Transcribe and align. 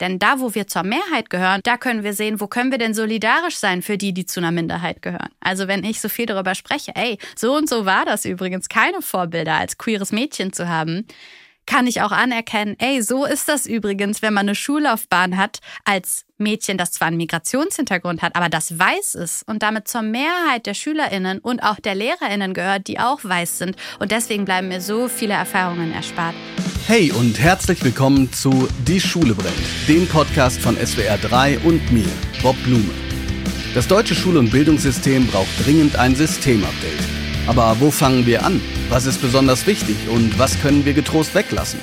Denn 0.00 0.18
da, 0.18 0.40
wo 0.40 0.54
wir 0.54 0.66
zur 0.66 0.82
Mehrheit 0.82 1.30
gehören, 1.30 1.60
da 1.62 1.76
können 1.76 2.02
wir 2.02 2.14
sehen, 2.14 2.40
wo 2.40 2.46
können 2.46 2.70
wir 2.70 2.78
denn 2.78 2.94
solidarisch 2.94 3.56
sein 3.56 3.82
für 3.82 3.98
die, 3.98 4.12
die 4.12 4.26
zu 4.26 4.40
einer 4.40 4.50
Minderheit 4.50 5.02
gehören. 5.02 5.28
Also 5.40 5.68
wenn 5.68 5.84
ich 5.84 6.00
so 6.00 6.08
viel 6.08 6.26
darüber 6.26 6.54
spreche, 6.54 6.92
ey, 6.94 7.18
so 7.36 7.54
und 7.54 7.68
so 7.68 7.84
war 7.84 8.04
das 8.04 8.24
übrigens, 8.24 8.68
keine 8.68 9.02
Vorbilder 9.02 9.54
als 9.54 9.78
queeres 9.78 10.12
Mädchen 10.12 10.52
zu 10.52 10.68
haben, 10.68 11.06
kann 11.66 11.86
ich 11.86 12.02
auch 12.02 12.10
anerkennen, 12.10 12.74
ey, 12.80 13.00
so 13.00 13.24
ist 13.24 13.48
das 13.48 13.66
übrigens, 13.66 14.22
wenn 14.22 14.34
man 14.34 14.46
eine 14.48 14.56
Schullaufbahn 14.56 15.36
hat 15.36 15.60
als 15.84 16.24
Mädchen, 16.36 16.78
das 16.78 16.90
zwar 16.92 17.08
einen 17.08 17.18
Migrationshintergrund 17.18 18.22
hat, 18.22 18.34
aber 18.34 18.48
das 18.48 18.78
weiß 18.78 19.14
ist 19.14 19.46
und 19.46 19.62
damit 19.62 19.86
zur 19.86 20.02
Mehrheit 20.02 20.66
der 20.66 20.74
Schülerinnen 20.74 21.38
und 21.38 21.62
auch 21.62 21.78
der 21.78 21.94
Lehrerinnen 21.94 22.54
gehört, 22.54 22.88
die 22.88 22.98
auch 22.98 23.20
weiß 23.22 23.58
sind. 23.58 23.76
Und 24.00 24.10
deswegen 24.10 24.46
bleiben 24.46 24.68
mir 24.68 24.80
so 24.80 25.06
viele 25.06 25.34
Erfahrungen 25.34 25.92
erspart. 25.92 26.34
Hey 26.86 27.12
und 27.12 27.38
herzlich 27.38 27.84
willkommen 27.84 28.32
zu 28.32 28.66
Die 28.86 29.00
Schule 29.00 29.34
brennt, 29.34 29.54
dem 29.86 30.08
Podcast 30.08 30.58
von 30.60 30.76
SWR 30.76 31.18
3 31.18 31.60
und 31.60 31.92
mir, 31.92 32.08
Bob 32.42 32.56
Blume. 32.64 32.90
Das 33.74 33.86
deutsche 33.86 34.14
Schul- 34.16 34.36
und 34.36 34.50
Bildungssystem 34.50 35.26
braucht 35.28 35.64
dringend 35.64 35.96
ein 35.96 36.16
Systemupdate. 36.16 37.04
Aber 37.46 37.76
wo 37.78 37.90
fangen 37.90 38.26
wir 38.26 38.44
an? 38.44 38.60
Was 38.88 39.06
ist 39.06 39.22
besonders 39.22 39.66
wichtig 39.66 39.96
und 40.12 40.38
was 40.38 40.60
können 40.60 40.84
wir 40.84 40.94
getrost 40.94 41.34
weglassen? 41.34 41.78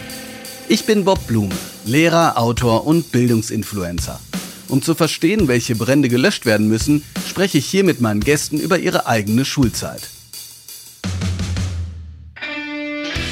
Ich 0.67 0.85
bin 0.85 1.05
Bob 1.05 1.25
Blume, 1.25 1.55
Lehrer, 1.85 2.37
Autor 2.37 2.85
und 2.85 3.11
Bildungsinfluencer. 3.11 4.19
Um 4.67 4.81
zu 4.81 4.95
verstehen, 4.95 5.47
welche 5.47 5.75
Brände 5.75 6.09
gelöscht 6.09 6.45
werden 6.45 6.67
müssen, 6.67 7.03
spreche 7.25 7.59
ich 7.59 7.65
hier 7.65 7.85
mit 7.85 8.01
meinen 8.01 8.19
Gästen 8.19 8.59
über 8.59 8.77
ihre 8.77 9.07
eigene 9.07 9.45
Schulzeit. 9.45 10.09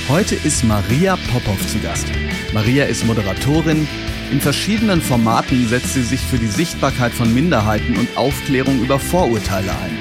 Heute 0.07 0.35
ist 0.35 0.63
Maria 0.63 1.17
Popov 1.33 1.65
zu 1.65 1.79
Gast. 1.79 2.05
Maria 2.53 2.85
ist 2.85 3.07
Moderatorin. 3.07 3.87
In 4.31 4.39
verschiedenen 4.39 5.01
Formaten 5.01 5.67
setzt 5.67 5.95
sie 5.95 6.03
sich 6.03 6.19
für 6.19 6.37
die 6.37 6.45
Sichtbarkeit 6.45 7.11
von 7.11 7.33
Minderheiten 7.33 7.97
und 7.97 8.15
Aufklärung 8.15 8.83
über 8.83 8.99
Vorurteile 8.99 9.71
ein. 9.71 9.97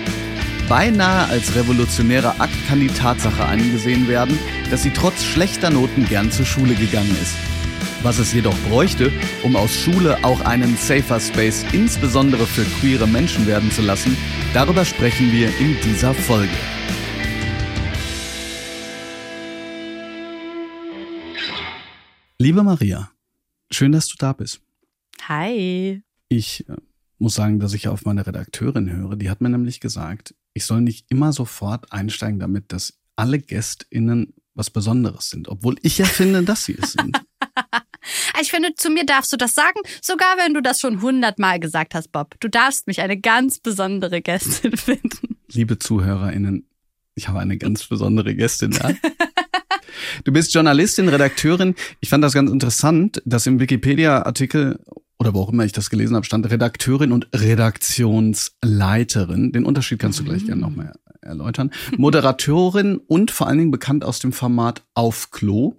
Beinahe 0.68 1.30
als 1.30 1.54
revolutionärer 1.54 2.34
Akt 2.38 2.54
kann 2.68 2.80
die 2.80 2.88
Tatsache 2.88 3.46
angesehen 3.46 4.06
werden, 4.06 4.38
dass 4.70 4.82
sie 4.82 4.90
trotz 4.90 5.24
schlechter 5.24 5.70
Noten 5.70 6.06
gern 6.06 6.30
zur 6.30 6.44
Schule 6.44 6.74
gegangen 6.74 7.16
ist. 7.22 7.36
Was 8.02 8.18
es 8.18 8.34
jedoch 8.34 8.56
bräuchte, 8.68 9.10
um 9.42 9.56
aus 9.56 9.74
Schule 9.74 10.18
auch 10.22 10.42
einen 10.42 10.76
safer 10.76 11.18
Space 11.18 11.64
insbesondere 11.72 12.46
für 12.46 12.64
queere 12.78 13.08
Menschen 13.08 13.46
werden 13.46 13.70
zu 13.70 13.80
lassen, 13.80 14.18
darüber 14.52 14.84
sprechen 14.84 15.32
wir 15.32 15.48
in 15.58 15.78
dieser 15.82 16.12
Folge. 16.12 16.52
Liebe 22.44 22.62
Maria, 22.62 23.10
schön, 23.70 23.92
dass 23.92 24.06
du 24.06 24.16
da 24.18 24.34
bist. 24.34 24.60
Hi. 25.28 26.02
Ich 26.28 26.68
äh, 26.68 26.76
muss 27.16 27.36
sagen, 27.36 27.58
dass 27.58 27.72
ich 27.72 27.88
auf 27.88 28.04
meine 28.04 28.26
Redakteurin 28.26 28.92
höre. 28.92 29.16
Die 29.16 29.30
hat 29.30 29.40
mir 29.40 29.48
nämlich 29.48 29.80
gesagt, 29.80 30.34
ich 30.52 30.66
soll 30.66 30.82
nicht 30.82 31.06
immer 31.08 31.32
sofort 31.32 31.90
einsteigen 31.90 32.38
damit, 32.38 32.70
dass 32.70 32.98
alle 33.16 33.38
GästInnen 33.38 34.34
was 34.52 34.68
Besonderes 34.68 35.30
sind, 35.30 35.48
obwohl 35.48 35.76
ich 35.80 35.96
ja 35.96 36.04
finde, 36.04 36.42
dass 36.42 36.66
sie 36.66 36.76
es 36.78 36.92
sind. 36.92 37.18
Ich 38.42 38.50
finde, 38.50 38.74
zu 38.74 38.90
mir 38.90 39.06
darfst 39.06 39.32
du 39.32 39.38
das 39.38 39.54
sagen, 39.54 39.80
sogar 40.02 40.36
wenn 40.36 40.52
du 40.52 40.60
das 40.60 40.78
schon 40.78 41.00
hundertmal 41.00 41.58
gesagt 41.58 41.94
hast, 41.94 42.12
Bob. 42.12 42.34
Du 42.40 42.48
darfst 42.48 42.86
mich 42.86 43.00
eine 43.00 43.18
ganz 43.18 43.58
besondere 43.58 44.20
Gästin 44.20 44.76
finden. 44.76 45.38
Liebe 45.50 45.78
ZuhörerInnen, 45.78 46.68
ich 47.14 47.28
habe 47.28 47.38
eine 47.38 47.56
ganz 47.56 47.86
besondere 47.86 48.34
Gästin 48.34 48.72
da. 48.72 48.90
Du 50.24 50.32
bist 50.32 50.52
Journalistin, 50.54 51.08
Redakteurin. 51.08 51.74
Ich 52.00 52.08
fand 52.08 52.24
das 52.24 52.32
ganz 52.32 52.50
interessant, 52.50 53.22
dass 53.24 53.46
im 53.46 53.60
Wikipedia-Artikel 53.60 54.80
oder 55.18 55.34
wo 55.34 55.40
auch 55.40 55.52
immer 55.52 55.64
ich 55.64 55.72
das 55.72 55.90
gelesen 55.90 56.14
habe, 56.16 56.24
stand 56.26 56.50
Redakteurin 56.50 57.12
und 57.12 57.28
Redaktionsleiterin. 57.34 59.52
Den 59.52 59.64
Unterschied 59.64 60.00
kannst 60.00 60.20
du 60.20 60.24
gleich 60.24 60.44
gerne 60.44 60.60
nochmal 60.60 60.92
erläutern. 61.22 61.70
Moderatorin 61.96 62.98
und 62.98 63.30
vor 63.30 63.46
allen 63.46 63.58
Dingen 63.58 63.70
bekannt 63.70 64.04
aus 64.04 64.18
dem 64.18 64.32
Format 64.32 64.82
Auf 64.94 65.30
Klo 65.30 65.76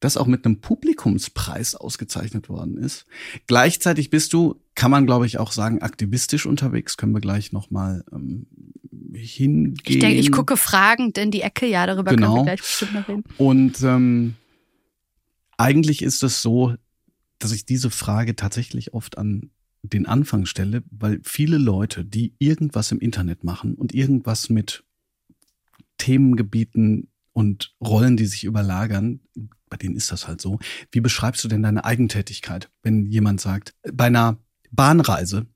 das 0.00 0.16
auch 0.16 0.26
mit 0.26 0.44
einem 0.44 0.60
Publikumspreis 0.60 1.74
ausgezeichnet 1.74 2.48
worden 2.48 2.78
ist. 2.78 3.06
Gleichzeitig 3.46 4.10
bist 4.10 4.32
du, 4.32 4.60
kann 4.74 4.90
man 4.90 5.06
glaube 5.06 5.26
ich 5.26 5.38
auch 5.38 5.52
sagen, 5.52 5.82
aktivistisch 5.82 6.46
unterwegs. 6.46 6.96
Können 6.96 7.12
wir 7.12 7.20
gleich 7.20 7.52
nochmal 7.52 8.02
ähm, 8.10 8.46
hingehen. 9.12 9.76
Ich 9.84 9.98
denke, 9.98 10.18
ich 10.18 10.32
gucke 10.32 10.56
fragend 10.56 11.18
in 11.18 11.30
die 11.30 11.42
Ecke, 11.42 11.66
ja, 11.66 11.86
darüber 11.86 12.10
genau. 12.10 12.34
können 12.34 12.36
wir 12.38 12.44
gleich 12.44 12.60
bestimmt 12.60 12.94
noch 12.94 13.08
reden. 13.08 13.24
Und 13.38 13.82
ähm, 13.82 14.34
eigentlich 15.56 16.02
ist 16.02 16.22
es 16.22 16.42
so, 16.42 16.74
dass 17.38 17.52
ich 17.52 17.64
diese 17.64 17.90
Frage 17.90 18.36
tatsächlich 18.36 18.94
oft 18.94 19.18
an 19.18 19.50
den 19.82 20.06
Anfang 20.06 20.46
stelle, 20.46 20.82
weil 20.90 21.20
viele 21.22 21.58
Leute, 21.58 22.04
die 22.04 22.34
irgendwas 22.38 22.92
im 22.92 23.00
Internet 23.00 23.44
machen 23.44 23.74
und 23.74 23.94
irgendwas 23.94 24.50
mit 24.50 24.84
Themengebieten 25.98 27.08
und 27.32 27.74
Rollen, 27.80 28.16
die 28.16 28.26
sich 28.26 28.44
überlagern, 28.44 29.20
bei 29.68 29.76
denen 29.76 29.96
ist 29.96 30.12
das 30.12 30.28
halt 30.28 30.40
so. 30.40 30.58
Wie 30.90 31.00
beschreibst 31.00 31.42
du 31.44 31.48
denn 31.48 31.62
deine 31.62 31.84
Eigentätigkeit, 31.84 32.70
wenn 32.82 33.06
jemand 33.06 33.40
sagt, 33.40 33.74
bei 33.90 34.06
einer 34.06 34.38
Bahnreise, 34.70 35.46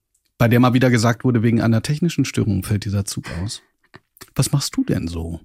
bei 0.45 0.49
der 0.49 0.61
mal 0.61 0.75
wieder 0.75 0.91
gesagt 0.91 1.25
wurde, 1.25 1.43
wegen 1.43 1.63
einer 1.63 1.81
technischen 1.81 2.27
Störung 2.27 2.65
fällt 2.65 2.85
dieser 2.85 3.07
Zug 3.07 3.25
aus? 3.43 3.63
Was 4.35 4.53
machst 4.53 4.77
du 4.77 4.85
denn 4.85 5.09
so? 5.09 5.41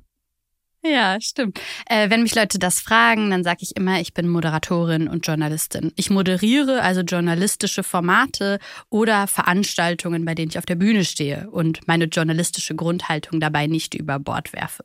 Ja, 0.83 1.21
stimmt. 1.21 1.57
Äh, 1.85 2.09
wenn 2.09 2.21
mich 2.21 2.35
Leute 2.35 2.59
das 2.59 2.81
fragen, 2.81 3.29
dann 3.29 3.45
sage 3.45 3.59
ich 3.61 3.77
immer, 3.77 4.01
ich 4.01 4.13
bin 4.13 4.27
Moderatorin 4.27 5.07
und 5.07 5.25
Journalistin. 5.25 5.93
Ich 5.95 6.09
moderiere 6.09 6.81
also 6.81 6.99
journalistische 6.99 7.81
Formate 7.81 8.59
oder 8.89 9.27
Veranstaltungen, 9.27 10.25
bei 10.25 10.35
denen 10.35 10.49
ich 10.49 10.57
auf 10.57 10.65
der 10.65 10.75
Bühne 10.75 11.05
stehe 11.05 11.49
und 11.49 11.87
meine 11.87 12.05
journalistische 12.05 12.75
Grundhaltung 12.75 13.39
dabei 13.39 13.67
nicht 13.67 13.93
über 13.93 14.19
Bord 14.19 14.51
werfe. 14.51 14.83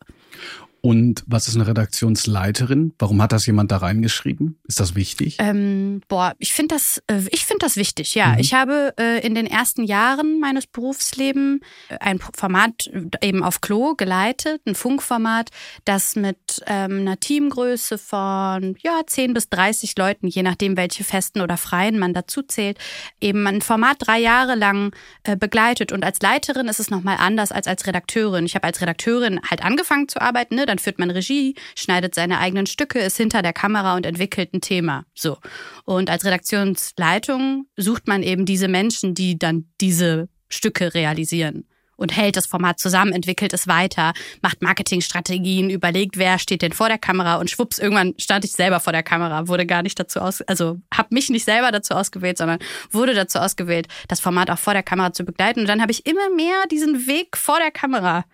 Und 0.85 1.25
was 1.27 1.49
ist 1.49 1.55
eine 1.55 1.67
Redaktionsleiterin? 1.67 2.93
Warum 2.99 3.23
hat 3.23 3.33
das 3.33 3.47
jemand 3.47 3.73
da 3.73 3.79
reingeschrieben? 3.79 4.61
Ist 4.69 4.81
das 4.81 4.95
wichtig? 4.95 5.39
Ähm, 5.39 6.03
boah, 6.09 6.35
ich 6.39 6.53
finde 6.53 6.75
das, 6.75 7.03
äh, 7.07 7.23
ich 7.31 7.47
finde 7.47 7.61
das 7.65 7.77
wichtig. 7.77 8.15
Ja, 8.15 8.33
mhm. 8.33 8.41
ich 8.41 8.53
habe 8.53 8.93
äh, 9.01 9.27
in 9.27 9.35
den 9.35 9.47
ersten 9.47 9.85
Jahren 9.85 10.41
meines 10.41 10.67
Berufslebens 10.67 11.63
äh, 11.89 11.97
ein 12.01 12.19
Format 12.19 12.89
äh, 12.89 13.27
eben 13.27 13.43
auf 13.43 13.63
Klo 13.63 13.95
geleitet, 13.95 14.61
ein 14.67 14.75
Funkformat, 14.75 15.49
das 15.87 16.17
mit 16.17 16.63
ähm, 16.67 16.99
einer 17.01 17.19
Teamgröße 17.19 17.97
von 17.97 18.77
ja 18.83 19.01
10 19.07 19.33
bis 19.33 19.49
30 19.49 19.97
Leuten, 19.97 20.27
je 20.27 20.43
nachdem 20.43 20.77
welche 20.77 21.03
festen 21.03 21.41
oder 21.41 21.57
freien 21.57 21.99
man 21.99 22.13
dazu 22.13 22.43
zählt, 22.43 22.77
eben 23.23 23.47
ein 23.47 23.63
Format 23.63 23.97
drei 24.01 24.19
Jahre 24.19 24.55
lang 24.55 24.95
äh, 25.23 25.35
begleitet. 25.35 25.93
Und 25.93 26.05
als 26.05 26.21
Leiterin 26.21 26.69
ist 26.69 26.79
es 26.79 26.91
noch 26.91 27.03
mal 27.03 27.17
anders 27.17 27.53
als 27.53 27.69
als 27.69 27.87
Redakteurin. 27.87 28.45
Ich 28.45 28.55
habe 28.55 28.67
als 28.67 28.83
Redakteurin 28.83 29.41
halt 29.49 29.65
angefangen 29.65 30.09
zu 30.09 30.21
arbeiten. 30.21 30.57
Ne? 30.57 30.74
Dann 30.75 30.81
führt 30.81 30.99
man 30.99 31.11
Regie, 31.11 31.55
schneidet 31.77 32.17
seine 32.17 32.39
eigenen 32.41 32.67
Stücke, 32.67 32.99
ist 32.99 33.17
hinter 33.17 33.43
der 33.43 33.53
Kamera 33.53 33.95
und 33.95 34.07
entwickelt 34.07 34.53
ein 34.53 34.61
Thema. 34.61 35.05
So. 35.15 35.39
Und 35.85 36.11
als 36.11 36.25
Redaktionsleitung 36.25 37.67
sucht 37.77 38.09
man 38.09 38.25
eben 38.25 38.45
diese 38.45 38.67
Menschen, 38.67 39.15
die 39.15 39.39
dann 39.39 39.67
diese 39.81 40.29
Stücke 40.49 40.95
realisieren 40.95 41.65
und 41.97 42.17
hält 42.17 42.37
das 42.37 42.47
Format 42.47 42.81
zusammen, 42.81 43.13
entwickelt 43.13 43.53
es 43.53 43.69
weiter, 43.69 44.15
macht 44.43 44.63
Marketingstrategien, 44.63 45.71
überlegt, 45.71 46.19
wer 46.19 46.41
steht 46.41 46.63
denn 46.63 46.73
vor 46.73 46.89
der 46.89 46.99
Kamera 46.99 47.37
und 47.37 47.51
schwupps, 47.51 47.79
irgendwann 47.79 48.15
stand 48.19 48.45
ich 48.45 48.51
selber 48.51 48.81
vor 48.81 48.93
der 48.93 49.05
Kamera, 49.05 49.47
wurde 49.47 49.67
gar 49.67 49.85
nicht 49.85 50.01
dazu 50.01 50.19
aus, 50.19 50.43
also 50.43 50.81
habe 50.93 51.15
mich 51.15 51.31
nicht 51.31 51.45
selber 51.45 51.71
dazu 51.71 51.95
ausgewählt, 51.95 52.37
sondern 52.37 52.59
wurde 52.91 53.15
dazu 53.15 53.39
ausgewählt, 53.39 53.87
das 54.09 54.19
Format 54.19 54.51
auch 54.51 54.59
vor 54.59 54.73
der 54.73 54.83
Kamera 54.83 55.13
zu 55.13 55.25
begleiten 55.25 55.61
und 55.61 55.69
dann 55.69 55.81
habe 55.81 55.93
ich 55.93 56.05
immer 56.05 56.31
mehr 56.35 56.65
diesen 56.69 57.07
Weg 57.07 57.37
vor 57.37 57.59
der 57.61 57.71
Kamera 57.71 58.25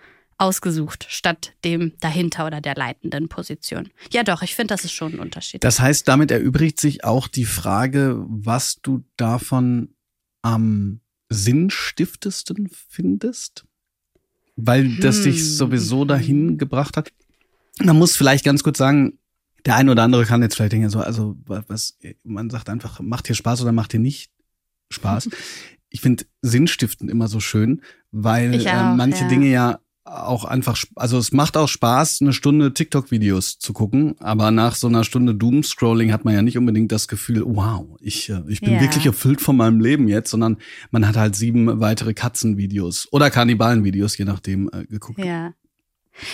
ausgesucht, 0.41 1.07
statt 1.09 1.53
dem 1.65 1.93
dahinter 2.01 2.47
oder 2.47 2.61
der 2.61 2.75
leitenden 2.75 3.29
Position. 3.29 3.91
Ja, 4.13 4.23
doch, 4.23 4.43
ich 4.43 4.55
finde, 4.55 4.75
das 4.75 4.85
ist 4.85 4.93
schon 4.93 5.15
ein 5.15 5.21
Unterschied. 5.21 5.63
Das 5.63 5.81
heißt, 5.81 6.09
damit 6.09 6.31
erübrigt 6.31 6.81
sich 6.81 7.05
auch 7.05 7.29
die 7.29 7.45
Frage, 7.45 8.17
was 8.27 8.81
du 8.81 9.05
davon 9.17 9.95
am 10.43 11.01
sinnstiftesten 11.29 12.69
findest? 12.89 13.67
Weil 14.57 14.97
das 14.97 15.19
hm. 15.19 15.25
dich 15.25 15.57
sowieso 15.57 16.05
dahin 16.05 16.59
gebracht 16.59 16.97
hat. 16.97 17.13
Man 17.83 17.99
muss 17.99 18.17
vielleicht 18.17 18.45
ganz 18.45 18.63
kurz 18.63 18.79
sagen, 18.79 19.19
der 19.65 19.77
eine 19.77 19.91
oder 19.93 20.03
andere 20.03 20.25
kann 20.25 20.43
jetzt 20.43 20.57
vielleicht 20.57 20.73
denken, 20.73 20.91
so, 20.91 21.01
also 21.01 21.37
was, 21.47 21.99
man 22.25 22.51
sagt 22.51 22.69
einfach, 22.69 23.01
macht 23.01 23.29
dir 23.29 23.35
Spaß 23.35 23.63
oder 23.63 23.73
macht 23.73 23.93
dir 23.93 24.01
nicht 24.01 24.31
Spaß. 24.91 25.29
ich 25.91 26.01
finde 26.01 26.25
Sinnstiften 26.41 27.09
immer 27.09 27.29
so 27.29 27.41
schön, 27.41 27.83
weil 28.11 28.55
äh, 28.55 28.69
auch, 28.69 28.93
äh, 28.93 28.97
manche 28.97 29.23
ja. 29.23 29.29
Dinge 29.29 29.51
ja 29.51 29.81
auch 30.05 30.45
einfach, 30.45 30.83
also 30.97 31.19
es 31.19 31.33
macht 31.33 31.57
auch 31.57 31.69
Spaß, 31.69 32.21
eine 32.23 32.33
Stunde 32.33 32.73
TikTok-Videos 32.73 33.59
zu 33.59 33.73
gucken, 33.73 34.17
aber 34.21 34.51
nach 34.51 34.75
so 34.75 34.87
einer 34.87 35.05
Stunde 35.05 35.35
Doom-Scrolling 35.35 36.13
hat 36.13 36.25
man 36.25 36.35
ja 36.35 36.43
nicht 36.43 36.59
unbedingt 36.59 36.91
das 36.91 37.07
Gefühl, 37.07 37.43
wow, 37.47 37.87
ich, 38.01 38.31
äh, 38.31 38.43
ich 38.49 38.61
bin 38.61 38.75
ja. 38.75 38.81
wirklich 38.81 39.07
erfüllt 39.07 39.41
von 39.41 39.57
meinem 39.57 39.81
Leben 39.81 40.09
jetzt, 40.09 40.31
sondern 40.31 40.57
man 40.91 41.07
hat 41.07 41.17
halt 41.17 41.37
sieben 41.37 41.81
weitere 41.81 42.15
Katzenvideos 42.15 43.09
oder 43.13 43.31
Kannibalen-Videos, 43.31 44.17
je 44.17 44.25
nachdem, 44.25 44.71
äh, 44.73 44.85
geguckt. 44.87 45.19
Ja. 45.19 45.53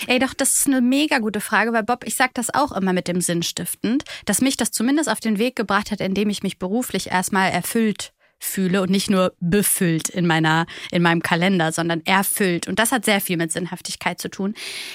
Ey, 0.07 0.19
doch, 0.19 0.35
das 0.35 0.59
ist 0.59 0.67
eine 0.67 0.81
mega 0.81 1.19
gute 1.19 1.41
Frage, 1.41 1.73
weil 1.73 1.85
Bob, 1.85 2.05
ich 2.07 2.17
sag 2.17 2.35
das 2.35 2.53
auch 2.53 2.73
immer 2.73 2.93
mit 2.93 3.09
dem 3.09 3.21
Sinnstiftend, 3.21 4.05
dass 4.25 4.41
mich 4.41 4.57
das 4.57 4.71
zumindest 4.71 5.09
auf 5.11 5.21
den 5.21 5.39
Weg 5.39 5.55
gebracht 5.55 5.91
hat, 5.91 6.01
indem 6.01 6.29
ich 6.29 6.43
mich 6.43 6.59
beruflich 6.59 7.11
erstmal 7.11 7.51
erfüllt 7.51 8.13
fühle 8.39 8.83
und 8.83 8.91
nicht 8.91 9.11
nur 9.11 9.35
befüllt 9.41 10.09
in 10.09 10.27
meiner 10.27 10.67
in 10.91 11.03
meinem 11.03 11.23
Kalender, 11.23 11.73
sondern 11.73 12.05
erfüllt 12.05 12.69
und 12.69 12.79
das 12.79 12.93
hat 12.93 13.05
sehr 13.05 13.21
viel 13.21 13.37
mit 13.37 13.53
Sinnhaftigkeit 13.53 14.21
zu 14.21 14.29
tun. 14.29 14.55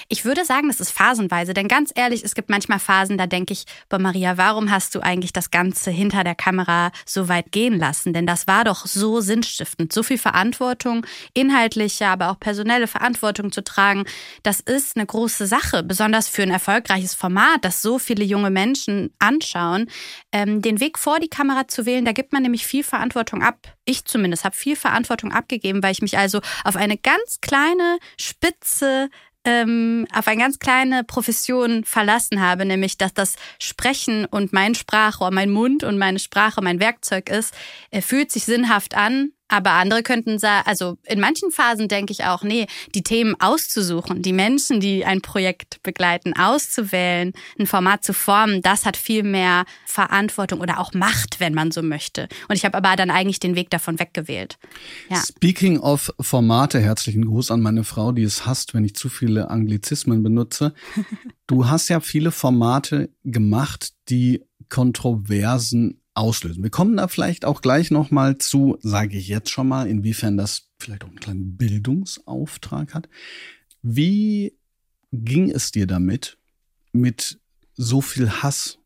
Ich 0.10 0.26
würde 0.26 0.46
sagen, 0.46 0.68
das 0.68 0.80
ist 0.80 0.92
phasenweise, 0.92 1.54
denn 1.54 1.68
ganz 1.68 1.92
ehrlich, 1.96 2.24
es 2.24 2.36
gibt 2.36 2.50
manchmal 2.50 2.80
Phasen, 2.80 3.18
da 3.18 3.28
denke 3.28 3.54
ich, 3.54 3.66
boah 3.90 4.00
Maria, 4.00 4.38
warum 4.38 4.72
hast 4.72 4.96
du 4.96 5.00
eigentlich 5.02 5.34
das 5.34 5.52
ganze 5.52 5.92
hinter 5.92 6.24
der 6.24 6.36
Kamera 6.36 6.92
so 7.06 7.28
weit 7.28 7.52
gehen 7.52 7.78
lassen? 7.78 8.14
Denn 8.14 8.28
das 8.28 8.48
war 8.48 8.64
doch 8.64 8.86
so 8.86 9.22
sinnstiftend, 9.22 9.94
so 9.94 10.04
viel 10.04 10.18
Verantwortung, 10.18 11.06
inhaltliche, 11.34 12.08
aber 12.08 12.30
auch 12.30 12.40
personelle 12.40 12.88
Verantwortung 12.88 13.52
zu 13.52 13.64
tragen. 13.64 14.06
Das 14.44 14.60
ist 14.60 14.96
eine 14.96 15.06
große 15.06 15.48
Sache, 15.48 15.84
besonders 15.84 16.28
für 16.28 16.44
ein 16.44 16.52
erfolgreiches 16.52 17.16
Format, 17.16 17.64
das 17.64 17.82
so 17.82 18.00
viele 18.00 18.24
junge 18.24 18.50
Menschen 18.50 19.14
anschauen. 19.20 19.88
Ähm, 20.32 20.62
den 20.62 20.80
Weg 20.80 21.00
vor 21.00 21.20
die 21.20 21.30
Kamera 21.30 21.68
zu 21.68 21.86
wählen, 21.86 22.06
da 22.06 22.12
gibt 22.12 22.34
man 22.34 22.44
nämlich 22.44 22.66
viel 22.66 22.84
Verantwortung 22.84 23.31
Verantwortung 23.32 23.42
ab. 23.42 23.76
Ich 23.86 24.06
zumindest 24.06 24.44
habe 24.44 24.56
viel 24.56 24.76
Verantwortung 24.76 25.32
abgegeben, 25.32 25.82
weil 25.82 25.92
ich 25.92 26.02
mich 26.02 26.18
also 26.18 26.42
auf 26.64 26.76
eine 26.76 26.98
ganz 26.98 27.40
kleine 27.42 28.00
Spitze 28.18 29.10
ähm, 29.44 30.06
auf 30.14 30.28
eine 30.28 30.40
ganz 30.40 30.60
kleine 30.60 31.04
Profession 31.04 31.84
verlassen 31.84 32.42
habe, 32.42 32.64
nämlich 32.64 33.00
dass 33.00 33.12
das 33.12 33.38
Sprechen 33.58 34.26
und 34.26 34.54
mein 34.54 34.76
Sprachrohr, 34.76 35.32
mein 35.32 35.50
Mund 35.50 35.84
und 35.84 35.98
meine 35.98 36.20
Sprache 36.20 36.62
mein 36.62 36.80
Werkzeug 36.80 37.28
ist, 37.28 37.56
er 37.90 38.04
fühlt 38.04 38.32
sich 38.32 38.46
sinnhaft 38.46 38.96
an, 38.96 39.32
aber 39.52 39.72
andere 39.72 40.02
könnten 40.02 40.40
sagen, 40.40 40.66
also 40.66 40.98
in 41.06 41.20
manchen 41.20 41.52
Phasen 41.52 41.90
denke 41.90 42.14
ich 42.14 42.24
auch, 42.24 42.42
nee, 42.42 42.68
die 42.96 43.04
Themen 43.04 43.36
auszusuchen, 43.40 44.22
die 44.22 44.32
Menschen, 44.32 44.80
die 44.80 45.04
ein 45.04 45.22
Projekt 45.22 45.84
begleiten, 45.84 46.34
auszuwählen, 46.34 47.34
ein 47.60 47.68
Format 47.68 48.06
zu 48.06 48.14
formen, 48.14 48.62
das 48.62 48.86
hat 48.86 48.96
viel 48.96 49.24
mehr 49.24 49.66
Verantwortung 49.86 50.62
oder 50.62 50.80
auch 50.80 50.94
Macht, 50.94 51.42
wenn 51.42 51.54
man 51.54 51.72
so 51.72 51.82
möchte. 51.82 52.30
Und 52.48 52.56
ich 52.56 52.64
habe 52.64 52.78
aber 52.78 52.96
dann 52.96 53.12
eigentlich 53.12 53.40
den 53.42 53.56
Weg 53.56 53.70
davon 53.70 54.00
weggewählt. 54.00 54.58
Ja. 55.10 55.18
Speaking 55.18 55.80
of 55.80 56.14
Formate, 56.20 56.80
herzlichen 56.80 57.26
Gruß 57.26 57.52
an 57.52 57.60
meine 57.60 57.84
Frau, 57.84 58.14
die 58.14 58.24
es 58.24 58.46
hasst, 58.46 58.74
wenn 58.74 58.86
ich 58.86 58.96
zu 58.96 59.10
viele 59.10 59.50
Anglizismen 59.50 60.24
benutze. 60.24 60.74
Du 61.48 61.68
hast 61.68 61.90
ja 61.90 62.00
viele 62.00 62.32
Formate 62.32 63.10
gemacht, 63.26 63.92
die 64.08 64.42
Kontroversen 64.70 66.01
auslösen. 66.14 66.64
Wir 66.64 66.70
kommen 66.70 66.98
da 66.98 67.08
vielleicht 67.08 67.46
auch 67.46 67.62
gleich 67.62 67.92
nochmal 67.92 68.38
zu, 68.38 68.78
sage 68.82 69.18
ich 69.18 69.28
jetzt 69.28 69.50
schon 69.50 69.68
mal, 69.68 69.88
inwiefern 69.88 70.38
das 70.38 70.70
vielleicht 70.80 71.04
auch 71.04 71.10
einen 71.10 71.20
kleinen 71.20 71.58
Bildungsauftrag 71.58 72.94
hat. 72.94 73.10
Wie 73.82 74.54
ging 75.12 75.50
es 75.50 75.72
dir 75.72 75.88
damit, 75.88 76.38
mit 76.92 77.40
so 77.76 78.02
viel 78.02 78.30
Hass, 78.30 78.80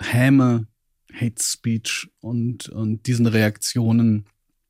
Häme, 0.00 0.66
Hate 1.12 1.42
Speech 1.42 2.08
und, 2.20 2.68
und 2.68 3.06
diesen 3.06 3.26
Reaktionen? 3.26 4.26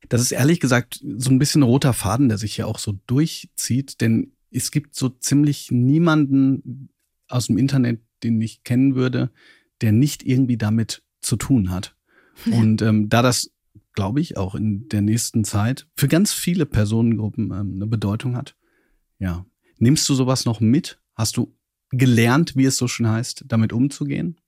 Das 0.09 0.21
ist 0.21 0.31
ehrlich 0.31 0.59
gesagt 0.59 0.99
so 1.01 1.29
ein 1.29 1.39
bisschen 1.39 1.63
roter 1.63 1.93
Faden, 1.93 2.27
der 2.27 2.37
sich 2.37 2.55
hier 2.55 2.67
auch 2.67 2.79
so 2.79 2.99
durchzieht, 3.07 4.01
denn 4.01 4.33
es 4.51 4.71
gibt 4.71 4.95
so 4.95 5.07
ziemlich 5.07 5.71
niemanden 5.71 6.89
aus 7.29 7.47
dem 7.47 7.57
Internet, 7.57 8.01
den 8.23 8.41
ich 8.41 8.63
kennen 8.63 8.95
würde, 8.95 9.31
der 9.79 9.93
nicht 9.93 10.23
irgendwie 10.23 10.57
damit 10.57 11.03
zu 11.21 11.37
tun 11.37 11.69
hat. 11.69 11.95
Und 12.45 12.81
ähm, 12.81 13.09
da 13.09 13.21
das, 13.21 13.51
glaube 13.93 14.21
ich, 14.21 14.37
auch 14.37 14.55
in 14.55 14.87
der 14.89 15.01
nächsten 15.01 15.43
Zeit 15.43 15.87
für 15.95 16.07
ganz 16.07 16.33
viele 16.33 16.65
Personengruppen 16.65 17.51
ähm, 17.51 17.73
eine 17.75 17.87
Bedeutung 17.87 18.35
hat, 18.35 18.55
ja. 19.19 19.45
Nimmst 19.77 20.07
du 20.09 20.13
sowas 20.13 20.45
noch 20.45 20.59
mit? 20.59 20.99
Hast 21.15 21.37
du 21.37 21.55
gelernt, 21.89 22.55
wie 22.55 22.65
es 22.65 22.77
so 22.77 22.87
schön 22.87 23.07
heißt, 23.07 23.45
damit 23.47 23.73
umzugehen? 23.73 24.39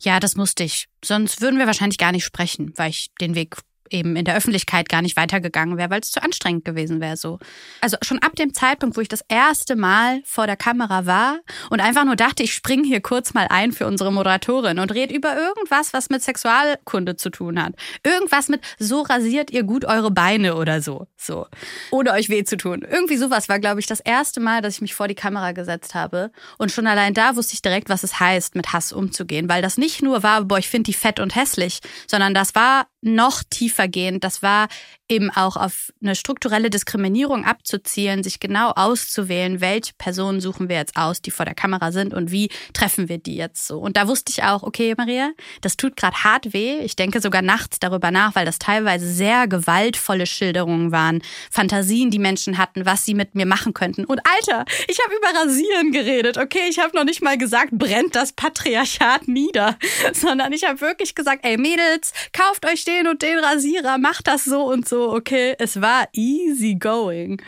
Ja, 0.00 0.20
das 0.20 0.36
musste 0.36 0.64
ich. 0.64 0.88
Sonst 1.04 1.40
würden 1.40 1.58
wir 1.58 1.66
wahrscheinlich 1.66 1.98
gar 1.98 2.12
nicht 2.12 2.24
sprechen, 2.24 2.72
weil 2.76 2.90
ich 2.90 3.10
den 3.20 3.34
Weg 3.34 3.56
eben 3.90 4.16
in 4.16 4.24
der 4.24 4.36
Öffentlichkeit 4.36 4.88
gar 4.88 5.02
nicht 5.02 5.16
weitergegangen 5.16 5.76
wäre, 5.76 5.90
weil 5.90 6.00
es 6.00 6.10
zu 6.10 6.22
anstrengend 6.22 6.64
gewesen 6.64 7.00
wäre 7.00 7.16
so. 7.16 7.38
Also 7.80 7.96
schon 8.02 8.18
ab 8.20 8.36
dem 8.36 8.54
Zeitpunkt, 8.54 8.96
wo 8.96 9.00
ich 9.00 9.08
das 9.08 9.24
erste 9.28 9.76
Mal 9.76 10.22
vor 10.24 10.46
der 10.46 10.56
Kamera 10.56 11.06
war 11.06 11.40
und 11.70 11.80
einfach 11.80 12.04
nur 12.04 12.16
dachte, 12.16 12.42
ich 12.42 12.54
springe 12.54 12.86
hier 12.86 13.00
kurz 13.00 13.34
mal 13.34 13.46
ein 13.50 13.72
für 13.72 13.86
unsere 13.86 14.12
Moderatorin 14.12 14.78
und 14.78 14.92
rede 14.92 15.14
über 15.14 15.36
irgendwas, 15.36 15.92
was 15.92 16.10
mit 16.10 16.22
Sexualkunde 16.22 17.16
zu 17.16 17.30
tun 17.30 17.62
hat. 17.62 17.74
Irgendwas 18.04 18.48
mit 18.48 18.60
so 18.78 19.02
rasiert 19.02 19.50
ihr 19.50 19.62
gut 19.62 19.84
eure 19.84 20.10
Beine 20.10 20.56
oder 20.56 20.80
so, 20.82 21.06
so. 21.16 21.46
Ohne 21.90 22.12
euch 22.12 22.28
weh 22.28 22.44
zu 22.44 22.56
tun. 22.56 22.86
Irgendwie 22.88 23.16
sowas 23.16 23.48
war, 23.48 23.58
glaube 23.58 23.80
ich, 23.80 23.86
das 23.86 24.00
erste 24.00 24.40
Mal, 24.40 24.62
dass 24.62 24.74
ich 24.74 24.80
mich 24.80 24.94
vor 24.94 25.08
die 25.08 25.14
Kamera 25.14 25.52
gesetzt 25.52 25.94
habe 25.94 26.30
und 26.58 26.72
schon 26.72 26.86
allein 26.86 27.14
da 27.14 27.36
wusste 27.36 27.54
ich 27.54 27.62
direkt, 27.62 27.88
was 27.88 28.04
es 28.04 28.20
heißt, 28.20 28.54
mit 28.54 28.72
Hass 28.72 28.92
umzugehen, 28.92 29.48
weil 29.48 29.62
das 29.62 29.78
nicht 29.78 30.02
nur 30.02 30.22
war, 30.22 30.44
boah, 30.44 30.58
ich 30.58 30.68
finde 30.68 30.90
die 30.90 30.94
fett 30.94 31.20
und 31.20 31.34
hässlich, 31.34 31.80
sondern 32.06 32.34
das 32.34 32.54
war 32.54 32.86
noch 33.02 33.42
tiefergehend. 33.48 34.24
Das 34.24 34.42
war 34.42 34.68
eben 35.08 35.30
auch 35.30 35.56
auf 35.56 35.92
eine 36.00 36.14
strukturelle 36.14 36.70
Diskriminierung 36.70 37.44
abzuzielen, 37.44 38.22
sich 38.22 38.38
genau 38.38 38.70
auszuwählen, 38.70 39.60
welche 39.60 39.92
Personen 39.98 40.40
suchen 40.40 40.68
wir 40.68 40.76
jetzt 40.76 40.96
aus, 40.96 41.20
die 41.20 41.32
vor 41.32 41.44
der 41.44 41.54
Kamera 41.54 41.90
sind 41.90 42.14
und 42.14 42.30
wie 42.30 42.48
treffen 42.72 43.08
wir 43.08 43.18
die 43.18 43.34
jetzt 43.34 43.66
so. 43.66 43.78
Und 43.78 43.96
da 43.96 44.06
wusste 44.06 44.30
ich 44.30 44.44
auch, 44.44 44.62
okay, 44.62 44.94
Maria, 44.96 45.32
das 45.62 45.76
tut 45.76 45.96
gerade 45.96 46.22
hart 46.22 46.52
weh. 46.52 46.78
Ich 46.78 46.94
denke 46.94 47.20
sogar 47.20 47.42
nachts 47.42 47.80
darüber 47.80 48.10
nach, 48.10 48.34
weil 48.36 48.46
das 48.46 48.58
teilweise 48.58 49.10
sehr 49.10 49.48
gewaltvolle 49.48 50.26
Schilderungen 50.26 50.92
waren, 50.92 51.22
Fantasien, 51.50 52.10
die 52.10 52.18
Menschen 52.18 52.56
hatten, 52.56 52.86
was 52.86 53.04
sie 53.04 53.14
mit 53.14 53.34
mir 53.34 53.46
machen 53.46 53.74
könnten. 53.74 54.04
Und 54.04 54.20
Alter, 54.24 54.64
ich 54.86 54.98
habe 55.04 55.14
über 55.14 55.40
Rasieren 55.40 55.90
geredet, 55.90 56.38
okay? 56.38 56.68
Ich 56.68 56.78
habe 56.78 56.96
noch 56.96 57.04
nicht 57.04 57.22
mal 57.22 57.36
gesagt, 57.36 57.70
brennt 57.72 58.14
das 58.14 58.32
Patriarchat 58.32 59.26
nieder, 59.26 59.76
sondern 60.12 60.52
ich 60.52 60.64
habe 60.64 60.80
wirklich 60.80 61.14
gesagt, 61.14 61.44
ey 61.44 61.56
Mädels, 61.56 62.12
kauft 62.32 62.64
euch 62.66 62.84
den 62.90 63.06
und 63.08 63.22
den 63.22 63.38
Rasierer, 63.38 63.98
macht 63.98 64.26
das 64.26 64.44
so 64.44 64.64
und 64.64 64.88
so 64.88 65.12
okay, 65.12 65.54
es 65.58 65.80
war 65.80 66.08
easy 66.12 66.74
going. 66.74 67.40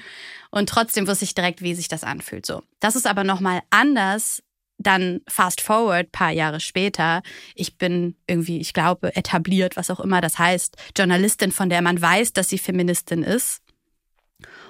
Und 0.51 0.69
trotzdem 0.69 1.07
wusste 1.09 1.25
ich 1.25 1.35
direkt, 1.35 1.63
wie 1.63 1.75
sich 1.75 1.89
das 1.89 2.05
anfühlt. 2.05 2.45
So. 2.45 2.63
Das 2.81 2.95
ist 2.97 3.07
aber 3.07 3.25
nochmal 3.25 3.63
anders. 3.71 4.43
Dann 4.79 5.21
fast 5.29 5.61
forward, 5.61 6.13
paar 6.13 6.31
Jahre 6.31 6.61
später. 6.61 7.23
Ich 7.55 7.79
bin 7.79 8.17
irgendwie, 8.27 8.59
ich 8.59 8.75
glaube, 8.75 9.15
etabliert, 9.17 9.77
was 9.77 9.91
auch 9.91 10.01
immer 10.01 10.21
das 10.21 10.39
heißt. 10.39 10.77
Journalistin, 10.97 11.53
von 11.53 11.71
der 11.71 11.83
man 11.83 12.01
weiß, 12.01 12.33
dass 12.33 12.49
sie 12.49 12.59
Feministin 12.59 13.23
ist. 13.23 13.63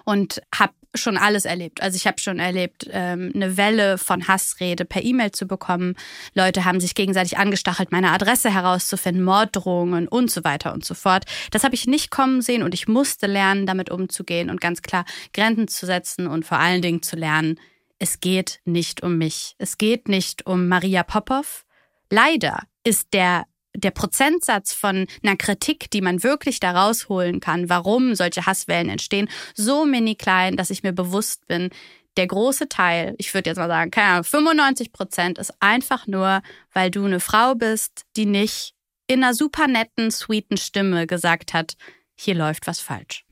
Und 0.05 0.43
habe 0.55 0.75
schon 0.95 1.17
alles 1.17 1.45
erlebt. 1.45 1.83
Also 1.83 1.97
ich 1.97 2.07
habe 2.07 2.21
schon 2.21 2.39
erlebt, 2.39 2.89
ähm, 2.91 3.33
eine 3.35 3.57
Welle 3.57 3.99
von 3.99 4.29
Hassrede 4.29 4.85
per 4.85 5.03
E-Mail 5.03 5.33
zu 5.33 5.47
bekommen. 5.47 5.95
Leute 6.35 6.65
haben 6.65 6.81
sich 6.81 6.95
gegenseitig 6.95 7.39
angestachelt, 7.39 7.93
meine 7.93 8.11
Adresse 8.11 8.53
herauszufinden, 8.53 9.25
Morddrohungen 9.25 10.09
und 10.09 10.31
so 10.31 10.45
weiter 10.45 10.73
und 10.73 10.85
so 10.85 10.95
fort. 10.95 11.25
Das 11.51 11.65
habe 11.65 11.75
ich 11.75 11.87
nicht 11.87 12.11
kommen 12.11 12.43
sehen 12.43 12.63
und 12.63 12.75
ich 12.75 12.89
musste 12.89 13.27
lernen, 13.27 13.67
damit 13.67 13.91
umzugehen 13.91 14.51
und 14.51 14.61
ganz 14.61 14.83
klar 14.83 15.05
Grenzen 15.33 15.69
zu 15.69 15.87
setzen 15.87 16.27
und 16.27 16.45
vor 16.45 16.59
allen 16.59 16.83
Dingen 16.83 17.03
zu 17.03 17.17
lernen, 17.17 17.59
es 17.99 18.19
geht 18.19 18.61
nicht 18.65 19.03
um 19.03 19.17
mich. 19.17 19.55
Es 19.59 19.79
geht 19.79 20.09
nicht 20.09 20.47
um 20.47 20.67
Maria 20.67 21.05
Popov. 21.05 21.65
Leider 22.11 22.65
ist 22.83 23.15
der 23.15 23.45
der 23.75 23.91
Prozentsatz 23.91 24.73
von 24.73 25.07
einer 25.23 25.37
Kritik, 25.37 25.91
die 25.91 26.01
man 26.01 26.23
wirklich 26.23 26.61
da 26.61 26.73
rausholen 26.73 27.41
kann, 27.41 27.69
warum 27.69 28.15
solche 28.15 28.47
Hasswellen 28.47 28.91
entstehen, 28.91 29.29
so 29.55 29.85
mini 29.85 30.15
klein, 30.15 30.57
dass 30.57 30.71
ich 30.71 30.83
mir 30.83 30.93
bewusst 30.93 31.47
bin, 31.47 31.71
der 32.17 32.27
große 32.27 32.69
Teil, 32.69 33.15
ich 33.19 33.33
würde 33.33 33.51
jetzt 33.51 33.57
mal 33.57 33.69
sagen, 33.69 33.91
keine 33.91 34.09
Ahnung, 34.09 34.25
95 34.25 34.93
Prozent 34.93 35.39
ist 35.39 35.55
einfach 35.61 36.07
nur, 36.07 36.43
weil 36.73 36.91
du 36.91 37.05
eine 37.05 37.21
Frau 37.21 37.55
bist, 37.55 38.03
die 38.17 38.27
nicht 38.27 38.75
in 39.07 39.25
einer 39.25 39.35
super 39.35 39.67
netten, 39.67 40.11
sweeten 40.11 40.57
Stimme 40.57 41.07
gesagt 41.07 41.55
hat, 41.55 41.75
hier 42.15 42.35
läuft 42.35 42.67
was 42.67 42.81
falsch. 42.81 43.25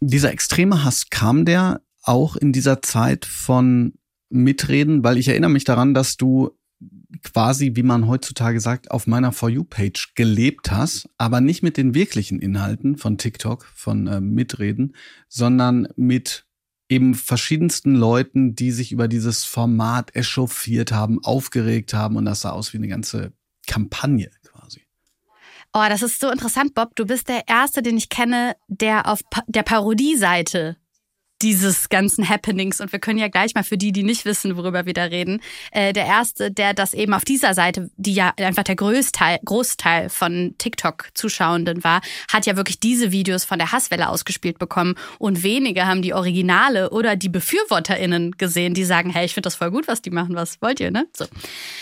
Dieser 0.00 0.32
extreme 0.32 0.84
Hass 0.84 1.08
kam 1.10 1.44
der 1.44 1.80
auch 2.02 2.36
in 2.36 2.52
dieser 2.52 2.82
Zeit 2.82 3.24
von 3.24 3.94
Mitreden, 4.28 5.04
weil 5.04 5.16
ich 5.16 5.28
erinnere 5.28 5.50
mich 5.50 5.64
daran, 5.64 5.94
dass 5.94 6.16
du 6.16 6.50
quasi, 7.22 7.72
wie 7.74 7.82
man 7.82 8.06
heutzutage 8.06 8.60
sagt, 8.60 8.90
auf 8.90 9.06
meiner 9.06 9.32
For 9.32 9.48
You-Page 9.48 10.12
gelebt 10.14 10.70
hast, 10.70 11.08
aber 11.18 11.40
nicht 11.40 11.62
mit 11.62 11.76
den 11.76 11.94
wirklichen 11.94 12.40
Inhalten 12.40 12.96
von 12.96 13.18
TikTok, 13.18 13.66
von 13.74 14.06
äh, 14.06 14.20
Mitreden, 14.20 14.94
sondern 15.28 15.88
mit 15.96 16.46
eben 16.88 17.14
verschiedensten 17.14 17.94
Leuten, 17.94 18.54
die 18.54 18.70
sich 18.70 18.92
über 18.92 19.08
dieses 19.08 19.44
Format 19.44 20.14
echauffiert 20.14 20.92
haben, 20.92 21.22
aufgeregt 21.24 21.94
haben 21.94 22.16
und 22.16 22.24
das 22.24 22.42
sah 22.42 22.50
aus 22.50 22.72
wie 22.72 22.78
eine 22.78 22.88
ganze 22.88 23.32
Kampagne 23.66 24.30
quasi. 24.44 24.82
Oh, 25.72 25.84
das 25.88 26.02
ist 26.02 26.20
so 26.20 26.30
interessant, 26.30 26.74
Bob. 26.74 26.94
Du 26.94 27.06
bist 27.06 27.28
der 27.28 27.48
Erste, 27.48 27.82
den 27.82 27.96
ich 27.96 28.08
kenne, 28.08 28.54
der 28.68 29.08
auf 29.08 29.22
pa 29.30 29.42
der 29.48 29.62
Parodieseite 29.62 30.76
dieses 31.44 31.90
ganzen 31.90 32.26
Happenings. 32.26 32.80
Und 32.80 32.90
wir 32.92 32.98
können 32.98 33.18
ja 33.18 33.28
gleich 33.28 33.54
mal 33.54 33.62
für 33.62 33.76
die, 33.76 33.92
die 33.92 34.02
nicht 34.02 34.24
wissen, 34.24 34.56
worüber 34.56 34.86
wir 34.86 34.94
da 34.94 35.04
reden, 35.04 35.42
äh, 35.72 35.92
der 35.92 36.06
erste, 36.06 36.50
der 36.50 36.72
das 36.72 36.94
eben 36.94 37.12
auf 37.12 37.24
dieser 37.24 37.52
Seite, 37.52 37.90
die 37.98 38.14
ja 38.14 38.32
einfach 38.38 38.62
der 38.62 38.76
Großteil, 38.76 39.40
Großteil 39.44 40.08
von 40.08 40.54
TikTok-Zuschauenden 40.56 41.84
war, 41.84 42.00
hat 42.32 42.46
ja 42.46 42.56
wirklich 42.56 42.80
diese 42.80 43.12
Videos 43.12 43.44
von 43.44 43.58
der 43.58 43.72
Hasswelle 43.72 44.08
ausgespielt 44.08 44.58
bekommen. 44.58 44.94
Und 45.18 45.42
wenige 45.42 45.86
haben 45.86 46.00
die 46.00 46.14
Originale 46.14 46.88
oder 46.90 47.14
die 47.14 47.28
BefürworterInnen 47.28 48.32
gesehen, 48.32 48.72
die 48.72 48.84
sagen, 48.84 49.10
hey, 49.10 49.26
ich 49.26 49.34
finde 49.34 49.48
das 49.48 49.56
voll 49.56 49.70
gut, 49.70 49.86
was 49.86 50.00
die 50.00 50.10
machen, 50.10 50.34
was 50.34 50.62
wollt 50.62 50.80
ihr, 50.80 50.90
ne? 50.90 51.06
So. 51.14 51.26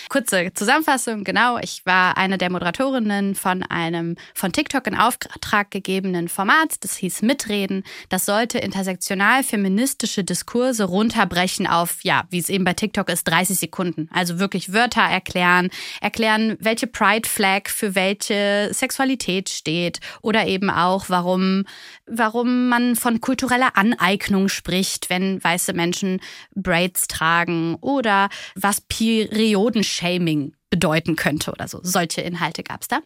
Kurze 0.09 0.53
Zusammenfassung, 0.55 1.23
genau. 1.23 1.59
Ich 1.59 1.87
war 1.87 2.17
eine 2.17 2.37
der 2.37 2.51
Moderatorinnen 2.51 3.37
von 3.37 3.63
einem 3.63 4.17
von 4.35 4.51
TikTok 4.51 4.89
in 4.89 4.97
Auftrag 4.97 5.71
gegebenen 5.71 6.29
Format. 6.29 6.75
Das 6.81 6.97
hieß 6.97 7.23
Mitreden. 7.23 7.85
Das 8.09 8.27
sollte 8.27 8.59
intersektional 8.59 9.45
feministische 9.53 10.25
Diskurse 10.25 10.85
runterbrechen 10.85 11.67
auf, 11.67 12.03
ja, 12.05 12.25
wie 12.31 12.39
es 12.39 12.49
eben 12.49 12.65
bei 12.65 12.73
TikTok 12.73 13.11
ist, 13.11 13.25
30 13.25 13.59
Sekunden. 13.59 14.09
Also 14.11 14.39
wirklich 14.39 14.73
Wörter 14.73 15.03
erklären, 15.03 15.69
erklären, 16.01 16.57
welche 16.59 16.87
Pride 16.87 17.29
Flag 17.29 17.69
für 17.69 17.95
welche 17.95 18.71
Sexualität 18.73 19.51
steht 19.51 20.01
oder 20.23 20.47
eben 20.47 20.71
auch, 20.71 21.11
warum, 21.11 21.65
warum 22.07 22.71
man 22.71 22.97
von 22.97 23.21
kultureller 23.21 23.77
Aneignung 23.77 24.49
spricht, 24.49 25.11
wenn 25.11 25.45
weiße 25.45 25.75
Menschen 25.75 26.23
Braids 26.55 27.07
tragen 27.07 27.77
oder 27.83 28.31
was 28.55 28.81
Periodenshaming 28.81 30.55
bedeuten 30.71 31.15
könnte 31.15 31.53
oder 31.53 31.69
so. 31.69 31.79
Solche 31.83 32.23
Inhalte 32.23 32.63
gab 32.63 32.81
es 32.81 32.89
da. 32.89 33.01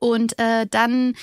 Und 0.00 0.36
äh, 0.40 0.66
dann 0.68 1.14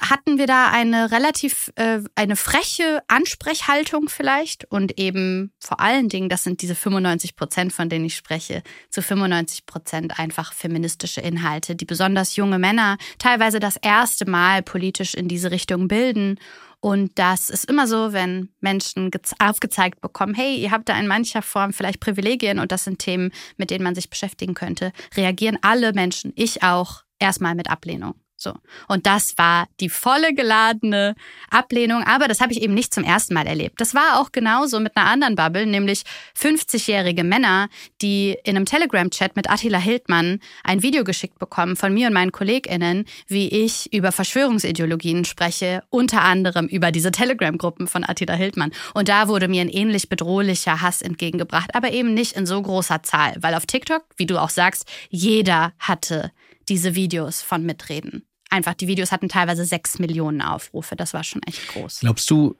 hatten 0.00 0.38
wir 0.38 0.46
da 0.46 0.70
eine 0.70 1.10
relativ, 1.10 1.70
äh, 1.76 2.00
eine 2.14 2.36
freche 2.36 3.02
Ansprechhaltung 3.08 4.08
vielleicht 4.08 4.64
und 4.70 4.98
eben 4.98 5.52
vor 5.58 5.80
allen 5.80 6.08
Dingen, 6.08 6.28
das 6.28 6.44
sind 6.44 6.62
diese 6.62 6.74
95 6.74 7.36
Prozent, 7.36 7.72
von 7.72 7.88
denen 7.88 8.06
ich 8.06 8.16
spreche, 8.16 8.62
zu 8.88 9.02
95 9.02 9.66
Prozent 9.66 10.18
einfach 10.18 10.52
feministische 10.54 11.20
Inhalte, 11.20 11.76
die 11.76 11.84
besonders 11.84 12.36
junge 12.36 12.58
Männer 12.58 12.96
teilweise 13.18 13.60
das 13.60 13.76
erste 13.76 14.28
Mal 14.28 14.62
politisch 14.62 15.14
in 15.14 15.28
diese 15.28 15.50
Richtung 15.50 15.88
bilden. 15.88 16.38
Und 16.80 17.16
das 17.18 17.48
ist 17.48 17.66
immer 17.66 17.86
so, 17.86 18.12
wenn 18.12 18.48
Menschen 18.60 19.10
aufgezeigt 19.38 20.00
bekommen, 20.00 20.34
hey, 20.34 20.56
ihr 20.56 20.70
habt 20.72 20.88
da 20.88 20.98
in 20.98 21.06
mancher 21.06 21.42
Form 21.42 21.72
vielleicht 21.72 22.00
Privilegien 22.00 22.58
und 22.58 22.72
das 22.72 22.84
sind 22.84 22.98
Themen, 22.98 23.30
mit 23.56 23.70
denen 23.70 23.84
man 23.84 23.94
sich 23.94 24.10
beschäftigen 24.10 24.54
könnte, 24.54 24.92
reagieren 25.16 25.58
alle 25.62 25.92
Menschen, 25.92 26.32
ich 26.34 26.62
auch, 26.62 27.04
erstmal 27.20 27.54
mit 27.54 27.70
Ablehnung. 27.70 28.21
So. 28.42 28.54
Und 28.88 29.06
das 29.06 29.38
war 29.38 29.68
die 29.78 29.88
volle 29.88 30.34
geladene 30.34 31.14
Ablehnung. 31.48 32.02
Aber 32.02 32.26
das 32.26 32.40
habe 32.40 32.52
ich 32.52 32.60
eben 32.60 32.74
nicht 32.74 32.92
zum 32.92 33.04
ersten 33.04 33.34
Mal 33.34 33.46
erlebt. 33.46 33.80
Das 33.80 33.94
war 33.94 34.20
auch 34.20 34.32
genauso 34.32 34.80
mit 34.80 34.96
einer 34.96 35.06
anderen 35.06 35.36
Bubble, 35.36 35.64
nämlich 35.64 36.02
50-jährige 36.36 37.22
Männer, 37.22 37.68
die 38.00 38.36
in 38.42 38.56
einem 38.56 38.66
Telegram-Chat 38.66 39.36
mit 39.36 39.48
Attila 39.48 39.78
Hildmann 39.78 40.40
ein 40.64 40.82
Video 40.82 41.04
geschickt 41.04 41.38
bekommen 41.38 41.76
von 41.76 41.94
mir 41.94 42.08
und 42.08 42.14
meinen 42.14 42.32
KollegInnen, 42.32 43.04
wie 43.28 43.48
ich 43.48 43.92
über 43.92 44.10
Verschwörungsideologien 44.10 45.24
spreche, 45.24 45.84
unter 45.88 46.22
anderem 46.22 46.66
über 46.66 46.90
diese 46.90 47.12
Telegram-Gruppen 47.12 47.86
von 47.86 48.02
Attila 48.04 48.34
Hildmann. 48.34 48.72
Und 48.92 49.08
da 49.08 49.28
wurde 49.28 49.46
mir 49.46 49.60
ein 49.60 49.68
ähnlich 49.68 50.08
bedrohlicher 50.08 50.80
Hass 50.80 51.00
entgegengebracht, 51.00 51.76
aber 51.76 51.92
eben 51.92 52.12
nicht 52.12 52.32
in 52.32 52.46
so 52.46 52.60
großer 52.60 53.04
Zahl, 53.04 53.36
weil 53.40 53.54
auf 53.54 53.66
TikTok, 53.66 54.04
wie 54.16 54.26
du 54.26 54.40
auch 54.40 54.50
sagst, 54.50 54.90
jeder 55.10 55.72
hatte 55.78 56.32
diese 56.68 56.94
Videos 56.94 57.42
von 57.42 57.64
Mitreden. 57.64 58.24
Einfach, 58.52 58.74
die 58.74 58.86
Videos 58.86 59.12
hatten 59.12 59.30
teilweise 59.30 59.64
sechs 59.64 59.98
Millionen 59.98 60.42
Aufrufe. 60.42 60.94
Das 60.94 61.14
war 61.14 61.24
schon 61.24 61.42
echt 61.44 61.68
groß. 61.68 62.00
Glaubst 62.00 62.30
du, 62.30 62.54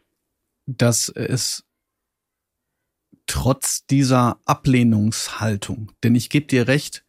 dass 0.65 1.11
es 1.11 1.65
trotz 3.27 3.85
dieser 3.85 4.41
Ablehnungshaltung, 4.47 5.93
denn 6.03 6.15
ich 6.15 6.31
gebe 6.31 6.47
dir 6.47 6.67
recht, 6.67 7.05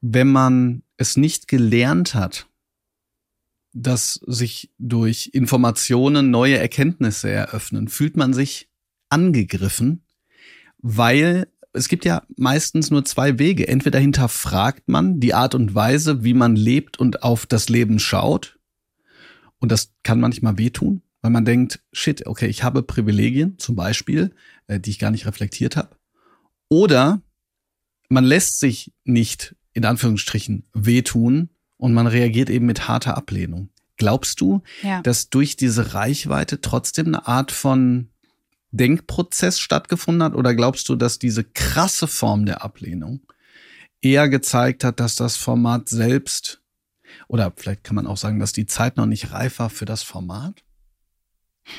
wenn 0.00 0.32
man 0.32 0.84
es 0.96 1.18
nicht 1.18 1.46
gelernt 1.46 2.14
hat, 2.14 2.46
dass 3.74 4.20
sich 4.26 4.70
durch 4.78 5.30
Informationen 5.34 6.30
neue 6.30 6.56
Erkenntnisse 6.56 7.28
eröffnen, 7.28 7.88
fühlt 7.88 8.16
man 8.16 8.32
sich 8.32 8.70
angegriffen, 9.10 10.02
weil 10.78 11.48
es 11.74 11.88
gibt 11.88 12.04
ja 12.04 12.22
meistens 12.36 12.90
nur 12.90 13.04
zwei 13.04 13.38
Wege. 13.38 13.68
Entweder 13.68 13.98
hinterfragt 13.98 14.88
man 14.88 15.20
die 15.20 15.34
Art 15.34 15.54
und 15.54 15.74
Weise, 15.74 16.24
wie 16.24 16.34
man 16.34 16.56
lebt 16.56 16.98
und 16.98 17.22
auf 17.22 17.46
das 17.46 17.68
Leben 17.68 17.98
schaut. 17.98 18.58
Und 19.58 19.72
das 19.72 19.92
kann 20.02 20.20
manchmal 20.20 20.56
wehtun, 20.56 21.02
weil 21.20 21.32
man 21.32 21.44
denkt, 21.44 21.82
shit, 21.92 22.26
okay, 22.26 22.46
ich 22.46 22.62
habe 22.62 22.82
Privilegien, 22.82 23.58
zum 23.58 23.76
Beispiel, 23.76 24.34
äh, 24.68 24.78
die 24.78 24.90
ich 24.90 24.98
gar 24.98 25.10
nicht 25.10 25.26
reflektiert 25.26 25.76
habe. 25.76 25.96
Oder 26.68 27.22
man 28.08 28.24
lässt 28.24 28.60
sich 28.60 28.92
nicht, 29.04 29.56
in 29.72 29.84
Anführungsstrichen, 29.84 30.64
wehtun 30.72 31.50
und 31.76 31.92
man 31.92 32.06
reagiert 32.06 32.50
eben 32.50 32.66
mit 32.66 32.88
harter 32.88 33.16
Ablehnung. 33.16 33.70
Glaubst 33.96 34.40
du, 34.40 34.62
ja. 34.82 35.02
dass 35.02 35.30
durch 35.30 35.56
diese 35.56 35.94
Reichweite 35.94 36.60
trotzdem 36.60 37.06
eine 37.06 37.26
Art 37.26 37.52
von 37.52 38.10
Denkprozess 38.76 39.58
stattgefunden 39.58 40.22
hat? 40.22 40.34
Oder 40.34 40.54
glaubst 40.54 40.88
du, 40.88 40.96
dass 40.96 41.18
diese 41.18 41.44
krasse 41.44 42.06
Form 42.06 42.46
der 42.46 42.62
Ablehnung 42.62 43.20
eher 44.00 44.28
gezeigt 44.28 44.84
hat, 44.84 45.00
dass 45.00 45.16
das 45.16 45.36
Format 45.36 45.88
selbst, 45.88 46.60
oder 47.28 47.52
vielleicht 47.56 47.84
kann 47.84 47.96
man 47.96 48.06
auch 48.06 48.16
sagen, 48.16 48.40
dass 48.40 48.52
die 48.52 48.66
Zeit 48.66 48.96
noch 48.96 49.06
nicht 49.06 49.32
reif 49.32 49.58
war 49.58 49.70
für 49.70 49.84
das 49.84 50.02
Format? 50.02 50.62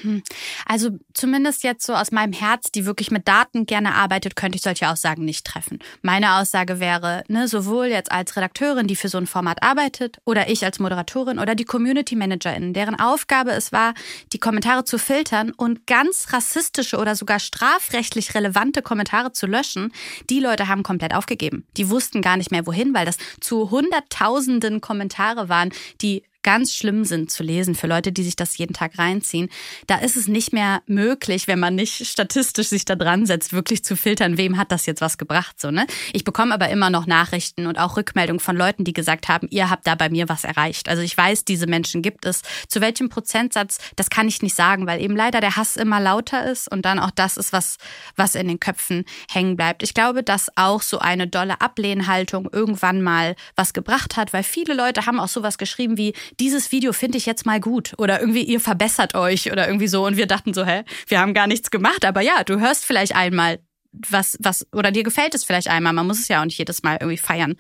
Hm. 0.02 0.24
Also 0.66 0.90
zumindest 1.14 1.64
jetzt 1.64 1.86
so 1.86 1.94
aus 1.94 2.12
meinem 2.12 2.34
Herz, 2.34 2.72
die 2.72 2.86
wirklich 2.86 3.12
mit 3.12 3.28
Daten 3.28 3.66
gerne 3.66 3.94
arbeitet, 3.94 4.36
könnte 4.36 4.56
ich 4.56 4.64
solche 4.64 4.90
Aussagen 4.90 5.26
nicht 5.26 5.46
treffen. 5.46 5.80
Meine 6.02 6.36
Aussage 6.36 6.80
wäre, 6.80 7.24
ne, 7.28 7.48
sowohl 7.48 7.88
jetzt 7.88 8.12
als 8.12 8.36
Redakteurin, 8.36 8.88
die 8.88 8.96
für 8.96 9.10
so 9.10 9.18
ein 9.18 9.28
Format 9.28 9.62
arbeitet, 9.62 10.18
oder 10.26 10.50
ich 10.50 10.66
als 10.66 10.80
Moderatorin 10.80 11.40
oder 11.40 11.56
die 11.56 11.66
Community 11.66 12.16
Managerin, 12.16 12.74
deren 12.74 13.00
Aufgabe 13.00 13.52
es 13.52 13.72
war, 13.72 13.94
die 14.34 14.40
Kommentare 14.40 14.86
zu 14.86 14.98
filtern 14.98 15.52
und 15.52 15.86
ganz 15.86 16.34
rassistische 16.34 16.98
oder 16.98 17.16
sogar 17.16 17.40
strafrechtlich 17.40 18.34
relevante 18.34 18.82
Kommentare 18.82 19.34
zu 19.34 19.46
löschen, 19.46 19.92
die 20.30 20.40
Leute 20.40 20.68
haben 20.68 20.84
komplett 20.84 21.14
aufgegeben. 21.14 21.68
Die 21.78 21.90
wussten 21.90 22.22
gar 22.22 22.38
nicht 22.38 22.52
mehr 22.52 22.66
wohin, 22.66 22.94
weil 22.94 23.06
das 23.06 23.18
zu 23.40 23.70
hunderttausenden 23.70 24.82
Kommentare 24.82 25.48
waren, 25.50 25.72
die 26.02 26.24
ganz 26.46 26.76
schlimm 26.76 27.06
sind 27.06 27.32
zu 27.32 27.42
lesen 27.42 27.74
für 27.74 27.88
Leute, 27.88 28.12
die 28.12 28.24
sich 28.24 28.36
das 28.36 28.56
jeden 28.58 28.74
Tag 28.74 29.00
reinziehen, 29.00 29.50
da 29.88 29.98
ist 29.98 30.16
es 30.16 30.28
nicht 30.28 30.54
mehr 30.54 30.84
möglich, 30.86 31.48
wenn 31.48 31.60
man 31.60 31.74
nicht 31.74 32.06
statistisch 32.06 32.68
sich 32.68 32.86
da 32.86 32.96
dran 32.96 33.26
setzt, 33.26 33.52
wirklich 33.52 33.84
zu 33.84 33.98
filtern, 33.98 34.38
wem 34.38 34.56
hat 34.56 34.72
das 34.72 34.86
jetzt 34.86 35.02
was 35.02 35.18
gebracht, 35.18 35.60
so, 35.60 35.72
ne? 35.72 35.88
Ich 36.14 36.24
bekomme 36.24 36.54
aber 36.54 36.70
immer 36.70 36.92
noch 36.92 37.08
Nachrichten 37.08 37.66
und 37.66 37.80
auch 37.80 37.98
Rückmeldungen 37.98 38.40
von 38.40 38.56
Leuten, 38.56 38.84
die 38.84 38.94
gesagt 38.94 39.28
haben, 39.28 39.48
ihr 39.50 39.72
habt 39.72 39.88
da 39.88 39.96
bei 39.96 40.10
mir 40.10 40.30
was 40.30 40.44
erreicht. 40.44 40.88
Also 40.88 41.02
ich 41.02 41.18
weiß, 41.18 41.46
diese 41.46 41.66
Menschen 41.66 42.04
gibt 42.04 42.28
es. 42.28 42.44
Zu 42.68 42.80
welchem 42.80 43.10
Prozentsatz, 43.10 43.80
das 43.96 44.12
kann 44.12 44.28
ich 44.28 44.44
nicht 44.44 44.56
sagen, 44.56 44.86
weil 44.86 45.02
eben 45.02 45.16
leider 45.16 45.42
der 45.42 45.56
Hass 45.56 45.76
immer 45.76 46.00
lauter 46.00 46.46
ist 46.46 46.72
und 46.72 46.86
dann 46.86 47.00
auch 47.00 47.12
das 47.12 47.38
ist, 47.38 47.54
was, 47.54 47.78
was 48.16 48.36
in 48.36 48.48
den 48.48 48.60
Köpfen 48.60 49.06
hängen 49.32 49.56
bleibt. 49.56 49.82
Ich 49.82 49.96
glaube, 49.96 50.22
dass 50.22 50.56
auch 50.56 50.84
so 50.84 51.00
eine 51.00 51.28
dolle 51.28 51.60
Ablehnhaltung 51.60 52.48
irgendwann 52.52 53.02
mal 53.02 53.36
was 53.56 53.74
gebracht 53.74 54.16
hat, 54.16 54.32
weil 54.32 54.44
viele 54.44 54.76
Leute 54.76 55.08
haben 55.08 55.20
auch 55.20 55.28
sowas 55.28 55.58
geschrieben 55.58 55.98
wie, 55.98 56.14
dieses 56.40 56.72
Video 56.72 56.94
finde 56.94 57.18
ich 57.18 57.26
jetzt 57.26 57.46
mal 57.46 57.60
gut 57.60 57.94
oder 57.98 58.20
irgendwie 58.20 58.44
ihr 58.44 58.60
verbessert 58.60 59.16
euch 59.16 59.52
oder 59.52 59.68
irgendwie 59.68 59.88
so. 59.88 60.06
Und 60.06 60.18
wir 60.18 60.28
dachten 60.28 60.54
so, 60.54 60.66
hä, 60.66 60.84
wir 61.08 61.20
haben 61.20 61.34
gar 61.34 61.48
nichts 61.48 61.72
gemacht, 61.72 62.06
aber 62.06 62.22
ja, 62.22 62.44
du 62.44 62.60
hörst 62.60 62.86
vielleicht 62.86 63.16
einmal 63.16 63.60
was, 64.10 64.38
was, 64.40 64.66
oder 64.72 64.92
dir 64.92 65.04
gefällt 65.04 65.36
es 65.36 65.44
vielleicht 65.44 65.68
einmal. 65.68 65.94
Man 65.94 66.08
muss 66.08 66.20
es 66.20 66.28
ja 66.28 66.42
auch 66.42 66.46
nicht 66.46 66.58
jedes 66.58 66.84
Mal 66.84 66.98
irgendwie 67.00 67.18
feiern. 67.18 67.56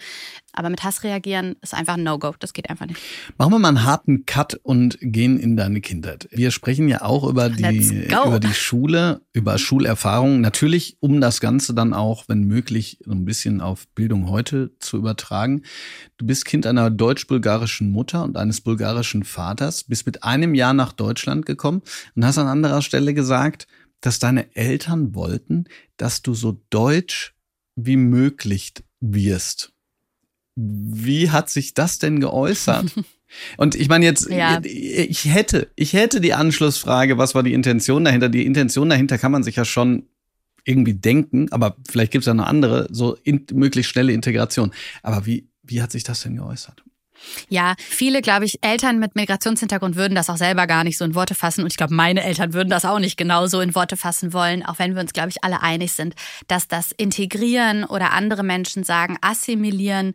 Aber 0.54 0.70
mit 0.70 0.84
Hass 0.84 1.04
reagieren 1.04 1.56
ist 1.62 1.74
einfach 1.74 1.96
ein 1.96 2.04
No-Go. 2.04 2.34
Das 2.40 2.54
geht 2.54 2.70
einfach 2.70 2.86
nicht. 2.86 3.00
Machen 3.38 3.52
wir 3.52 3.60
mal 3.60 3.70
einen 3.70 3.84
harten 3.84 4.26
Cut 4.26 4.58
und 4.64 4.98
gehen 5.02 5.38
in 5.38 5.58
deine 5.58 5.82
Kindheit. 5.82 6.30
Wir 6.32 6.52
sprechen 6.52 6.88
ja 6.88 7.02
auch 7.02 7.28
über 7.28 7.50
die, 7.50 8.08
über 8.08 8.40
die 8.40 8.54
Schule, 8.54 9.22
über 9.34 9.58
Schulerfahrungen. 9.58 10.40
Natürlich, 10.40 10.98
um 11.02 11.20
das 11.20 11.42
Ganze 11.42 11.74
dann 11.74 11.94
auch, 11.94 12.30
wenn 12.30 12.46
möglich, 12.46 13.00
so 13.04 13.12
ein 13.12 13.26
bisschen 13.26 13.60
auf 13.60 13.88
Bildung 13.90 14.30
heute 14.30 14.72
zu 14.80 14.98
übertragen. 14.98 15.64
Du 16.18 16.26
bist 16.26 16.46
Kind 16.46 16.66
einer 16.66 16.90
deutsch-bulgarischen 16.90 17.92
Mutter 17.92 18.24
und 18.24 18.38
eines 18.38 18.62
bulgarischen 18.62 19.24
Vaters, 19.26 19.84
bist 19.84 20.06
mit 20.06 20.24
einem 20.24 20.56
Jahr 20.56 20.74
nach 20.74 20.94
Deutschland 20.94 21.46
gekommen 21.46 21.82
und 22.16 22.26
hast 22.26 22.38
an 22.38 22.48
anderer 22.48 22.82
Stelle 22.82 23.14
gesagt, 23.14 23.68
dass 24.06 24.20
deine 24.20 24.56
Eltern 24.56 25.16
wollten, 25.16 25.66
dass 25.98 26.22
du 26.22 26.36
so 26.36 26.62
deutsch 26.70 27.34
wie 27.76 27.98
möglich 27.98 28.74
wirst. 29.00 29.74
Wie 30.56 31.32
hat 31.32 31.50
sich 31.50 31.74
das 31.74 32.00
denn 32.00 32.20
geäußert? 32.20 32.94
Und 33.58 33.76
ich 33.76 33.90
meine 33.90 34.06
jetzt, 34.06 34.30
ja. 34.30 34.62
ich 34.64 35.26
hätte, 35.26 35.70
ich 35.76 35.94
hätte 35.94 36.22
die 36.22 36.34
Anschlussfrage, 36.34 37.18
was 37.18 37.36
war 37.36 37.44
die 37.44 37.54
Intention 37.54 38.06
dahinter? 38.06 38.30
Die 38.30 38.46
Intention 38.46 38.90
dahinter 38.90 39.18
kann 39.18 39.32
man 39.32 39.44
sich 39.44 39.56
ja 39.56 39.66
schon 39.66 40.08
irgendwie 40.64 40.94
denken, 40.94 41.52
aber 41.52 41.76
vielleicht 41.90 42.12
gibt 42.12 42.22
es 42.22 42.28
ja 42.28 42.34
eine 42.34 42.48
andere, 42.48 42.88
so 42.92 43.16
in, 43.24 43.46
möglichst 43.54 43.92
schnelle 43.92 44.14
Integration. 44.14 44.72
Aber 45.02 45.26
wie, 45.26 45.50
wie 45.64 45.82
hat 45.82 45.92
sich 45.92 46.04
das 46.04 46.22
denn 46.22 46.36
geäußert? 46.36 46.84
Ja, 47.50 47.76
viele, 47.78 48.22
glaube 48.22 48.46
ich, 48.46 48.64
Eltern 48.64 49.00
mit 49.00 49.16
Migrationshintergrund 49.16 49.96
würden 49.96 50.16
das 50.16 50.30
auch 50.30 50.38
selber 50.38 50.68
gar 50.68 50.84
nicht 50.84 50.98
so 50.98 51.06
in 51.06 51.16
Worte 51.16 51.36
fassen. 51.36 51.62
Und 51.62 51.68
ich 51.68 51.78
glaube, 51.78 51.94
meine 51.94 52.24
Eltern 52.24 52.54
würden 52.54 52.70
das 52.70 52.86
auch 52.86 53.00
nicht 53.00 53.18
genau 53.18 53.48
so 53.48 53.62
in 53.62 53.76
Worte 53.76 53.98
fassen 53.98 54.34
wollen, 54.34 54.66
auch 54.66 54.80
wenn 54.80 54.96
wir 54.96 55.02
uns, 55.02 55.14
glaube 55.14 55.30
ich, 55.30 55.44
alle 55.44 55.62
einig 55.62 55.94
sind, 55.94 56.16
dass 56.48 56.68
das 56.68 56.92
Integrieren 56.92 57.84
oder 57.84 58.12
andere 58.12 58.44
Menschen 58.44 58.84
sagen, 58.84 59.18
assimilieren, 59.22 60.14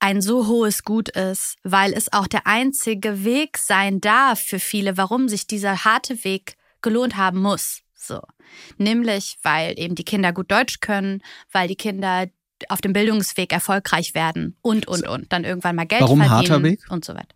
ein 0.00 0.22
so 0.22 0.46
hohes 0.46 0.84
Gut 0.84 1.08
ist, 1.08 1.56
weil 1.64 1.92
es 1.92 2.12
auch 2.12 2.26
der 2.26 2.46
einzige 2.46 3.24
Weg 3.24 3.58
sein 3.58 4.00
darf 4.00 4.40
für 4.40 4.60
viele, 4.60 4.96
warum 4.96 5.28
sich 5.28 5.46
dieser 5.46 5.84
harte 5.84 6.24
Weg 6.24 6.56
gelohnt 6.82 7.16
haben 7.16 7.40
muss. 7.40 7.80
So. 7.94 8.20
Nämlich, 8.76 9.38
weil 9.42 9.78
eben 9.78 9.94
die 9.94 10.04
Kinder 10.04 10.32
gut 10.32 10.50
Deutsch 10.50 10.80
können, 10.80 11.20
weil 11.50 11.68
die 11.68 11.76
Kinder 11.76 12.28
auf 12.68 12.80
dem 12.80 12.92
Bildungsweg 12.92 13.52
erfolgreich 13.52 14.14
werden 14.14 14.56
und, 14.62 14.86
und, 14.86 15.06
und. 15.06 15.32
Dann 15.32 15.44
irgendwann 15.44 15.76
mal 15.76 15.86
Geld 15.86 16.02
Warum 16.02 16.18
verdienen. 16.18 16.50
harter 16.50 16.62
Weg? 16.62 16.80
Und 16.90 17.04
so 17.04 17.14
weiter. 17.14 17.34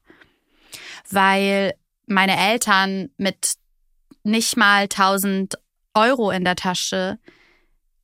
Weil 1.11 1.75
meine 2.07 2.37
Eltern 2.37 3.11
mit 3.17 3.55
nicht 4.25 4.57
mal 4.57 4.83
1000 4.83 5.59
Euro 5.95 6.31
in 6.31 6.45
der 6.45 6.57
Tasche 6.57 7.19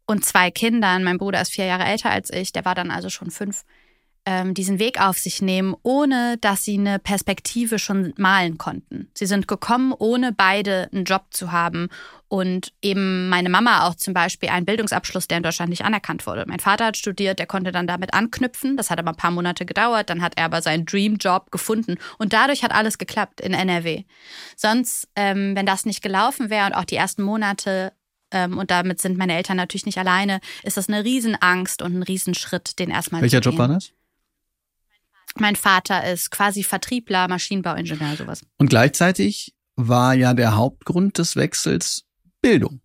und 0.06 0.25
zwei 0.25 0.50
Kindern, 0.50 1.04
mein 1.04 1.18
Bruder 1.18 1.40
ist 1.40 1.52
vier 1.52 1.66
Jahre 1.66 1.84
älter 1.84 2.10
als 2.10 2.30
ich, 2.30 2.52
der 2.52 2.64
war 2.64 2.75
dann 2.75 2.90
also 2.90 3.10
schon 3.10 3.30
fünf, 3.30 3.64
ähm, 4.26 4.54
diesen 4.54 4.78
Weg 4.78 5.00
auf 5.00 5.18
sich 5.18 5.40
nehmen, 5.40 5.75
ohne 5.82 6.37
dass 6.40 6.64
sie 6.64 6.78
eine 6.78 6.98
Perspektive 6.98 7.78
schon 7.78 8.12
malen 8.16 8.58
konnten. 8.58 9.10
Sie 9.14 9.26
sind 9.26 9.48
gekommen, 9.48 9.94
ohne 9.98 10.32
beide 10.32 10.88
einen 10.92 11.04
Job 11.04 11.26
zu 11.30 11.52
haben 11.52 11.88
und 12.28 12.72
eben 12.82 13.30
meine 13.30 13.48
Mama 13.48 13.87
auch 13.87 13.94
zum 13.94 14.12
Beispiel 14.12 14.50
einen 14.50 14.66
Bildungsabschluss, 14.66 15.28
der 15.28 15.38
in 15.38 15.42
Deutschland 15.42 15.70
nicht 15.70 15.84
anerkannt 15.84 16.26
wurde. 16.26 16.44
Mein 16.46 16.60
Vater 16.60 16.87
hat 16.87 16.98
studiert, 16.98 17.38
der 17.38 17.46
konnte 17.46 17.72
dann 17.72 17.87
damit 17.87 18.12
anknüpfen. 18.12 18.76
Das 18.76 18.90
hat 18.90 18.98
aber 18.98 19.10
ein 19.10 19.16
paar 19.16 19.30
Monate 19.30 19.64
gedauert. 19.64 20.10
Dann 20.10 20.20
hat 20.20 20.34
er 20.37 20.44
aber 20.44 20.60
seinen 20.60 20.84
Dream-Job 20.84 21.50
gefunden. 21.50 21.96
Und 22.18 22.34
dadurch 22.34 22.62
hat 22.62 22.72
alles 22.72 22.98
geklappt 22.98 23.40
in 23.40 23.54
NRW. 23.54 24.04
Sonst, 24.56 25.08
ähm, 25.16 25.56
wenn 25.56 25.64
das 25.64 25.87
nicht 25.87 26.02
gelaufen 26.02 26.50
wäre 26.50 26.66
und 26.66 26.75
auch 26.75 26.84
die 26.84 26.96
ersten 26.96 27.22
Monate 27.22 27.92
ähm, 28.30 28.58
und 28.58 28.70
damit 28.70 29.00
sind 29.00 29.16
meine 29.16 29.34
Eltern 29.34 29.56
natürlich 29.56 29.87
nicht 29.87 29.98
alleine, 29.98 30.40
ist 30.62 30.76
das 30.76 30.88
eine 30.88 31.04
Riesenangst 31.04 31.80
und 31.80 31.96
ein 31.96 32.02
Riesenschritt, 32.02 32.78
den 32.78 32.90
erstmal 32.90 33.22
Welcher 33.22 33.40
zu 33.40 33.48
Job 33.50 33.58
war 33.58 33.68
das? 33.68 33.92
Mein 35.37 35.56
Vater 35.56 36.11
ist 36.11 36.30
quasi 36.30 36.62
Vertriebler, 36.62 37.28
Maschinenbauingenieur, 37.28 38.16
sowas. 38.16 38.42
Und 38.58 38.70
gleichzeitig 38.70 39.54
war 39.76 40.14
ja 40.14 40.35
der 40.35 40.56
Hauptgrund 40.56 41.18
des 41.18 41.37
Wechsels 41.37 42.04
Bildung. 42.40 42.80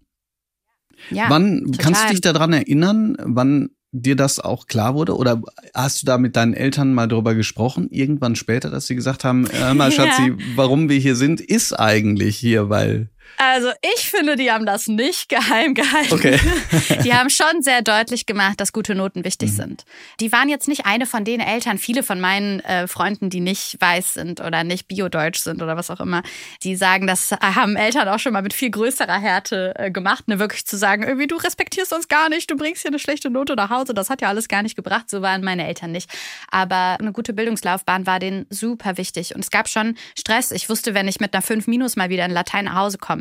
Ja, 1.10 1.30
wann 1.30 1.66
total. 1.66 1.78
kannst 1.84 2.04
du 2.06 2.10
dich 2.10 2.22
daran 2.22 2.54
erinnern, 2.54 3.18
wann 3.20 3.70
dir 3.92 4.16
das 4.16 4.40
auch 4.40 4.68
klar 4.68 4.96
wurde? 4.96 5.16
Oder 5.16 5.42
hast 5.74 6.02
du 6.02 6.06
da 6.06 6.18
mit 6.18 6.36
deinen 6.36 6.54
Eltern 6.54 6.94
mal 6.94 7.08
drüber 7.08 7.36
gesprochen, 7.36 7.90
irgendwann 7.92 8.36
später, 8.36 8.70
dass 8.70 8.88
sie 8.88 8.96
gesagt 8.96 9.24
haben, 9.24 9.48
hör 9.52 9.74
mal, 9.74 9.92
Ja. 9.94 10.06
Schatzi, 10.06 10.34
warum 10.56 10.90
wir 10.90 10.98
hier 10.98 11.16
sind, 11.16 11.40
ist 11.42 11.74
eigentlich 11.74 12.38
hier, 12.38 12.70
weil. 12.70 13.10
Also 13.38 13.72
ich 13.96 14.10
finde, 14.10 14.36
die 14.36 14.52
haben 14.52 14.66
das 14.66 14.88
nicht 14.88 15.28
geheim 15.30 15.74
gehalten. 15.74 16.14
Okay. 16.14 16.40
Die 17.04 17.14
haben 17.14 17.30
schon 17.30 17.62
sehr 17.62 17.82
deutlich 17.82 18.26
gemacht, 18.26 18.60
dass 18.62 18.72
gute 18.72 18.96
Noten 18.96 19.26
wichtig 19.26 19.52
Mhm. 19.52 19.56
sind. 19.56 19.86
Die 20.20 20.32
waren 20.32 20.48
jetzt 20.50 20.68
nicht 20.68 20.86
eine 20.86 21.06
von 21.06 21.26
den 21.26 21.40
Eltern, 21.42 21.78
viele 21.78 22.04
von 22.04 22.22
meinen 22.22 22.60
äh, 22.62 22.88
Freunden, 22.88 23.30
die 23.30 23.40
nicht 23.42 23.76
weiß 23.82 24.14
sind 24.14 24.40
oder 24.40 24.64
nicht 24.64 24.88
biodeutsch 24.88 25.40
sind 25.40 25.62
oder 25.62 25.76
was 25.76 25.90
auch 25.90 26.00
immer, 26.00 26.22
die 26.64 26.76
sagen, 26.76 27.08
das 27.08 27.32
haben 27.32 27.76
Eltern 27.76 28.08
auch 28.08 28.20
schon 28.20 28.32
mal 28.34 28.42
mit 28.44 28.54
viel 28.54 28.70
größerer 28.70 29.20
Härte 29.20 29.74
äh, 29.78 29.92
gemacht, 29.92 30.28
ne, 30.28 30.40
wirklich 30.40 30.66
zu 30.66 30.78
sagen, 30.78 31.04
irgendwie 31.04 31.28
du 31.28 31.36
respektierst 31.36 31.92
uns 31.94 32.08
gar 32.08 32.30
nicht, 32.30 32.50
du 32.50 32.56
bringst 32.56 32.84
hier 32.84 32.90
eine 32.92 33.00
schlechte 33.00 33.30
Note 33.30 33.56
nach 33.56 33.70
Hause, 33.70 33.94
das 33.94 34.10
hat 34.10 34.22
ja 34.22 34.30
alles 34.30 34.48
gar 34.48 34.62
nicht 34.64 34.76
gebracht, 34.76 35.10
so 35.10 35.22
waren 35.22 35.44
meine 35.44 35.68
Eltern 35.68 35.92
nicht. 35.92 36.10
Aber 36.50 36.98
eine 37.00 37.12
gute 37.12 37.34
Bildungslaufbahn 37.34 38.06
war 38.06 38.20
denen 38.20 38.46
super 38.50 38.98
wichtig 38.98 39.36
und 39.36 39.42
es 39.42 39.50
gab 39.52 39.68
schon 39.68 39.98
Stress. 40.18 40.52
Ich 40.52 40.70
wusste, 40.70 40.94
wenn 40.94 41.08
ich 41.08 41.20
mit 41.20 41.34
einer 41.34 41.42
5 41.42 41.68
minus 41.68 41.96
mal 41.96 42.10
wieder 42.10 42.26
in 42.26 42.32
Latein 42.32 42.66
nach 42.66 42.76
Hause 42.76 42.98
komme, 42.98 43.13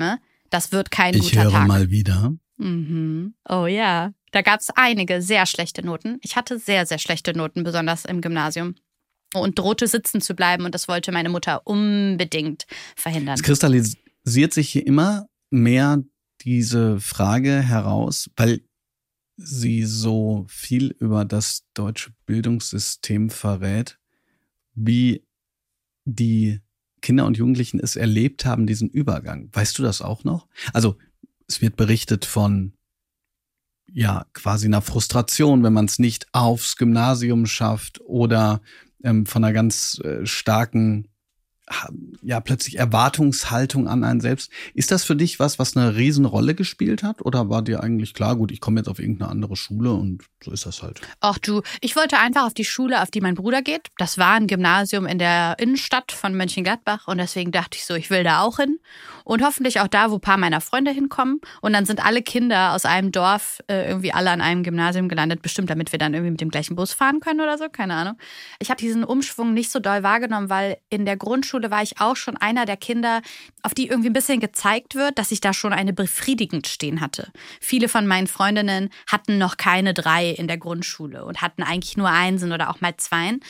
das 0.50 0.72
wird 0.72 0.90
kein 0.90 1.14
Ich 1.14 1.22
guter 1.30 1.44
höre 1.44 1.50
Tag. 1.52 1.68
mal 1.68 1.90
wieder. 1.90 2.34
Mhm. 2.58 3.34
Oh 3.48 3.66
ja. 3.66 4.12
Da 4.30 4.42
gab 4.42 4.60
es 4.60 4.70
einige 4.74 5.20
sehr 5.20 5.44
schlechte 5.46 5.84
Noten. 5.84 6.18
Ich 6.22 6.36
hatte 6.36 6.58
sehr, 6.58 6.86
sehr 6.86 6.98
schlechte 6.98 7.36
Noten, 7.36 7.64
besonders 7.64 8.04
im 8.04 8.20
Gymnasium. 8.20 8.74
Und 9.34 9.58
drohte 9.58 9.86
sitzen 9.86 10.20
zu 10.20 10.34
bleiben 10.34 10.64
und 10.64 10.74
das 10.74 10.88
wollte 10.88 11.10
meine 11.12 11.28
Mutter 11.30 11.66
unbedingt 11.66 12.66
verhindern. 12.96 13.34
Es 13.34 13.42
kristallisiert 13.42 14.52
sich 14.52 14.70
hier 14.70 14.86
immer 14.86 15.26
mehr 15.50 16.02
diese 16.42 17.00
Frage 17.00 17.60
heraus, 17.62 18.30
weil 18.36 18.60
sie 19.36 19.84
so 19.84 20.44
viel 20.48 20.94
über 20.98 21.24
das 21.24 21.62
deutsche 21.74 22.10
Bildungssystem 22.26 23.30
verrät, 23.30 23.98
wie 24.74 25.24
die 26.04 26.60
Kinder 27.02 27.26
und 27.26 27.36
Jugendlichen 27.36 27.80
es 27.80 27.96
erlebt 27.96 28.46
haben, 28.46 28.66
diesen 28.66 28.88
Übergang. 28.88 29.50
Weißt 29.52 29.78
du 29.78 29.82
das 29.82 30.00
auch 30.00 30.24
noch? 30.24 30.46
Also 30.72 30.96
es 31.46 31.60
wird 31.60 31.76
berichtet 31.76 32.24
von 32.24 32.72
ja 33.86 34.24
quasi 34.32 34.66
einer 34.66 34.80
Frustration, 34.80 35.62
wenn 35.62 35.72
man 35.72 35.84
es 35.84 35.98
nicht 35.98 36.26
aufs 36.32 36.76
Gymnasium 36.76 37.46
schafft 37.46 38.00
oder 38.00 38.62
ähm, 39.04 39.26
von 39.26 39.44
einer 39.44 39.52
ganz 39.52 40.00
äh, 40.02 40.24
starken 40.24 41.08
ja 42.22 42.40
plötzlich 42.40 42.78
Erwartungshaltung 42.78 43.88
an 43.88 44.04
einen 44.04 44.20
selbst. 44.20 44.50
Ist 44.74 44.90
das 44.90 45.04
für 45.04 45.16
dich 45.16 45.38
was, 45.38 45.58
was 45.58 45.76
eine 45.76 45.96
Riesenrolle 45.96 46.54
gespielt 46.54 47.02
hat? 47.02 47.22
Oder 47.22 47.48
war 47.48 47.62
dir 47.62 47.82
eigentlich 47.82 48.14
klar, 48.14 48.36
gut, 48.36 48.52
ich 48.52 48.60
komme 48.60 48.80
jetzt 48.80 48.88
auf 48.88 48.98
irgendeine 48.98 49.30
andere 49.30 49.56
Schule 49.56 49.92
und 49.92 50.22
so 50.42 50.50
ist 50.50 50.66
das 50.66 50.82
halt? 50.82 51.00
Ach 51.20 51.38
du, 51.38 51.62
ich 51.80 51.96
wollte 51.96 52.18
einfach 52.18 52.46
auf 52.46 52.54
die 52.54 52.64
Schule, 52.64 53.02
auf 53.02 53.10
die 53.10 53.20
mein 53.20 53.34
Bruder 53.34 53.62
geht. 53.62 53.88
Das 53.98 54.18
war 54.18 54.34
ein 54.34 54.46
Gymnasium 54.46 55.06
in 55.06 55.18
der 55.18 55.56
Innenstadt 55.58 56.12
von 56.12 56.34
Mönchengladbach 56.34 57.08
und 57.08 57.18
deswegen 57.18 57.52
dachte 57.52 57.76
ich 57.76 57.84
so, 57.84 57.94
ich 57.94 58.10
will 58.10 58.24
da 58.24 58.42
auch 58.42 58.58
hin 58.58 58.78
und 59.24 59.42
hoffentlich 59.42 59.80
auch 59.80 59.88
da, 59.88 60.10
wo 60.10 60.16
ein 60.16 60.20
paar 60.20 60.36
meiner 60.36 60.60
Freunde 60.60 60.90
hinkommen. 60.90 61.40
Und 61.60 61.72
dann 61.72 61.84
sind 61.84 62.04
alle 62.04 62.22
Kinder 62.22 62.72
aus 62.72 62.84
einem 62.84 63.12
Dorf 63.12 63.60
äh, 63.68 63.88
irgendwie 63.88 64.12
alle 64.12 64.30
an 64.30 64.40
einem 64.40 64.62
Gymnasium 64.62 65.08
gelandet, 65.08 65.42
bestimmt 65.42 65.70
damit 65.70 65.92
wir 65.92 65.98
dann 65.98 66.14
irgendwie 66.14 66.32
mit 66.32 66.40
dem 66.40 66.50
gleichen 66.50 66.76
Bus 66.76 66.92
fahren 66.92 67.20
können 67.20 67.40
oder 67.40 67.58
so, 67.58 67.68
keine 67.68 67.94
Ahnung. 67.94 68.18
Ich 68.58 68.70
habe 68.70 68.80
diesen 68.80 69.04
Umschwung 69.04 69.54
nicht 69.54 69.70
so 69.70 69.78
doll 69.78 70.02
wahrgenommen, 70.02 70.50
weil 70.50 70.78
in 70.88 71.04
der 71.06 71.16
Grundschule 71.16 71.61
war 71.70 71.82
ich 71.82 72.00
auch 72.00 72.16
schon 72.16 72.36
einer 72.36 72.66
der 72.66 72.76
Kinder, 72.76 73.22
auf 73.62 73.74
die 73.74 73.88
irgendwie 73.88 74.10
ein 74.10 74.14
bisschen 74.14 74.40
gezeigt 74.40 74.94
wird, 74.94 75.18
dass 75.18 75.30
ich 75.30 75.40
da 75.40 75.52
schon 75.52 75.72
eine 75.72 75.92
befriedigend 75.92 76.66
stehen 76.66 77.00
hatte. 77.00 77.30
Viele 77.60 77.88
von 77.88 78.06
meinen 78.06 78.26
Freundinnen 78.26 78.90
hatten 79.06 79.38
noch 79.38 79.56
keine 79.56 79.94
drei 79.94 80.30
in 80.30 80.48
der 80.48 80.58
Grundschule 80.58 81.24
und 81.24 81.42
hatten 81.42 81.62
eigentlich 81.62 81.96
nur 81.96 82.08
Einsen 82.08 82.52
oder 82.52 82.70
auch 82.70 82.80
mal 82.80 82.96
Zweien. 82.96 83.40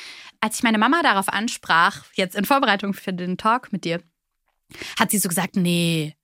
Als 0.41 0.57
ich 0.57 0.63
meine 0.63 0.79
Mama 0.79 1.03
darauf 1.03 1.29
ansprach, 1.29 2.05
jetzt 2.15 2.35
in 2.35 2.45
Vorbereitung 2.45 2.95
für 2.95 3.13
den 3.13 3.39
Talk 3.39 3.73
mit 3.73 3.85
dir, 3.85 4.03
hat 4.99 5.11
sie 5.11 5.19
so 5.19 5.29
gesagt, 5.29 5.57
nee, 5.57 6.15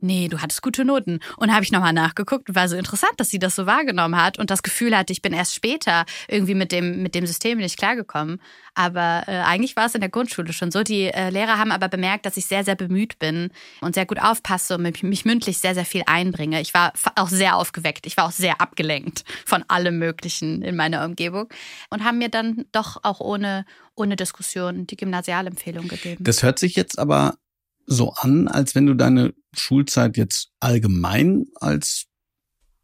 nee, 0.00 0.28
du 0.28 0.40
hattest 0.40 0.62
gute 0.62 0.84
Noten. 0.84 1.20
Und 1.36 1.52
habe 1.52 1.64
ich 1.64 1.72
nochmal 1.72 1.92
nachgeguckt 1.92 2.54
war 2.54 2.68
so 2.68 2.76
interessant, 2.76 3.12
dass 3.16 3.30
sie 3.30 3.38
das 3.38 3.54
so 3.54 3.66
wahrgenommen 3.66 4.16
hat 4.16 4.38
und 4.38 4.50
das 4.50 4.62
Gefühl 4.62 4.96
hatte, 4.96 5.12
ich 5.12 5.22
bin 5.22 5.32
erst 5.32 5.54
später 5.54 6.04
irgendwie 6.28 6.54
mit 6.54 6.72
dem, 6.72 7.02
mit 7.02 7.14
dem 7.14 7.26
System 7.26 7.58
nicht 7.58 7.78
klargekommen. 7.78 8.40
Aber 8.74 9.24
äh, 9.26 9.40
eigentlich 9.40 9.76
war 9.76 9.86
es 9.86 9.94
in 9.94 10.00
der 10.00 10.10
Grundschule 10.10 10.52
schon 10.52 10.70
so. 10.70 10.82
Die 10.82 11.04
äh, 11.04 11.30
Lehrer 11.30 11.58
haben 11.58 11.72
aber 11.72 11.88
bemerkt, 11.88 12.26
dass 12.26 12.36
ich 12.36 12.46
sehr, 12.46 12.64
sehr 12.64 12.76
bemüht 12.76 13.18
bin 13.18 13.50
und 13.80 13.94
sehr 13.94 14.06
gut 14.06 14.20
aufpasse 14.20 14.76
und 14.76 14.82
mich, 14.82 15.02
mich 15.02 15.24
mündlich 15.24 15.58
sehr, 15.58 15.74
sehr 15.74 15.84
viel 15.84 16.02
einbringe. 16.06 16.60
Ich 16.60 16.74
war 16.74 16.92
auch 17.16 17.28
sehr 17.28 17.56
aufgeweckt. 17.56 18.06
Ich 18.06 18.16
war 18.16 18.26
auch 18.26 18.32
sehr 18.32 18.60
abgelenkt 18.60 19.24
von 19.44 19.64
allem 19.68 19.98
Möglichen 19.98 20.62
in 20.62 20.76
meiner 20.76 21.04
Umgebung 21.04 21.48
und 21.90 22.04
haben 22.04 22.18
mir 22.18 22.28
dann 22.28 22.66
doch 22.72 22.98
auch 23.02 23.20
ohne, 23.20 23.64
ohne 23.96 24.16
Diskussion 24.16 24.86
die 24.86 24.96
Gymnasialempfehlung 24.96 25.88
gegeben. 25.88 26.22
Das 26.22 26.42
hört 26.42 26.58
sich 26.58 26.76
jetzt 26.76 26.98
aber 26.98 27.34
so 27.90 28.12
an, 28.12 28.48
als 28.48 28.74
wenn 28.74 28.86
du 28.86 28.94
deine 28.94 29.32
Schulzeit 29.56 30.16
jetzt 30.16 30.50
allgemein 30.60 31.46
als 31.56 32.04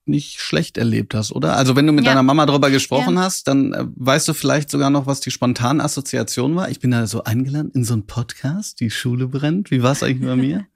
nicht 0.07 0.39
schlecht 0.41 0.77
erlebt 0.77 1.15
hast, 1.15 1.33
oder? 1.33 1.57
Also 1.57 1.77
wenn 1.77 1.87
du 1.87 1.93
mit 1.93 2.05
Ja. 2.05 2.11
deiner 2.11 2.23
Mama 2.23 2.45
darüber 2.47 2.71
gesprochen 2.71 3.19
hast, 3.19 3.49
dann 3.49 3.73
äh, 3.73 3.85
weißt 3.97 4.29
du 4.29 4.35
vielleicht 4.35 4.71
sogar 4.71 4.91
noch, 4.91 5.07
was 5.07 5.21
die 5.21 5.31
spontane 5.31 5.83
Assoziation 5.83 6.57
war. 6.57 6.69
Ich 6.71 6.81
bin 6.81 6.91
da 6.91 7.07
so 7.07 7.25
eingeladen 7.25 7.71
in 7.75 7.85
so 7.85 7.95
einen 7.95 8.07
Podcast, 8.07 8.81
die 8.81 8.91
Schule 8.91 9.29
brennt. 9.29 9.71
Wie 9.71 9.83
war 9.83 9.93
es 9.93 10.03
eigentlich 10.03 10.29
bei 10.29 10.37
mir? 10.37 10.67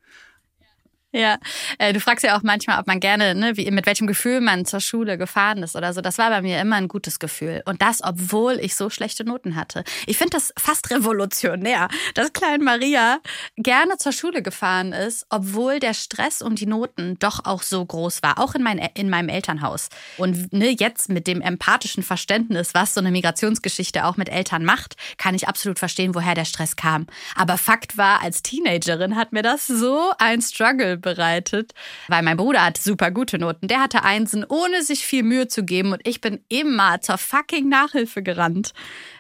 Ja, 1.11 1.39
äh, 1.79 1.95
du 1.95 2.01
fragst 2.01 2.23
ja 2.23 2.37
auch 2.37 2.43
manchmal, 2.43 2.79
ob 2.79 2.87
man 2.87 3.01
gerne, 3.01 3.35
ne, 3.35 3.57
wie, 3.57 3.71
mit 3.71 3.87
welchem 3.87 4.07
Gefühl 4.07 4.43
man 4.43 4.67
zur 4.67 4.81
Schule 4.81 5.17
gefahren 5.17 5.63
ist 5.63 5.75
oder 5.75 5.95
so. 5.95 6.03
Das 6.03 6.19
war 6.19 6.29
bei 6.29 6.43
mir 6.43 6.61
immer 6.61 6.77
ein 6.77 6.87
gutes 6.89 7.19
Gefühl. 7.19 7.63
Und 7.65 7.81
das, 7.81 8.03
obwohl 8.05 8.59
ich 8.61 8.75
so 8.75 8.91
schlechte 8.91 9.25
Noten 9.25 9.57
hatte. 9.57 9.85
Ich 10.07 10.19
finde 10.19 10.33
das 10.33 10.53
fast 10.59 10.91
revolutionär, 10.91 11.89
dass 12.13 12.35
Klein 12.35 12.63
Maria 12.63 13.21
gerne 13.57 13.97
zur 13.97 14.13
Schule 14.13 14.43
gefahren 14.43 14.93
ist, 14.93 15.25
obwohl 15.31 15.81
der 15.81 15.95
Stress 15.95 16.43
um 16.43 16.57
die 16.57 16.67
Noten 16.67 17.19
doch 17.19 17.47
auch 17.47 17.63
so 17.63 17.83
groß 17.83 18.23
war. 18.23 18.39
Auch 18.39 18.55
in, 18.55 18.63
mein, 18.63 18.79
in 18.93 19.09
meinem 19.09 19.31
Elternhaus. 19.31 19.89
Und 20.19 20.53
ne, 20.53 20.77
jetzt 20.79 21.09
mit 21.09 21.27
dem 21.27 21.41
empathischen 21.41 22.03
Verständnis, 22.03 22.75
was 22.75 22.93
so 22.93 23.01
eine 23.01 23.11
Migrationsgeschichte 23.13 24.05
auch 24.05 24.19
mit 24.19 24.29
Eltern 24.29 24.63
macht, 24.63 24.97
kann 25.17 25.35
ich 25.35 25.49
absolut 25.49 25.79
verstehen, 25.79 26.15
woher 26.15 26.35
der 26.35 26.45
Stress 26.45 26.77
kam. 26.77 27.07
Aber 27.35 27.57
Fakt 27.57 27.97
war, 27.97 28.21
als 28.21 28.43
Teenagerin 28.43 29.17
hat 29.17 29.33
mir 29.33 29.43
das 29.43 29.67
so 29.67 30.13
ein 30.19 30.43
Struggle 30.43 30.98
bereitet, 30.99 31.73
weil 32.09 32.23
mein 32.23 32.37
Bruder 32.37 32.65
hat 32.65 32.79
super 32.79 33.11
gute 33.11 33.39
Noten. 33.39 33.69
Der 33.69 33.81
hatte 33.81 34.03
Einsen, 34.03 34.45
ohne 34.49 34.83
sich 34.83 35.07
viel 35.07 35.23
Mühe 35.23 35.49
zu 35.49 35.65
geben 35.65 35.93
und 35.93 36.07
ich 36.07 36.21
bin 36.21 36.41
immer 36.49 37.01
zur 37.01 37.19
fucking 37.19 37.69
Nachhilfe 37.69 38.23
gerannt 38.23 38.73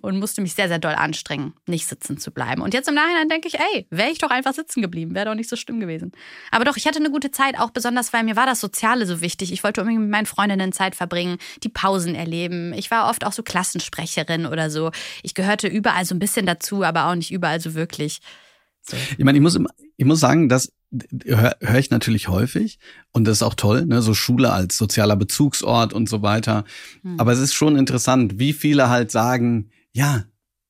und 0.02 0.18
musste 0.18 0.40
mich 0.40 0.54
sehr, 0.54 0.68
sehr 0.68 0.78
doll 0.78 0.94
anstrengen, 0.94 1.54
nicht 1.66 1.86
sitzen 1.86 2.18
zu 2.18 2.30
bleiben. 2.30 2.62
Und 2.62 2.74
jetzt 2.74 2.88
im 2.88 2.94
Nachhinein 2.94 3.28
denke 3.28 3.48
ich, 3.48 3.58
ey, 3.58 3.86
wäre 3.90 4.10
ich 4.10 4.18
doch 4.18 4.30
einfach 4.30 4.54
sitzen 4.54 4.82
geblieben, 4.82 5.14
wäre 5.14 5.26
doch 5.26 5.34
nicht 5.34 5.48
so 5.48 5.56
schlimm 5.56 5.80
gewesen. 5.80 6.12
Aber 6.50 6.64
doch, 6.64 6.76
ich 6.76 6.86
hatte 6.86 6.98
eine 6.98 7.10
gute 7.10 7.30
Zeit, 7.30 7.58
auch 7.58 7.70
besonders, 7.70 8.12
weil 8.12 8.24
mir 8.24 8.36
war 8.36 8.46
das 8.46 8.60
Soziale 8.60 9.06
so 9.06 9.20
wichtig. 9.20 9.52
Ich 9.52 9.64
wollte 9.64 9.80
unbedingt 9.80 10.02
mit 10.02 10.10
meinen 10.10 10.26
Freundinnen 10.26 10.72
Zeit 10.72 10.94
verbringen, 10.94 11.38
die 11.62 11.68
Pausen 11.68 12.14
erleben. 12.14 12.72
Ich 12.74 12.90
war 12.90 13.08
oft 13.08 13.24
auch 13.24 13.32
so 13.32 13.42
Klassensprecherin 13.42 14.46
oder 14.46 14.70
so. 14.70 14.90
Ich 15.22 15.34
gehörte 15.34 15.68
überall 15.68 16.04
so 16.04 16.14
ein 16.14 16.18
bisschen 16.18 16.46
dazu, 16.46 16.84
aber 16.84 17.06
auch 17.06 17.14
nicht 17.14 17.30
überall 17.30 17.60
so 17.60 17.74
wirklich. 17.74 18.20
So. 18.82 18.96
Ich 19.16 19.24
meine, 19.24 19.38
ich 19.38 19.42
muss, 19.42 19.58
ich 19.96 20.04
muss 20.04 20.20
sagen, 20.20 20.48
dass 20.48 20.72
höre 21.24 21.56
hör 21.60 21.78
ich 21.78 21.90
natürlich 21.90 22.28
häufig 22.28 22.78
und 23.12 23.24
das 23.24 23.38
ist 23.38 23.42
auch 23.42 23.54
toll, 23.54 23.86
ne, 23.86 24.02
so 24.02 24.14
Schule 24.14 24.52
als 24.52 24.78
sozialer 24.78 25.16
Bezugsort 25.16 25.92
und 25.92 26.08
so 26.08 26.22
weiter. 26.22 26.64
Hm. 27.02 27.20
Aber 27.20 27.32
es 27.32 27.38
ist 27.38 27.54
schon 27.54 27.76
interessant, 27.76 28.38
wie 28.38 28.52
viele 28.52 28.88
halt 28.88 29.10
sagen, 29.10 29.70
ja, 29.92 30.24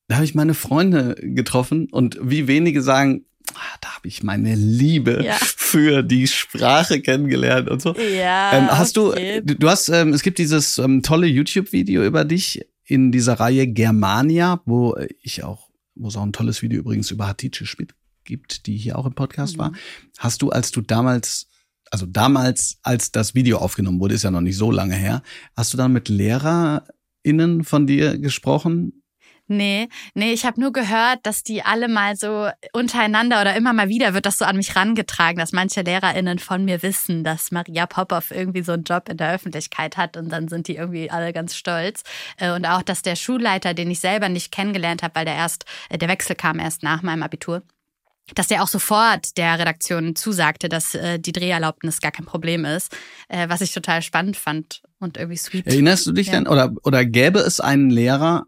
da 0.07 0.15
habe 0.15 0.25
ich 0.25 0.35
meine 0.35 0.53
Freunde 0.53 1.15
getroffen 1.19 1.87
und 1.91 2.17
wie 2.21 2.47
wenige 2.47 2.81
sagen, 2.81 3.25
ah, 3.53 3.77
da 3.81 3.95
habe 3.95 4.07
ich 4.07 4.23
meine 4.23 4.55
Liebe 4.55 5.21
ja. 5.23 5.35
für 5.39 6.03
die 6.03 6.27
Sprache 6.27 7.01
kennengelernt 7.01 7.69
und 7.69 7.81
so. 7.81 7.95
Ja. 7.95 8.53
Ähm, 8.53 8.67
hast 8.71 8.97
du, 8.97 9.13
du 9.43 9.69
hast, 9.69 9.89
ähm, 9.89 10.13
es 10.13 10.23
gibt 10.23 10.39
dieses 10.39 10.77
ähm, 10.79 11.03
tolle 11.03 11.27
YouTube-Video 11.27 12.03
über 12.03 12.25
dich 12.25 12.65
in 12.85 13.11
dieser 13.11 13.39
Reihe 13.39 13.67
Germania, 13.67 14.61
wo 14.65 14.97
ich 15.21 15.43
auch, 15.43 15.69
wo 15.95 16.07
es 16.07 16.17
auch 16.17 16.23
ein 16.23 16.33
tolles 16.33 16.61
Video 16.61 16.79
übrigens 16.79 17.11
über 17.11 17.27
Hatice 17.27 17.67
Schmidt 17.67 17.93
gibt, 18.29 18.67
die 18.67 18.77
hier 18.77 18.97
auch 18.97 19.05
im 19.05 19.13
Podcast 19.13 19.57
mhm. 19.57 19.59
war. 19.59 19.71
Hast 20.17 20.41
du, 20.41 20.51
als 20.51 20.71
du 20.71 20.79
damals, 20.79 21.49
also 21.91 22.05
damals, 22.05 22.77
als 22.83 23.11
das 23.11 23.35
Video 23.35 23.57
aufgenommen 23.57 23.99
wurde, 23.99 24.13
ist 24.15 24.23
ja 24.23 24.31
noch 24.31 24.39
nicht 24.39 24.57
so 24.57 24.71
lange 24.71 24.95
her, 24.95 25.21
hast 25.57 25.73
du 25.73 25.77
dann 25.77 25.91
mit 25.91 26.07
LehrerInnen 26.07 27.65
von 27.65 27.87
dir 27.87 28.17
gesprochen? 28.17 28.99
Nee, 29.51 29.89
nee, 30.13 30.31
ich 30.31 30.45
habe 30.45 30.61
nur 30.61 30.71
gehört, 30.71 31.21
dass 31.23 31.41
die 31.41 31.63
alle 31.63 31.87
mal 31.87 32.15
so 32.15 32.49
untereinander 32.71 33.41
oder 33.41 33.55
immer 33.55 33.73
mal 33.73 33.89
wieder 33.89 34.13
wird 34.13 34.27
das 34.27 34.37
so 34.37 34.45
an 34.45 34.57
mich 34.57 34.75
rangetragen, 34.75 35.39
dass 35.39 35.53
manche 35.53 35.81
LehrerInnen 35.81 36.37
von 36.37 36.65
mir 36.65 36.83
wissen, 36.83 37.23
dass 37.23 37.49
Maria 37.49 37.87
Popov 37.87 38.29
irgendwie 38.29 38.61
so 38.61 38.73
einen 38.73 38.83
Job 38.83 39.09
in 39.09 39.17
der 39.17 39.33
Öffentlichkeit 39.33 39.97
hat 39.97 40.17
und 40.17 40.29
dann 40.29 40.49
sind 40.49 40.67
die 40.67 40.75
irgendwie 40.75 41.09
alle 41.09 41.33
ganz 41.33 41.55
stolz. 41.55 42.03
Äh, 42.37 42.51
und 42.51 42.67
auch, 42.67 42.83
dass 42.83 43.01
der 43.01 43.15
Schulleiter, 43.15 43.73
den 43.73 43.89
ich 43.89 43.99
selber 44.01 44.29
nicht 44.29 44.51
kennengelernt 44.51 45.01
habe, 45.01 45.15
weil 45.15 45.25
der 45.25 45.35
erst, 45.35 45.65
äh, 45.89 45.97
der 45.97 46.09
Wechsel 46.09 46.35
kam 46.35 46.59
erst 46.59 46.83
nach 46.83 47.01
meinem 47.01 47.23
Abitur, 47.23 47.63
dass 48.35 48.47
der 48.47 48.63
auch 48.63 48.67
sofort 48.67 49.37
der 49.37 49.59
Redaktion 49.59 50.15
zusagte, 50.15 50.69
dass 50.69 50.95
äh, 50.95 51.19
die 51.19 51.31
Dreherlaubnis 51.31 52.01
gar 52.01 52.11
kein 52.11 52.25
Problem 52.25 52.65
ist, 52.65 52.95
äh, 53.27 53.49
was 53.49 53.61
ich 53.61 53.73
total 53.73 54.01
spannend 54.01 54.37
fand 54.37 54.81
und 54.99 55.17
irgendwie 55.17 55.37
sweet. 55.37 55.67
Erinnerst 55.67 56.07
du 56.07 56.11
dich 56.11 56.27
ja. 56.27 56.33
denn 56.33 56.47
oder 56.47 56.73
oder 56.83 57.05
gäbe 57.05 57.39
es 57.39 57.59
einen 57.59 57.89
Lehrer 57.89 58.45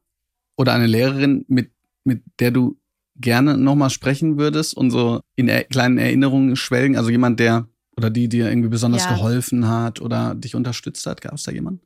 oder 0.57 0.73
eine 0.73 0.87
Lehrerin, 0.87 1.45
mit 1.47 1.71
mit 2.03 2.23
der 2.39 2.51
du 2.51 2.77
gerne 3.15 3.57
nochmal 3.57 3.89
sprechen 3.89 4.37
würdest 4.37 4.75
und 4.75 4.91
so 4.91 5.21
in 5.35 5.47
er 5.47 5.63
kleinen 5.65 5.97
Erinnerungen 5.97 6.55
schwelgen? 6.55 6.97
Also 6.97 7.09
jemand, 7.09 7.39
der 7.39 7.67
oder 7.95 8.09
die 8.09 8.29
dir 8.29 8.49
irgendwie 8.49 8.69
besonders 8.69 9.03
ja. 9.05 9.13
geholfen 9.13 9.67
hat 9.67 10.01
oder 10.01 10.33
dich 10.35 10.55
unterstützt 10.55 11.05
hat? 11.05 11.21
Gab 11.21 11.33
es 11.33 11.43
da 11.43 11.51
jemanden? 11.51 11.81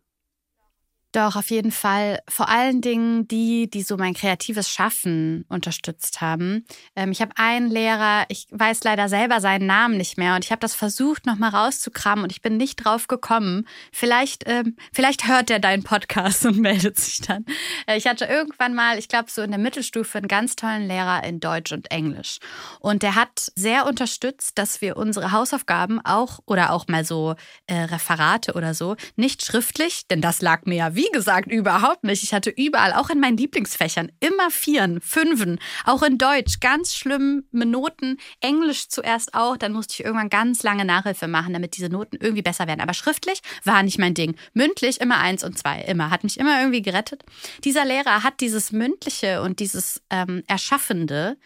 Doch, 1.15 1.37
auf 1.37 1.49
jeden 1.49 1.71
Fall. 1.71 2.19
Vor 2.27 2.49
allen 2.49 2.81
Dingen 2.81 3.25
die, 3.25 3.69
die 3.69 3.83
so 3.83 3.95
mein 3.95 4.13
kreatives 4.13 4.69
Schaffen 4.69 5.45
unterstützt 5.47 6.19
haben. 6.19 6.65
Ähm, 6.93 7.13
ich 7.13 7.21
habe 7.21 7.31
einen 7.37 7.71
Lehrer, 7.71 8.25
ich 8.27 8.47
weiß 8.51 8.83
leider 8.83 9.07
selber 9.07 9.39
seinen 9.39 9.65
Namen 9.65 9.95
nicht 9.95 10.17
mehr 10.17 10.35
und 10.35 10.43
ich 10.43 10.51
habe 10.51 10.59
das 10.59 10.75
versucht, 10.75 11.25
nochmal 11.25 11.51
rauszukramen 11.51 12.25
und 12.25 12.33
ich 12.33 12.41
bin 12.41 12.57
nicht 12.57 12.83
drauf 12.83 13.07
gekommen. 13.07 13.65
Vielleicht, 13.93 14.43
ähm, 14.45 14.75
vielleicht 14.91 15.25
hört 15.25 15.49
er 15.49 15.59
deinen 15.59 15.83
Podcast 15.83 16.45
und 16.45 16.57
meldet 16.59 16.99
sich 16.99 17.21
dann. 17.21 17.45
Äh, 17.87 17.95
ich 17.95 18.07
hatte 18.07 18.25
irgendwann 18.25 18.75
mal, 18.75 18.99
ich 18.99 19.07
glaube, 19.07 19.31
so 19.31 19.41
in 19.41 19.51
der 19.51 19.59
Mittelstufe 19.59 20.17
einen 20.17 20.27
ganz 20.27 20.57
tollen 20.57 20.85
Lehrer 20.85 21.23
in 21.23 21.39
Deutsch 21.39 21.71
und 21.71 21.91
Englisch. 21.91 22.39
Und 22.81 23.03
der 23.03 23.15
hat 23.15 23.53
sehr 23.55 23.85
unterstützt, 23.85 24.57
dass 24.57 24.81
wir 24.81 24.97
unsere 24.97 25.31
Hausaufgaben 25.31 26.01
auch 26.03 26.39
oder 26.45 26.73
auch 26.73 26.89
mal 26.89 27.05
so 27.05 27.35
äh, 27.67 27.83
Referate 27.83 28.51
oder 28.51 28.73
so 28.73 28.97
nicht 29.15 29.45
schriftlich, 29.45 30.07
denn 30.09 30.19
das 30.19 30.41
lag 30.41 30.65
mir 30.65 30.75
ja 30.75 30.95
wie 30.95 31.04
wie 31.05 31.11
gesagt 31.11 31.51
überhaupt 31.51 32.03
nicht. 32.03 32.23
Ich 32.23 32.33
hatte 32.33 32.49
überall, 32.49 32.93
auch 32.93 33.09
in 33.09 33.19
meinen 33.19 33.37
Lieblingsfächern, 33.37 34.11
immer 34.19 34.49
Vieren, 34.49 35.01
Fünfen, 35.01 35.59
auch 35.83 36.03
in 36.03 36.17
Deutsch, 36.17 36.59
ganz 36.59 36.95
schlimme 36.95 37.43
Noten, 37.51 38.17
Englisch 38.39 38.89
zuerst 38.89 39.33
auch. 39.33 39.57
Dann 39.57 39.73
musste 39.73 39.93
ich 39.93 40.05
irgendwann 40.05 40.29
ganz 40.29 40.63
lange 40.63 40.85
Nachhilfe 40.85 41.27
machen, 41.27 41.53
damit 41.53 41.77
diese 41.77 41.89
Noten 41.89 42.17
irgendwie 42.19 42.41
besser 42.41 42.67
werden. 42.67 42.81
Aber 42.81 42.93
schriftlich 42.93 43.41
war 43.63 43.83
nicht 43.83 43.99
mein 43.99 44.13
Ding. 44.13 44.35
Mündlich 44.53 44.99
immer 45.01 45.17
eins 45.17 45.43
und 45.43 45.57
zwei, 45.57 45.81
immer. 45.81 46.09
Hat 46.09 46.23
mich 46.23 46.39
immer 46.39 46.59
irgendwie 46.59 46.81
gerettet. 46.81 47.23
Dieser 47.63 47.85
Lehrer 47.85 48.23
hat 48.23 48.39
dieses 48.39 48.71
Mündliche 48.71 49.41
und 49.41 49.59
dieses 49.59 50.01
ähm, 50.09 50.43
Erschaffende 50.47 51.37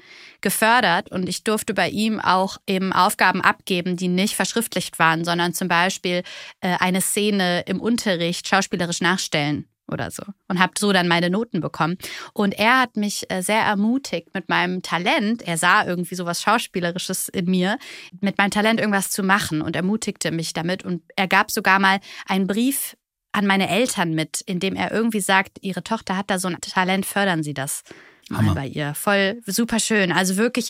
gefördert 0.42 1.12
und 1.12 1.28
ich 1.28 1.44
durfte 1.44 1.74
bei 1.74 1.90
ihm 1.90 2.20
auch 2.20 2.58
eben 2.66 2.94
Aufgaben 2.94 3.42
abgeben, 3.42 3.98
die 3.98 4.08
nicht 4.08 4.36
verschriftlicht 4.36 5.00
waren, 5.00 5.26
sondern 5.26 5.54
zum 5.54 5.68
Beispiel 5.68 6.24
äh, 6.62 6.78
eine 6.80 7.02
Szene 7.02 7.64
im 7.68 7.82
Unterricht 7.82 8.48
schauspielerisch 8.48 9.02
nachstellen 9.02 9.49
oder 9.92 10.12
so 10.12 10.24
und 10.48 10.60
habe 10.60 10.74
so 10.78 10.94
dann 10.94 11.08
meine 11.08 11.30
Noten 11.30 11.62
bekommen. 11.62 11.98
Und 12.34 12.54
er 12.58 12.82
hat 12.82 12.96
mich 12.96 13.30
äh, 13.30 13.42
sehr 13.42 13.62
ermutigt 13.62 14.34
mit 14.34 14.50
meinem 14.50 14.82
Talent. 14.82 15.42
Er 15.42 15.58
sah 15.58 15.86
irgendwie 15.86 16.16
so 16.16 16.26
was 16.26 16.42
Schauspielerisches 16.42 17.30
in 17.30 17.46
mir, 17.46 17.78
mit 18.22 18.38
meinem 18.38 18.52
Talent 18.52 18.80
irgendwas 18.80 19.10
zu 19.10 19.24
machen 19.24 19.62
und 19.62 19.76
ermutigte 19.76 20.32
mich 20.32 20.54
damit. 20.54 20.86
Und 20.86 21.02
er 21.16 21.28
gab 21.28 21.52
sogar 21.52 21.80
mal 21.80 22.00
einen 22.28 22.48
Brief 22.48 22.96
an 23.32 23.46
meine 23.46 23.70
Eltern 23.70 24.14
mit, 24.14 24.42
in 24.42 24.60
dem 24.60 24.76
er 24.76 24.92
irgendwie 24.92 25.22
sagt, 25.22 25.60
ihre 25.62 25.84
Tochter 25.84 26.18
hat 26.18 26.30
da 26.30 26.40
so 26.40 26.48
ein 26.48 26.60
Talent, 26.62 27.06
fördern 27.06 27.44
Sie 27.44 27.54
das 27.54 27.84
mal 28.30 28.54
bei 28.54 28.68
ihr. 28.68 28.94
Voll 28.94 29.42
super 29.46 29.80
schön. 29.80 30.12
Also 30.12 30.38
wirklich 30.38 30.70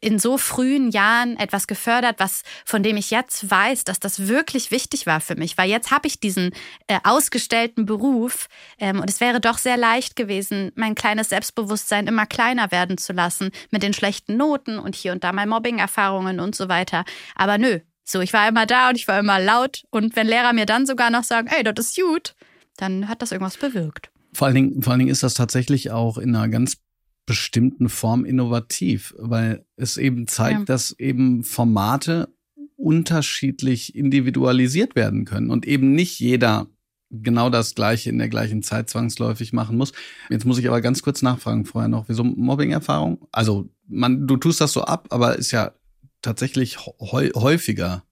in 0.00 0.18
so 0.18 0.38
frühen 0.38 0.90
Jahren 0.90 1.36
etwas 1.36 1.66
gefördert, 1.66 2.16
was 2.18 2.42
von 2.64 2.82
dem 2.82 2.96
ich 2.96 3.10
jetzt 3.10 3.50
weiß, 3.50 3.84
dass 3.84 4.00
das 4.00 4.28
wirklich 4.28 4.70
wichtig 4.70 5.06
war 5.06 5.20
für 5.20 5.34
mich, 5.34 5.56
weil 5.56 5.70
jetzt 5.70 5.90
habe 5.90 6.06
ich 6.06 6.20
diesen 6.20 6.50
äh, 6.86 6.98
ausgestellten 7.04 7.86
Beruf 7.86 8.48
ähm, 8.78 9.00
und 9.00 9.08
es 9.08 9.20
wäre 9.20 9.40
doch 9.40 9.58
sehr 9.58 9.76
leicht 9.76 10.16
gewesen, 10.16 10.72
mein 10.74 10.94
kleines 10.94 11.30
Selbstbewusstsein 11.30 12.06
immer 12.06 12.26
kleiner 12.26 12.70
werden 12.70 12.98
zu 12.98 13.12
lassen 13.12 13.50
mit 13.70 13.82
den 13.82 13.94
schlechten 13.94 14.36
Noten 14.36 14.78
und 14.78 14.94
hier 14.94 15.12
und 15.12 15.24
da 15.24 15.32
mal 15.32 15.46
Mobbing-Erfahrungen 15.46 16.40
und 16.40 16.54
so 16.54 16.68
weiter. 16.68 17.04
Aber 17.34 17.58
nö, 17.58 17.80
so 18.10 18.20
ich 18.20 18.32
war 18.32 18.48
immer 18.48 18.66
da 18.66 18.88
und 18.90 18.96
ich 18.96 19.08
war 19.08 19.18
immer 19.18 19.40
laut 19.40 19.84
und 19.90 20.16
wenn 20.16 20.26
Lehrer 20.26 20.52
mir 20.52 20.66
dann 20.66 20.86
sogar 20.86 21.10
noch 21.10 21.24
sagen, 21.24 21.48
ey, 21.48 21.62
das 21.62 21.86
ist 21.86 22.00
gut, 22.00 22.34
dann 22.76 23.08
hat 23.08 23.22
das 23.22 23.32
irgendwas 23.32 23.56
bewirkt. 23.56 24.10
Vor 24.32 24.46
allen, 24.46 24.54
Dingen, 24.54 24.82
vor 24.82 24.92
allen 24.92 25.00
Dingen 25.00 25.10
ist 25.10 25.22
das 25.22 25.34
tatsächlich 25.34 25.90
auch 25.90 26.18
in 26.18 26.34
einer 26.34 26.48
ganz 26.48 26.78
bestimmten 27.26 27.88
Form 27.88 28.24
innovativ, 28.24 29.14
weil 29.18 29.64
es 29.76 29.96
eben 29.96 30.26
zeigt, 30.26 30.60
ja. 30.60 30.64
dass 30.64 30.92
eben 30.98 31.44
Formate 31.44 32.28
unterschiedlich 32.76 33.94
individualisiert 33.94 34.96
werden 34.96 35.26
können 35.26 35.50
und 35.50 35.66
eben 35.66 35.94
nicht 35.94 36.18
jeder 36.18 36.66
genau 37.10 37.50
das 37.50 37.74
Gleiche 37.74 38.08
in 38.08 38.18
der 38.18 38.28
gleichen 38.28 38.62
Zeit 38.62 38.88
zwangsläufig 38.88 39.52
machen 39.52 39.76
muss. 39.76 39.92
Jetzt 40.28 40.46
muss 40.46 40.58
ich 40.58 40.68
aber 40.68 40.80
ganz 40.80 41.02
kurz 41.02 41.22
nachfragen 41.22 41.66
vorher 41.66 41.88
noch, 41.88 42.08
wieso 42.08 42.24
Mobbing-Erfahrung? 42.24 43.26
Also 43.32 43.68
man, 43.86 44.26
du 44.26 44.36
tust 44.36 44.60
das 44.60 44.72
so 44.72 44.82
ab, 44.82 45.08
aber 45.10 45.36
ist 45.36 45.50
ja 45.50 45.72
tatsächlich 46.22 46.78
häufiger. 46.78 48.04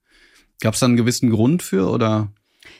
Gab 0.61 0.73
es 0.73 0.79
da 0.81 0.87
einen 0.87 0.97
gewissen 0.97 1.29
Grund 1.29 1.63
für 1.63 1.89
oder? 1.89 2.31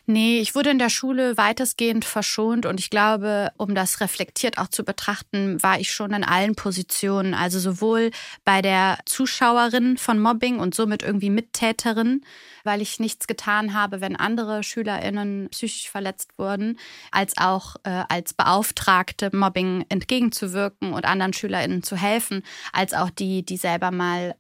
Nee, 0.06 0.40
ich 0.40 0.56
wurde 0.56 0.72
in 0.72 0.80
der 0.80 0.90
Schule 0.90 1.38
weitestgehend 1.38 2.04
verschont 2.04 2.66
und 2.66 2.80
ich 2.80 2.90
glaube, 2.90 3.52
um 3.58 3.76
das 3.76 4.02
reflektiert 4.02 4.58
auch 4.58 4.68
zu 4.68 4.84
betrachten, 4.84 5.62
war 5.62 5.80
ich 5.80 5.94
schon 5.94 6.14
in 6.14 6.24
allen 6.24 6.56
Positionen. 6.56 7.34
Also 7.34 7.60
sowohl 7.60 8.12
bei 8.44 8.62
der 8.62 8.98
Zuschauerin 9.06 9.98
von 9.98 10.20
Mobbing 10.20 10.60
und 10.60 10.74
somit 10.74 11.04
irgendwie 11.04 11.30
Mittäterin, 11.30 12.22
weil 12.64 12.82
ich 12.82 13.00
nichts 13.00 13.28
getan 13.28 13.74
habe, 13.74 14.02
wenn 14.02 14.16
andere 14.16 14.64
SchülerInnen 14.64 15.50
psychisch 15.52 15.90
verletzt 15.90 16.32
wurden, 16.38 16.80
als 17.12 17.38
auch 17.38 17.76
äh, 17.84 18.04
als 18.10 18.34
Beauftragte 18.34 19.30
Mobbing 19.32 19.86
entgegenzuwirken 19.90 20.94
und 20.94 21.06
anderen 21.06 21.34
SchülerInnen 21.34 21.84
zu 21.84 21.96
helfen, 21.96 22.44
als 22.74 22.94
auch 22.94 23.10
die, 23.10 23.46
die 23.46 23.58
selber 23.58 23.92
mal 23.92 24.36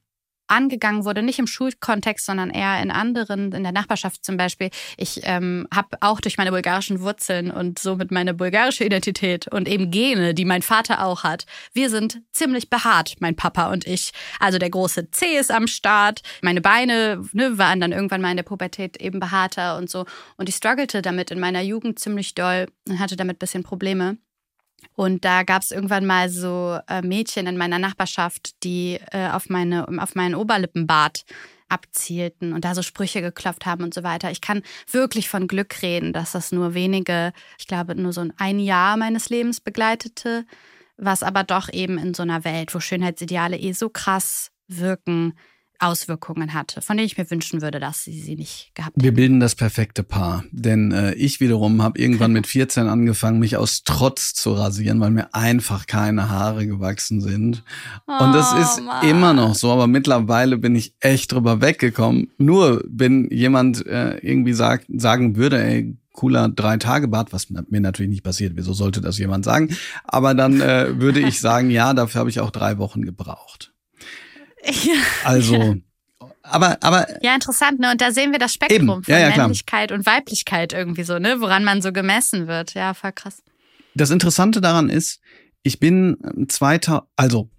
angegangen 0.50 1.06
wurde, 1.06 1.24
nicht 1.24 1.40
im 1.40 1.48
Schulkontext, 1.48 2.26
sondern 2.26 2.50
eher 2.50 2.82
in 2.82 2.92
anderen, 2.92 3.52
in 3.52 3.64
der 3.64 3.72
Nachbarschaft 3.72 4.24
zum 4.24 4.38
Beispiel. 4.38 4.70
Ich 4.98 5.22
ähm, 5.24 5.68
habe 5.74 5.98
auch 6.02 6.22
durch 6.22 6.38
meine 6.38 6.52
bulgarischen 6.52 7.02
Wurzeln 7.02 7.52
und 7.52 7.80
somit 7.80 8.12
meine 8.12 8.34
bulgarische 8.34 8.84
Identität 8.84 9.48
und 9.48 9.68
eben 9.68 9.92
Gene, 9.92 10.34
die 10.34 10.46
mein 10.46 10.62
Vater 10.62 11.06
auch 11.06 11.24
hat. 11.24 11.46
Wir 11.74 11.90
sind 11.90 12.22
ziemlich 12.32 12.70
behaart, 12.70 13.16
mein 13.20 13.36
Papa 13.36 13.72
und 13.72 13.88
ich. 13.88 14.12
Also 14.40 14.58
der 14.58 14.70
große 14.70 15.12
C 15.12 15.38
ist 15.38 15.52
am 15.52 15.68
Start. 15.68 16.22
Meine 16.42 16.62
Beine 16.62 17.24
ne, 17.34 17.58
waren 17.58 17.80
dann 17.80 17.92
irgendwann 17.92 18.22
mal 18.22 18.32
in 18.32 18.38
der 18.38 18.44
Pubertät 18.44 18.98
eben 18.98 19.20
behaarter 19.20 19.78
und 19.78 19.90
so. 19.90 20.06
Und 20.38 20.50
ich 20.50 20.56
struggelte 20.56 21.02
damit 21.02 21.32
in 21.32 21.40
meiner 21.40 21.62
Jugend 21.62 22.00
ziemlich 22.00 22.36
doll 22.36 22.68
und 22.88 23.00
hatte 23.00 23.16
damit 23.16 23.40
bisschen 23.40 23.64
Probleme. 23.64 24.18
Und 24.96 25.26
da 25.26 25.44
gab 25.44 25.62
es 25.62 25.72
irgendwann 25.72 26.06
mal 26.06 26.30
so 26.30 26.80
äh, 26.88 27.02
Mädchen 27.02 27.48
in 27.48 27.58
meiner 27.58 27.80
Nachbarschaft, 27.80 28.64
die 28.64 29.00
äh, 29.12 29.30
auf, 29.30 29.50
meine, 29.50 29.88
auf 30.02 30.16
meinen 30.16 30.36
Oberlippenbart 30.36 31.26
abzielten 31.70 32.54
und 32.54 32.66
da 32.66 32.74
so 32.76 32.82
Sprüche 32.82 33.22
geklopft 33.22 33.66
haben 33.66 33.84
und 33.84 33.94
so 33.94 34.04
weiter. 34.04 34.32
Ich 34.32 34.42
kann 34.42 34.64
wirklich 34.92 35.30
von 35.30 35.48
Glück 35.48 35.82
reden, 35.82 36.14
dass 36.14 36.32
das 36.32 36.52
nur 36.52 36.74
wenige, 36.74 37.32
ich 37.58 37.68
glaube, 37.68 37.96
nur 37.96 38.12
so 38.12 38.26
ein 38.38 38.60
Jahr 38.60 38.98
meines 38.98 39.30
Lebens 39.30 39.62
begleitete, 39.62 40.46
was 40.98 41.24
aber 41.24 41.44
doch 41.44 41.72
eben 41.72 41.98
in 41.98 42.14
so 42.14 42.24
einer 42.24 42.44
Welt, 42.44 42.74
wo 42.74 42.80
Schönheitsideale 42.80 43.58
eh 43.58 43.72
so 43.72 43.90
krass 43.90 44.52
wirken, 44.68 45.34
Auswirkungen 45.80 46.54
hatte, 46.54 46.82
von 46.82 46.98
denen 46.98 47.08
ich 47.08 47.18
mir 47.18 47.30
wünschen 47.30 47.62
würde, 47.62 47.80
dass 47.80 48.04
sie 48.04 48.20
sie 48.20 48.36
nicht 48.36 48.72
gehabt 48.76 48.96
hätten. 48.96 49.04
Wir 49.04 49.14
bilden 49.14 49.40
das 49.40 49.56
perfekte 49.56 50.04
Paar, 50.04 50.44
denn 50.52 50.92
äh, 50.92 51.14
ich 51.14 51.40
wiederum 51.40 51.82
habe 51.82 52.00
irgendwann 52.00 52.34
mit 52.34 52.48
14 52.48 52.88
angefangen, 52.88 53.40
mich 53.40 53.58
aus 53.58 53.84
Trotz 53.84 54.34
zu 54.34 54.54
rasieren, 54.54 55.00
weil 55.00 55.12
mir 55.12 55.34
einfach 55.34 55.88
keine 55.88 56.30
Haare 56.30 56.68
gewachsen 56.68 57.22
sind. 57.22 57.64
Und 58.06 58.34
das 58.34 58.54
ist 58.54 58.82
oh, 58.82 59.08
immer 59.08 59.34
noch 59.34 59.56
so, 59.56 59.72
aber 59.72 59.88
mittlerweile 59.88 60.58
bin 60.58 60.76
ich 60.76 60.94
echt 61.00 61.32
drüber 61.32 61.62
weggekommen. 61.62 62.32
Nur 62.38 62.84
wenn 62.88 63.30
jemand 63.30 63.86
äh, 63.86 64.18
irgendwie 64.18 64.54
sagt, 64.54 64.86
sagen 64.90 65.36
würde, 65.36 65.64
ey, 65.64 65.98
cooler 66.20 66.50
Drei-Tage-Bart, 66.50 67.32
was 67.32 67.50
mir 67.50 67.80
natürlich 67.80 68.10
nicht 68.10 68.24
passiert. 68.24 68.54
Wieso 68.56 68.74
sollte 68.74 69.00
das 69.00 69.18
jemand 69.18 69.46
sagen? 69.46 69.76
Aber 70.04 70.34
dann 70.34 70.60
äh, 70.60 71.00
würde 71.00 71.22
ich 71.22 71.40
sagen, 71.40 71.70
ja, 71.70 71.94
dafür 71.94 72.20
habe 72.20 72.30
ich 72.30 72.42
auch 72.42 72.52
drei 72.52 72.78
Wochen 72.78 73.04
gebraucht. 73.04 73.72
Ja, 74.70 74.94
also, 75.24 75.76
aber, 76.44 76.78
aber. 76.82 77.08
Ja, 77.24 77.36
interessant, 77.36 77.80
ne? 77.80 77.92
Und 77.92 78.02
da 78.02 78.12
sehen 78.12 78.32
wir 78.32 78.40
das 78.40 78.54
Spektrum 78.54 78.90
eben. 78.90 79.04
von 79.04 79.14
ja, 79.14 79.36
Männlichkeit 79.36 79.92
und 79.92 80.06
Weiblichkeit 80.06 80.74
irgendwie 80.74 81.04
so, 81.04 81.20
ne? 81.20 81.42
Woran 81.42 81.64
man 81.64 81.82
so 81.82 81.92
gemessen 81.92 82.48
wird. 82.48 82.74
Ja, 82.74 82.94
voll 82.94 83.12
krass. 83.12 83.44
Das 83.96 84.12
Interessante 84.12 84.62
daran 84.62 84.90
ist, 84.90 85.20
ich 85.64 85.80
bin 85.80 86.18
zweiter, 86.48 87.10
also, 87.16 87.50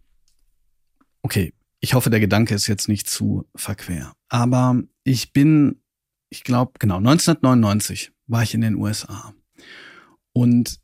okay, 1.22 1.52
ich 1.80 1.94
hoffe, 1.94 2.10
der 2.10 2.20
Gedanke 2.20 2.54
ist 2.54 2.66
jetzt 2.66 2.88
nicht 2.88 3.08
zu 3.08 3.46
verquer. 3.54 4.12
Aber 4.28 4.82
ich 5.04 5.32
bin, 5.32 5.82
ich 6.28 6.44
glaube, 6.44 6.72
genau, 6.78 6.96
1999 6.96 8.12
war 8.26 8.42
ich 8.42 8.54
in 8.54 8.60
den 8.60 8.76
USA. 8.76 9.34
Und 10.32 10.78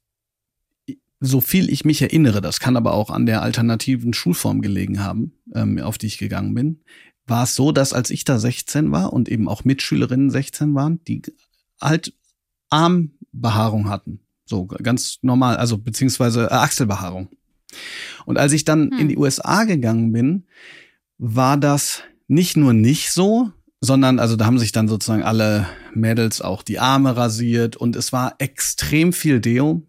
so 1.21 1.41
viel 1.41 1.71
ich 1.71 1.85
mich 1.85 2.03
erinnere, 2.03 2.41
das 2.41 2.61
kann 2.61 2.77
aber 2.77 2.93
auch 2.93 3.11
an 3.11 3.27
der 3.27 3.43
alternativen 3.43 4.13
Schulform 4.13 4.61
gelegen 4.61 5.03
haben, 5.03 5.33
ähm, 5.55 5.79
auf 5.79 5.99
die 5.99 6.07
ich 6.07 6.19
gegangen 6.19 6.55
bin, 6.55 6.83
war 7.27 7.45
es 7.45 7.55
so, 7.55 7.73
dass 7.73 7.93
als 7.93 8.11
ich 8.11 8.25
da 8.25 8.39
16 8.39 8.93
war 8.93 9.13
und 9.13 9.29
eben 9.29 9.49
auch 9.49 9.65
Mitschülerinnen 9.65 10.31
16 10.31 10.75
waren, 10.75 11.03
die 11.05 11.23
halt 11.81 12.13
Armbehaarung 12.71 13.89
hatten. 13.89 14.21
So 14.45 14.67
ganz 14.67 15.19
normal, 15.23 15.57
also 15.57 15.79
beziehungsweise 15.79 16.45
äh, 16.45 16.55
Achselbehaarung. 16.55 17.29
Und 18.27 18.39
als 18.39 18.53
ich 18.53 18.65
dann 18.65 18.91
hm. 18.91 18.99
in 18.99 19.09
die 19.09 19.17
USA 19.17 19.65
gegangen 19.65 20.13
bin, 20.13 20.45
war 21.19 21.57
das 21.57 22.03
nicht 22.29 22.57
nur 22.57 22.73
nicht 22.73 23.11
so, 23.11 23.51
sondern 23.81 24.19
also 24.19 24.37
da 24.37 24.47
haben 24.47 24.59
sich 24.59 24.73
dann 24.73 24.89
sozusagen 24.89 25.23
alle 25.23 25.67
Mädels 25.95 26.41
auch 26.41 26.63
die 26.63 26.79
Arme 26.79 27.17
rasiert 27.17 27.77
und 27.77 27.97
es 27.97 28.13
war 28.13 28.35
extrem 28.39 29.13
viel 29.13 29.41
Deo 29.41 29.83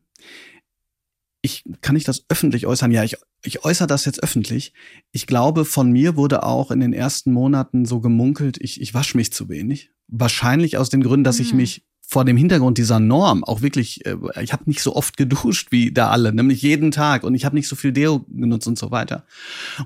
ich 1.48 1.64
kann 1.82 1.96
ich 1.96 2.04
das 2.04 2.26
öffentlich 2.30 2.68
äußern? 2.68 2.92
Ja, 2.92 3.04
ich, 3.04 3.16
ich 3.44 3.64
äußere 3.64 3.88
das 3.88 4.06
jetzt 4.06 4.22
öffentlich. 4.22 4.74
Ich 5.12 5.26
glaube, 5.26 5.66
von 5.66 5.92
mir 5.92 6.16
wurde 6.16 6.44
auch 6.44 6.70
in 6.70 6.80
den 6.80 6.94
ersten 6.94 7.32
Monaten 7.32 7.86
so 7.86 8.00
gemunkelt, 8.00 8.58
ich, 8.60 8.82
ich 8.82 8.94
wasche 8.94 9.18
mich 9.18 9.32
zu 9.32 9.50
wenig. 9.50 9.90
Wahrscheinlich 10.08 10.78
aus 10.78 10.90
den 10.90 11.02
Gründen, 11.02 11.24
dass 11.24 11.40
mhm. 11.40 11.46
ich 11.46 11.54
mich 11.54 11.84
vor 12.10 12.24
dem 12.24 12.38
Hintergrund 12.38 12.78
dieser 12.78 13.02
Norm 13.02 13.44
auch 13.44 13.62
wirklich, 13.62 14.06
äh, 14.06 14.16
ich 14.42 14.54
habe 14.54 14.64
nicht 14.66 14.82
so 14.82 14.96
oft 14.96 15.18
geduscht 15.18 15.68
wie 15.72 15.92
da 15.92 16.10
alle, 16.10 16.34
nämlich 16.34 16.62
jeden 16.62 16.92
Tag 16.92 17.24
und 17.24 17.36
ich 17.36 17.44
habe 17.44 17.56
nicht 17.56 17.68
so 17.68 17.76
viel 17.76 17.92
Deo 17.92 18.26
genutzt 18.30 18.68
und 18.68 18.80
so 18.80 18.92
weiter. 18.92 19.26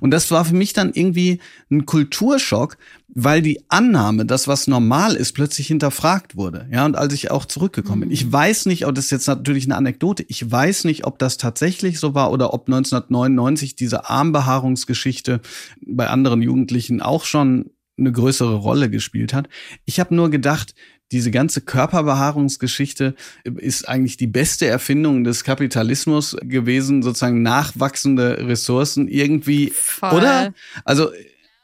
Und 0.01 0.11
das 0.11 0.29
war 0.29 0.45
für 0.45 0.53
mich 0.53 0.73
dann 0.73 0.93
irgendwie 0.93 1.39
ein 1.71 1.87
Kulturschock, 1.87 2.77
weil 3.13 3.41
die 3.41 3.61
Annahme, 3.67 4.25
dass 4.25 4.47
was 4.47 4.67
normal 4.67 5.15
ist, 5.15 5.33
plötzlich 5.33 5.67
hinterfragt 5.67 6.35
wurde. 6.35 6.67
Ja, 6.71 6.85
und 6.85 6.95
als 6.95 7.13
ich 7.13 7.29
auch 7.29 7.45
zurückgekommen 7.45 8.01
bin, 8.01 8.11
ich 8.11 8.25
mhm. 8.25 8.33
weiß 8.33 8.65
nicht, 8.67 8.85
ob 8.85 8.95
das 8.95 9.05
ist 9.05 9.11
jetzt 9.11 9.27
natürlich 9.27 9.65
eine 9.65 9.75
Anekdote, 9.75 10.23
ich 10.27 10.49
weiß 10.49 10.85
nicht, 10.85 11.05
ob 11.05 11.19
das 11.19 11.37
tatsächlich 11.37 11.99
so 11.99 12.13
war 12.13 12.31
oder 12.31 12.53
ob 12.53 12.67
1999 12.67 13.75
diese 13.75 14.09
Armbehaarungsgeschichte 14.09 15.41
bei 15.85 16.07
anderen 16.07 16.41
Jugendlichen 16.41 17.01
auch 17.01 17.25
schon 17.25 17.71
eine 17.97 18.11
größere 18.11 18.55
Rolle 18.55 18.89
gespielt 18.89 19.33
hat. 19.33 19.49
Ich 19.85 19.99
habe 19.99 20.15
nur 20.15 20.29
gedacht, 20.29 20.73
diese 21.11 21.29
ganze 21.29 21.59
Körperbehaarungsgeschichte 21.59 23.15
ist 23.43 23.87
eigentlich 23.89 24.15
die 24.15 24.27
beste 24.27 24.67
Erfindung 24.67 25.25
des 25.25 25.43
Kapitalismus 25.43 26.37
gewesen, 26.41 27.03
sozusagen 27.03 27.41
nachwachsende 27.41 28.47
Ressourcen 28.47 29.09
irgendwie, 29.09 29.71
Voll. 29.71 30.13
oder? 30.13 30.53
Also 30.85 31.09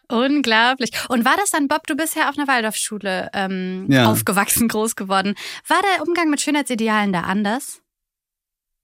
Unglaublich. 0.09 0.91
Und 1.09 1.25
war 1.25 1.35
das 1.37 1.49
dann, 1.49 1.67
Bob, 1.67 1.85
du 1.87 1.95
bist 1.95 2.15
ja 2.15 2.29
auf 2.29 2.37
einer 2.37 2.47
Waldorfschule 2.47 3.29
ähm, 3.33 3.87
ja. 3.89 4.09
aufgewachsen, 4.09 4.67
groß 4.67 4.95
geworden. 4.95 5.35
War 5.67 5.81
der 5.81 6.07
Umgang 6.07 6.29
mit 6.29 6.39
Schönheitsidealen 6.41 7.11
da 7.11 7.21
anders? 7.21 7.81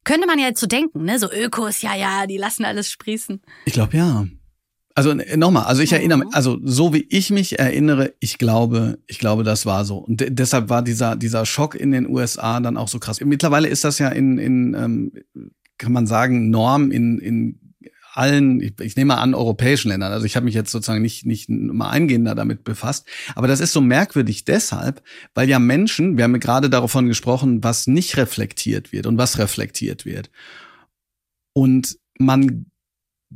Könnte 0.03 0.27
man 0.27 0.37
ja 0.37 0.47
jetzt 0.47 0.59
so 0.59 0.67
denken, 0.67 1.05
ne? 1.05 1.17
So 1.17 1.31
Ökos, 1.31 1.81
ja, 1.81 1.95
ja, 1.95 2.27
die 2.27 2.37
lassen 2.37 2.65
alles 2.65 2.91
sprießen. 2.91 3.41
Ich 3.65 3.73
glaube 3.73 3.95
ja. 3.95 4.25
Also 4.95 5.13
nochmal, 5.13 5.63
also 5.63 5.81
ich 5.81 5.91
erinnere 5.91 6.19
mich, 6.19 6.27
also 6.33 6.59
so 6.61 6.93
wie 6.93 7.07
ich 7.09 7.31
mich 7.31 7.57
erinnere, 7.57 8.13
ich 8.19 8.37
glaube, 8.37 8.99
ich 9.07 9.17
glaube, 9.17 9.43
das 9.43 9.65
war 9.65 9.85
so. 9.85 9.97
Und 9.97 10.21
de 10.21 10.29
deshalb 10.29 10.69
war 10.69 10.83
dieser, 10.83 11.15
dieser 11.15 11.47
Schock 11.47 11.73
in 11.73 11.91
den 11.91 12.07
USA 12.07 12.59
dann 12.59 12.77
auch 12.77 12.87
so 12.87 12.99
krass. 12.99 13.19
Mittlerweile 13.21 13.69
ist 13.69 13.83
das 13.83 13.97
ja 13.97 14.09
in, 14.09 14.37
in 14.37 14.75
ähm, 14.75 15.11
kann 15.79 15.93
man 15.93 16.05
sagen, 16.05 16.51
Norm 16.51 16.91
in, 16.91 17.17
in 17.17 17.59
allen, 18.13 18.61
ich, 18.61 18.79
ich 18.79 18.95
nehme 18.95 19.15
mal 19.15 19.21
an, 19.21 19.33
europäischen 19.33 19.89
Ländern. 19.89 20.11
Also 20.11 20.25
ich 20.25 20.35
habe 20.35 20.45
mich 20.45 20.53
jetzt 20.53 20.71
sozusagen 20.71 21.01
nicht, 21.01 21.25
nicht 21.25 21.49
mal 21.49 21.89
eingehender 21.89 22.35
damit 22.35 22.63
befasst. 22.63 23.07
Aber 23.35 23.47
das 23.47 23.59
ist 23.59 23.73
so 23.73 23.81
merkwürdig 23.81 24.45
deshalb, 24.45 25.01
weil 25.33 25.49
ja 25.49 25.59
Menschen, 25.59 26.17
wir 26.17 26.23
haben 26.23 26.33
ja 26.33 26.39
gerade 26.39 26.69
davon 26.69 27.07
gesprochen, 27.07 27.63
was 27.63 27.87
nicht 27.87 28.17
reflektiert 28.17 28.91
wird 28.91 29.07
und 29.07 29.17
was 29.17 29.39
reflektiert 29.39 30.05
wird. 30.05 30.29
Und 31.53 31.97
man 32.19 32.67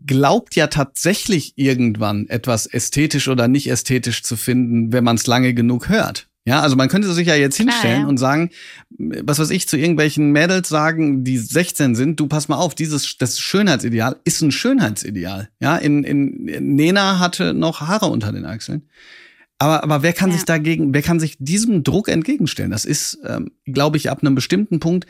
glaubt 0.05 0.55
ja 0.55 0.67
tatsächlich 0.67 1.53
irgendwann 1.55 2.27
etwas 2.27 2.67
ästhetisch 2.67 3.27
oder 3.27 3.47
nicht 3.47 3.69
ästhetisch 3.69 4.21
zu 4.21 4.35
finden, 4.35 4.93
wenn 4.93 5.03
man 5.03 5.15
es 5.15 5.27
lange 5.27 5.53
genug 5.53 5.89
hört. 5.89 6.26
Ja, 6.47 6.61
also 6.61 6.77
man 6.77 6.87
könnte 6.87 7.11
sich 7.11 7.27
ja 7.27 7.35
jetzt 7.35 7.57
hinstellen 7.57 7.95
Klar, 7.95 8.01
ja. 8.03 8.07
und 8.07 8.17
sagen, 8.17 8.51
was 8.97 9.37
weiß 9.37 9.49
ich, 9.49 9.67
zu 9.67 9.75
irgendwelchen 9.75 10.31
Mädels 10.31 10.69
sagen, 10.69 11.25
die 11.25 11.37
16 11.37 11.93
sind, 11.93 12.21
du 12.21 12.27
pass 12.27 12.47
mal 12.47 12.55
auf, 12.55 12.73
dieses 12.73 13.17
das 13.17 13.37
Schönheitsideal 13.37 14.15
ist 14.23 14.41
ein 14.41 14.53
Schönheitsideal. 14.53 15.49
Ja, 15.59 15.75
in, 15.75 16.05
in, 16.05 16.47
in 16.47 16.75
Nena 16.75 17.19
hatte 17.19 17.53
noch 17.53 17.81
Haare 17.81 18.05
unter 18.05 18.31
den 18.31 18.45
Achseln. 18.45 18.83
Aber, 19.57 19.83
aber 19.83 20.03
wer 20.03 20.13
kann 20.13 20.29
ja. 20.29 20.37
sich 20.37 20.45
dagegen, 20.45 20.93
wer 20.93 21.01
kann 21.01 21.19
sich 21.19 21.35
diesem 21.37 21.83
Druck 21.83 22.07
entgegenstellen? 22.07 22.71
Das 22.71 22.85
ist, 22.85 23.19
ähm, 23.25 23.51
glaube 23.65 23.97
ich, 23.97 24.09
ab 24.09 24.21
einem 24.21 24.33
bestimmten 24.33 24.79
Punkt 24.79 25.05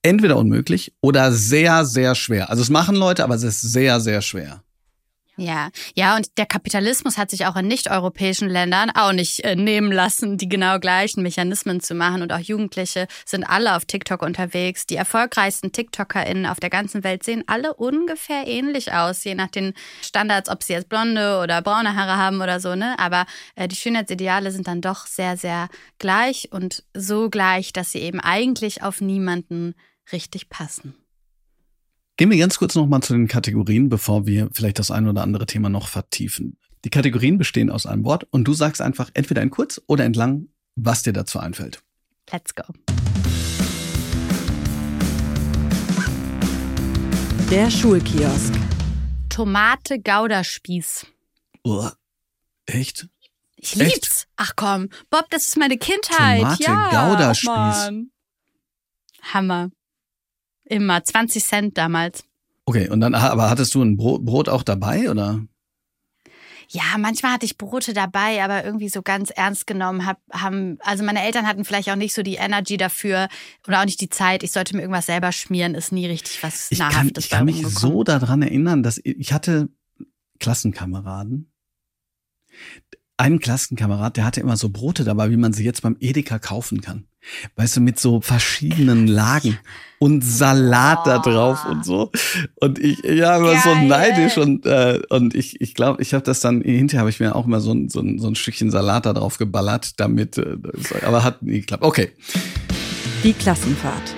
entweder 0.00 0.38
unmöglich 0.38 0.94
oder 1.02 1.30
sehr, 1.30 1.84
sehr 1.84 2.14
schwer. 2.14 2.48
Also 2.48 2.62
es 2.62 2.70
machen 2.70 2.96
Leute, 2.96 3.22
aber 3.22 3.34
es 3.34 3.42
ist 3.42 3.60
sehr, 3.60 4.00
sehr 4.00 4.22
schwer. 4.22 4.62
Ja, 5.36 5.70
ja, 5.96 6.14
und 6.14 6.38
der 6.38 6.46
Kapitalismus 6.46 7.18
hat 7.18 7.30
sich 7.30 7.44
auch 7.46 7.56
in 7.56 7.66
nicht-europäischen 7.66 8.48
Ländern 8.48 8.90
auch 8.90 9.12
nicht 9.12 9.40
äh, 9.40 9.56
nehmen 9.56 9.90
lassen, 9.90 10.38
die 10.38 10.48
genau 10.48 10.78
gleichen 10.78 11.24
Mechanismen 11.24 11.80
zu 11.80 11.96
machen. 11.96 12.22
Und 12.22 12.32
auch 12.32 12.38
Jugendliche 12.38 13.08
sind 13.26 13.42
alle 13.42 13.74
auf 13.74 13.84
TikTok 13.84 14.22
unterwegs. 14.22 14.86
Die 14.86 14.94
erfolgreichsten 14.94 15.72
TikTokerInnen 15.72 16.46
auf 16.46 16.60
der 16.60 16.70
ganzen 16.70 17.02
Welt 17.02 17.24
sehen 17.24 17.42
alle 17.48 17.74
ungefähr 17.74 18.46
ähnlich 18.46 18.92
aus, 18.92 19.24
je 19.24 19.34
nach 19.34 19.50
den 19.50 19.74
Standards, 20.02 20.48
ob 20.48 20.62
sie 20.62 20.74
jetzt 20.74 20.88
blonde 20.88 21.40
oder 21.42 21.62
braune 21.62 21.96
Haare 21.96 22.16
haben 22.16 22.40
oder 22.40 22.60
so, 22.60 22.76
ne? 22.76 22.96
Aber 23.00 23.26
äh, 23.56 23.66
die 23.66 23.76
Schönheitsideale 23.76 24.52
sind 24.52 24.68
dann 24.68 24.80
doch 24.80 25.06
sehr, 25.06 25.36
sehr 25.36 25.68
gleich 25.98 26.52
und 26.52 26.84
so 26.94 27.28
gleich, 27.28 27.72
dass 27.72 27.90
sie 27.90 27.98
eben 27.98 28.20
eigentlich 28.20 28.84
auf 28.84 29.00
niemanden 29.00 29.74
richtig 30.12 30.48
passen. 30.48 30.94
Gehen 32.16 32.30
wir 32.30 32.38
ganz 32.38 32.58
kurz 32.58 32.76
nochmal 32.76 33.02
zu 33.02 33.12
den 33.12 33.26
Kategorien, 33.26 33.88
bevor 33.88 34.24
wir 34.24 34.48
vielleicht 34.52 34.78
das 34.78 34.92
ein 34.92 35.08
oder 35.08 35.22
andere 35.22 35.46
Thema 35.46 35.68
noch 35.68 35.88
vertiefen. 35.88 36.56
Die 36.84 36.90
Kategorien 36.90 37.38
bestehen 37.38 37.70
aus 37.70 37.86
einem 37.86 38.04
Wort 38.04 38.24
und 38.30 38.44
du 38.44 38.54
sagst 38.54 38.80
einfach 38.80 39.10
entweder 39.14 39.42
in 39.42 39.50
kurz 39.50 39.82
oder 39.88 40.04
entlang, 40.04 40.46
was 40.76 41.02
dir 41.02 41.12
dazu 41.12 41.40
einfällt. 41.40 41.82
Let's 42.30 42.54
go. 42.54 42.62
Der 47.50 47.68
Schulkiosk. 47.68 48.54
Tomate 49.28 50.00
Gouderspieß. 50.00 51.06
Oh, 51.64 51.88
echt? 52.66 53.08
Ich 53.56 53.74
lieb's. 53.74 53.92
Echt? 53.92 54.28
Ach 54.36 54.52
komm, 54.54 54.88
Bob, 55.10 55.28
das 55.30 55.48
ist 55.48 55.56
meine 55.56 55.78
Kindheit. 55.78 56.42
Tomate 56.42 56.62
ja, 56.62 57.08
Gouderspieß. 57.10 58.06
Hammer. 59.32 59.70
Immer 60.64 61.04
20 61.04 61.44
Cent 61.44 61.78
damals. 61.78 62.24
Okay, 62.66 62.88
und 62.88 63.00
dann, 63.00 63.14
aber 63.14 63.50
hattest 63.50 63.74
du 63.74 63.82
ein 63.82 63.96
Brot, 63.96 64.48
auch 64.48 64.62
dabei 64.62 65.10
oder? 65.10 65.40
Ja, 66.68 66.96
manchmal 66.98 67.32
hatte 67.32 67.44
ich 67.44 67.58
Brote 67.58 67.92
dabei, 67.92 68.42
aber 68.42 68.64
irgendwie 68.64 68.88
so 68.88 69.02
ganz 69.02 69.30
ernst 69.30 69.66
genommen 69.66 70.06
hab, 70.06 70.18
haben, 70.32 70.78
also 70.80 71.04
meine 71.04 71.22
Eltern 71.22 71.46
hatten 71.46 71.64
vielleicht 71.64 71.90
auch 71.90 71.96
nicht 71.96 72.14
so 72.14 72.22
die 72.22 72.36
Energy 72.36 72.78
dafür 72.78 73.28
oder 73.68 73.80
auch 73.80 73.84
nicht 73.84 74.00
die 74.00 74.08
Zeit. 74.08 74.42
Ich 74.42 74.52
sollte 74.52 74.74
mir 74.74 74.82
irgendwas 74.82 75.06
selber 75.06 75.30
schmieren, 75.32 75.74
ist 75.74 75.92
nie 75.92 76.06
richtig 76.06 76.42
was 76.42 76.70
ich 76.70 76.78
Nahrhaftes. 76.78 77.28
Kann, 77.28 77.48
ich 77.48 77.56
kann 77.56 77.66
mich 77.66 77.78
so 77.78 78.02
daran 78.02 78.40
erinnern, 78.40 78.82
dass 78.82 78.98
ich 79.02 79.32
hatte 79.32 79.68
Klassenkameraden. 80.40 81.50
Ein 83.16 83.38
Klassenkamerad, 83.38 84.16
der 84.16 84.24
hatte 84.24 84.40
immer 84.40 84.56
so 84.56 84.70
Brote 84.70 85.04
dabei, 85.04 85.30
wie 85.30 85.36
man 85.36 85.52
sie 85.52 85.64
jetzt 85.64 85.82
beim 85.82 85.96
Edeka 86.00 86.40
kaufen 86.40 86.80
kann. 86.80 87.04
Weißt 87.54 87.76
du, 87.76 87.80
mit 87.80 87.98
so 87.98 88.20
verschiedenen 88.20 89.06
Lagen 89.06 89.58
und 89.98 90.22
Salat 90.22 91.00
oh. 91.02 91.06
da 91.06 91.18
drauf 91.18 91.64
und 91.64 91.84
so. 91.84 92.10
Und 92.56 92.78
ich, 92.80 92.98
ja, 93.04 93.40
war 93.40 93.56
so 93.60 93.74
neidisch 93.76 94.36
und 94.36 94.66
äh, 94.66 95.00
und 95.08 95.34
ich, 95.34 95.60
ich 95.60 95.74
glaube, 95.74 96.02
ich 96.02 96.12
habe 96.12 96.24
das 96.24 96.40
dann 96.40 96.60
hinterher 96.60 97.00
habe 97.00 97.10
ich 97.10 97.20
mir 97.20 97.36
auch 97.36 97.46
mal 97.46 97.60
so 97.60 97.72
ein, 97.72 97.88
so 97.88 98.00
ein 98.00 98.18
so 98.18 98.26
ein 98.26 98.34
Stückchen 98.34 98.70
Salat 98.70 99.06
da 99.06 99.12
drauf 99.12 99.38
geballert, 99.38 99.98
damit, 100.00 100.36
äh, 100.36 100.56
aber 101.06 101.22
hat 101.22 101.40
nie 101.42 101.60
geklappt. 101.60 101.84
Okay. 101.84 102.10
Die 103.22 103.32
Klassenfahrt. 103.32 104.14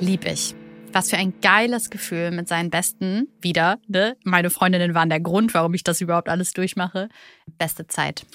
Lieb 0.00 0.26
ich. 0.26 0.57
Was 0.98 1.10
für 1.10 1.16
ein 1.16 1.34
geiles 1.40 1.90
Gefühl 1.90 2.32
mit 2.32 2.48
seinen 2.48 2.70
Besten 2.70 3.28
wieder. 3.40 3.78
Ne? 3.86 4.16
Meine 4.24 4.50
Freundinnen 4.50 4.94
waren 4.94 5.08
der 5.08 5.20
Grund, 5.20 5.54
warum 5.54 5.72
ich 5.74 5.84
das 5.84 6.00
überhaupt 6.00 6.28
alles 6.28 6.54
durchmache. 6.54 7.08
Beste 7.56 7.86
Zeit. 7.86 8.26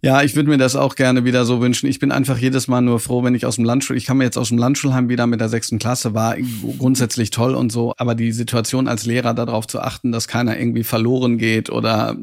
Ja, 0.00 0.22
ich 0.22 0.34
würde 0.34 0.48
mir 0.48 0.56
das 0.56 0.76
auch 0.76 0.94
gerne 0.94 1.26
wieder 1.26 1.44
so 1.44 1.60
wünschen. 1.60 1.90
Ich 1.90 1.98
bin 1.98 2.12
einfach 2.12 2.38
jedes 2.38 2.68
Mal 2.68 2.80
nur 2.80 3.00
froh, 3.00 3.22
wenn 3.22 3.34
ich 3.34 3.44
aus 3.44 3.56
dem 3.56 3.66
Landschul, 3.66 3.98
ich 3.98 4.06
kam 4.06 4.22
jetzt 4.22 4.38
aus 4.38 4.48
dem 4.48 4.56
Landschulheim 4.56 5.10
wieder 5.10 5.26
mit 5.26 5.42
der 5.42 5.50
sechsten 5.50 5.78
Klasse, 5.78 6.14
war 6.14 6.38
grundsätzlich 6.78 7.28
toll 7.28 7.54
und 7.54 7.70
so. 7.70 7.92
Aber 7.98 8.14
die 8.14 8.32
Situation 8.32 8.88
als 8.88 9.04
Lehrer 9.04 9.34
darauf 9.34 9.66
zu 9.66 9.80
achten, 9.80 10.10
dass 10.10 10.26
keiner 10.26 10.58
irgendwie 10.58 10.84
verloren 10.84 11.36
geht 11.36 11.68
oder, 11.68 12.16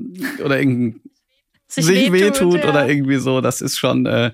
oder 0.44 0.58
irgendein 0.58 1.02
sich, 1.68 1.86
sich 1.86 2.12
wehtut, 2.12 2.40
wehtut 2.40 2.64
ja. 2.64 2.70
oder 2.70 2.88
irgendwie 2.88 3.18
so. 3.18 3.42
Das 3.42 3.62
ist 3.62 3.78
schon. 3.78 4.08
Äh, 4.08 4.32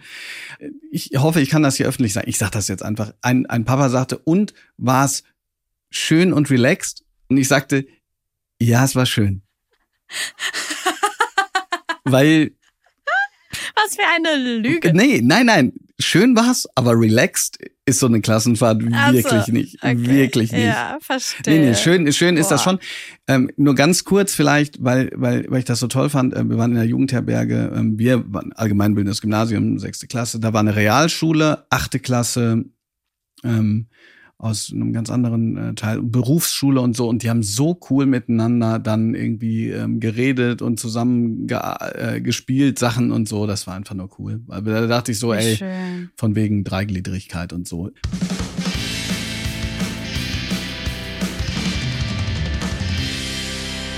ich 0.92 1.12
hoffe, 1.18 1.42
ich 1.42 1.50
kann 1.50 1.64
das 1.64 1.76
hier 1.76 1.88
öffentlich 1.88 2.14
sagen. 2.14 2.30
Ich 2.30 2.38
sage 2.38 2.52
das 2.52 2.68
jetzt 2.68 2.84
einfach. 2.84 3.14
Ein, 3.22 3.46
ein 3.46 3.66
Papa 3.66 3.90
sagte, 3.90 4.18
und 4.18 4.54
war 4.78 5.06
es 5.06 5.24
schön 5.90 6.34
und 6.34 6.50
relaxed? 6.50 7.04
Und 7.28 7.38
ich 7.38 7.48
sagte, 7.48 7.86
ja, 8.62 8.84
es 8.84 8.96
war 8.96 9.06
schön. 9.06 9.42
Weil. 12.04 12.52
Was 13.76 13.96
für 13.96 14.02
eine 14.16 14.60
Lüge. 14.60 14.94
Nee, 14.94 15.22
nein, 15.24 15.46
nein. 15.46 15.74
Schön 16.02 16.36
war's, 16.36 16.66
aber 16.76 16.94
relaxed 16.98 17.60
ist 17.86 18.00
so 18.00 18.08
eine 18.08 18.22
Klassenfahrt 18.22 18.82
also, 18.94 19.14
wirklich 19.16 19.48
nicht. 19.48 19.84
Okay. 19.84 20.08
Wirklich 20.08 20.52
nicht. 20.52 20.64
Ja, 20.64 20.98
verstehe. 21.02 21.60
Nee, 21.60 21.70
nee, 21.70 21.76
schön, 21.76 22.12
schön 22.14 22.38
ist 22.38 22.52
das 22.52 22.64
schon. 22.64 22.80
Ähm, 23.28 23.52
nur 23.58 23.76
ganz 23.76 24.06
kurz 24.06 24.34
vielleicht, 24.34 24.82
weil, 24.84 25.12
weil, 25.16 25.46
weil 25.50 25.60
ich 25.60 25.66
das 25.66 25.80
so 25.80 25.88
toll 25.88 26.10
fand. 26.10 26.34
Äh, 26.34 26.48
wir 26.48 26.58
waren 26.58 26.72
in 26.72 26.78
der 26.78 26.86
Jugendherberge. 26.86 27.74
Ähm, 27.76 28.00
wir 28.00 28.24
waren 28.32 28.54
allgemeinbildendes 28.54 29.22
Gymnasium, 29.22 29.78
sechste 29.78 30.08
Klasse. 30.08 30.40
Da 30.40 30.54
war 30.54 30.62
eine 30.62 30.76
Realschule, 30.76 31.66
achte 31.70 32.00
Klasse. 32.00 32.64
Ähm, 33.44 33.88
aus 34.40 34.72
einem 34.74 34.94
ganz 34.94 35.10
anderen 35.10 35.58
äh, 35.58 35.76
Teil, 35.76 36.02
Berufsschule 36.02 36.80
und 36.80 36.96
so. 36.96 37.10
Und 37.10 37.24
die 37.24 37.30
haben 37.30 37.44
so 37.44 37.78
cool 37.90 38.06
miteinander 38.06 38.80
dann 38.80 39.14
irgendwie 39.14 39.68
ähm, 39.70 40.00
geredet 40.00 40.62
und 40.62 40.80
zusammen 40.80 41.46
ge 41.46 41.60
äh, 41.60 42.22
gespielt, 42.22 42.80
Sachen 42.80 43.12
und 43.12 43.28
so. 43.28 43.46
Das 43.48 43.68
war 43.68 43.76
einfach 43.76 43.96
nur 43.96 44.10
cool. 44.18 44.42
Aber 44.48 44.72
da 44.72 44.88
dachte 44.88 45.12
ich 45.12 45.20
so, 45.20 45.34
ey, 45.34 45.58
Schön. 45.58 46.10
von 46.16 46.36
wegen 46.36 46.64
Dreigliedrigkeit 46.64 47.52
und 47.52 47.68
so. 47.68 47.92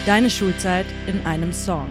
Deine 0.08 0.32
Schulzeit 0.32 0.88
in 1.06 1.23
einem 1.27 1.54
Song. 1.54 1.88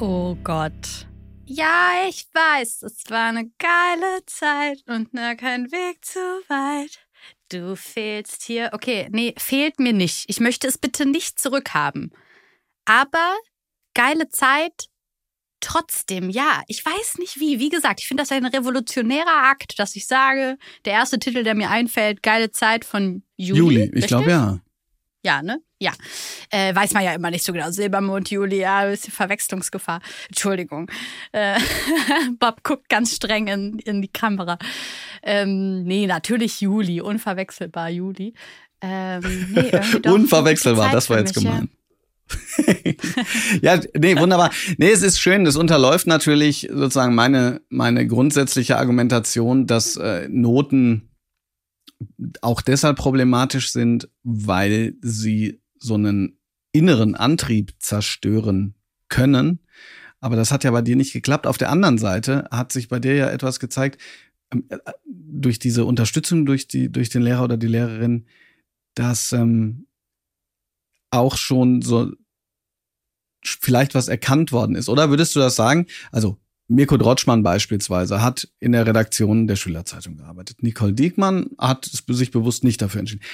Oh 0.00 0.36
Gott. 0.42 1.06
Ja, 1.46 1.92
ich 2.08 2.28
weiß, 2.34 2.82
es 2.82 3.04
war 3.08 3.28
eine 3.28 3.48
geile 3.58 4.26
Zeit 4.26 4.82
und 4.88 5.14
nur 5.14 5.36
kein 5.36 5.70
Weg 5.70 6.04
zu 6.04 6.18
weit. 6.48 7.07
Du 7.50 7.76
fehlst 7.76 8.42
hier. 8.42 8.70
Okay, 8.72 9.08
nee, 9.10 9.34
fehlt 9.38 9.80
mir 9.80 9.92
nicht. 9.92 10.24
Ich 10.28 10.40
möchte 10.40 10.66
es 10.66 10.78
bitte 10.78 11.06
nicht 11.06 11.38
zurückhaben. 11.38 12.12
Aber 12.84 13.36
geile 13.94 14.28
Zeit 14.28 14.88
trotzdem, 15.60 16.30
ja. 16.30 16.62
Ich 16.68 16.84
weiß 16.84 17.18
nicht 17.18 17.40
wie. 17.40 17.58
Wie 17.58 17.68
gesagt, 17.68 18.00
ich 18.00 18.08
finde 18.08 18.22
das 18.22 18.32
ein 18.32 18.44
revolutionärer 18.44 19.44
Akt, 19.50 19.78
dass 19.78 19.96
ich 19.96 20.06
sage, 20.06 20.58
der 20.84 20.94
erste 20.94 21.18
Titel, 21.18 21.42
der 21.42 21.54
mir 21.54 21.70
einfällt, 21.70 22.22
geile 22.22 22.50
Zeit 22.50 22.84
von 22.84 23.22
Juli. 23.36 23.58
Juli, 23.58 23.90
ich 23.94 24.06
glaube 24.06 24.30
ja. 24.30 24.60
Ja, 25.24 25.42
ne? 25.42 25.60
Ja. 25.80 25.92
Äh, 26.50 26.74
weiß 26.74 26.92
man 26.92 27.02
ja 27.02 27.12
immer 27.12 27.30
nicht 27.30 27.44
so 27.44 27.52
genau. 27.52 27.70
Silbermond, 27.70 28.30
Juli, 28.30 28.60
ja, 28.60 28.78
ein 28.78 28.90
bisschen 28.90 29.12
Verwechslungsgefahr. 29.12 30.00
Entschuldigung. 30.28 30.90
Äh, 31.32 31.58
Bob 32.38 32.62
guckt 32.62 32.88
ganz 32.88 33.14
streng 33.16 33.48
in, 33.48 33.78
in 33.80 34.00
die 34.00 34.08
Kamera. 34.08 34.58
Ähm, 35.22 35.82
nee, 35.82 36.06
natürlich 36.06 36.60
Juli, 36.60 37.00
unverwechselbar 37.00 37.90
Juli. 37.90 38.34
Ähm, 38.80 39.48
nee, 39.54 39.70
doch, 40.02 40.12
Unverwechselbar, 40.12 40.92
das 40.92 41.10
war 41.10 41.18
jetzt 41.18 41.34
mich, 41.34 41.44
gemein. 41.44 41.68
Ja. 41.68 41.78
ja, 43.76 43.80
nee, 43.96 44.16
wunderbar. 44.16 44.50
Nee, 44.76 44.90
es 44.90 45.02
ist 45.02 45.18
schön. 45.20 45.44
Das 45.44 45.56
unterläuft 45.56 46.06
natürlich 46.06 46.68
sozusagen 46.70 47.14
meine, 47.14 47.60
meine 47.70 48.06
grundsätzliche 48.06 48.76
Argumentation, 48.76 49.66
dass 49.66 49.96
äh, 49.96 50.28
Noten 50.28 51.07
auch 52.42 52.62
deshalb 52.62 52.96
problematisch 52.96 53.72
sind, 53.72 54.08
weil 54.22 54.94
sie 55.02 55.60
so 55.78 55.94
einen 55.94 56.38
inneren 56.72 57.14
Antrieb 57.14 57.74
zerstören 57.78 58.74
können. 59.08 59.60
Aber 60.20 60.36
das 60.36 60.50
hat 60.50 60.64
ja 60.64 60.70
bei 60.70 60.82
dir 60.82 60.96
nicht 60.96 61.12
geklappt. 61.12 61.46
Auf 61.46 61.58
der 61.58 61.70
anderen 61.70 61.98
Seite 61.98 62.48
hat 62.50 62.72
sich 62.72 62.88
bei 62.88 62.98
dir 62.98 63.14
ja 63.14 63.30
etwas 63.30 63.60
gezeigt, 63.60 64.00
ähm, 64.52 64.64
äh, 64.68 64.78
durch 65.06 65.58
diese 65.58 65.84
Unterstützung 65.84 66.46
durch 66.46 66.68
die 66.68 66.90
durch 66.90 67.10
den 67.10 67.22
Lehrer 67.22 67.44
oder 67.44 67.56
die 67.56 67.66
Lehrerin, 67.66 68.26
dass 68.94 69.32
ähm, 69.32 69.86
auch 71.10 71.36
schon 71.36 71.82
so 71.82 72.12
vielleicht 73.44 73.94
was 73.94 74.08
erkannt 74.08 74.52
worden 74.52 74.74
ist. 74.74 74.88
Oder 74.88 75.10
würdest 75.10 75.36
du 75.36 75.40
das 75.40 75.56
sagen? 75.56 75.86
Also 76.10 76.38
Mirko 76.68 76.98
Drotschmann 76.98 77.42
beispielsweise 77.42 78.22
hat 78.22 78.48
in 78.60 78.72
der 78.72 78.86
Redaktion 78.86 79.46
der 79.46 79.56
Schülerzeitung 79.56 80.16
gearbeitet. 80.16 80.62
Nicole 80.62 80.92
Diekmann 80.92 81.50
hat 81.58 81.86
sich 81.86 82.30
bewusst 82.30 82.62
nicht 82.62 82.82
dafür 82.82 83.00
entschieden. 83.00 83.24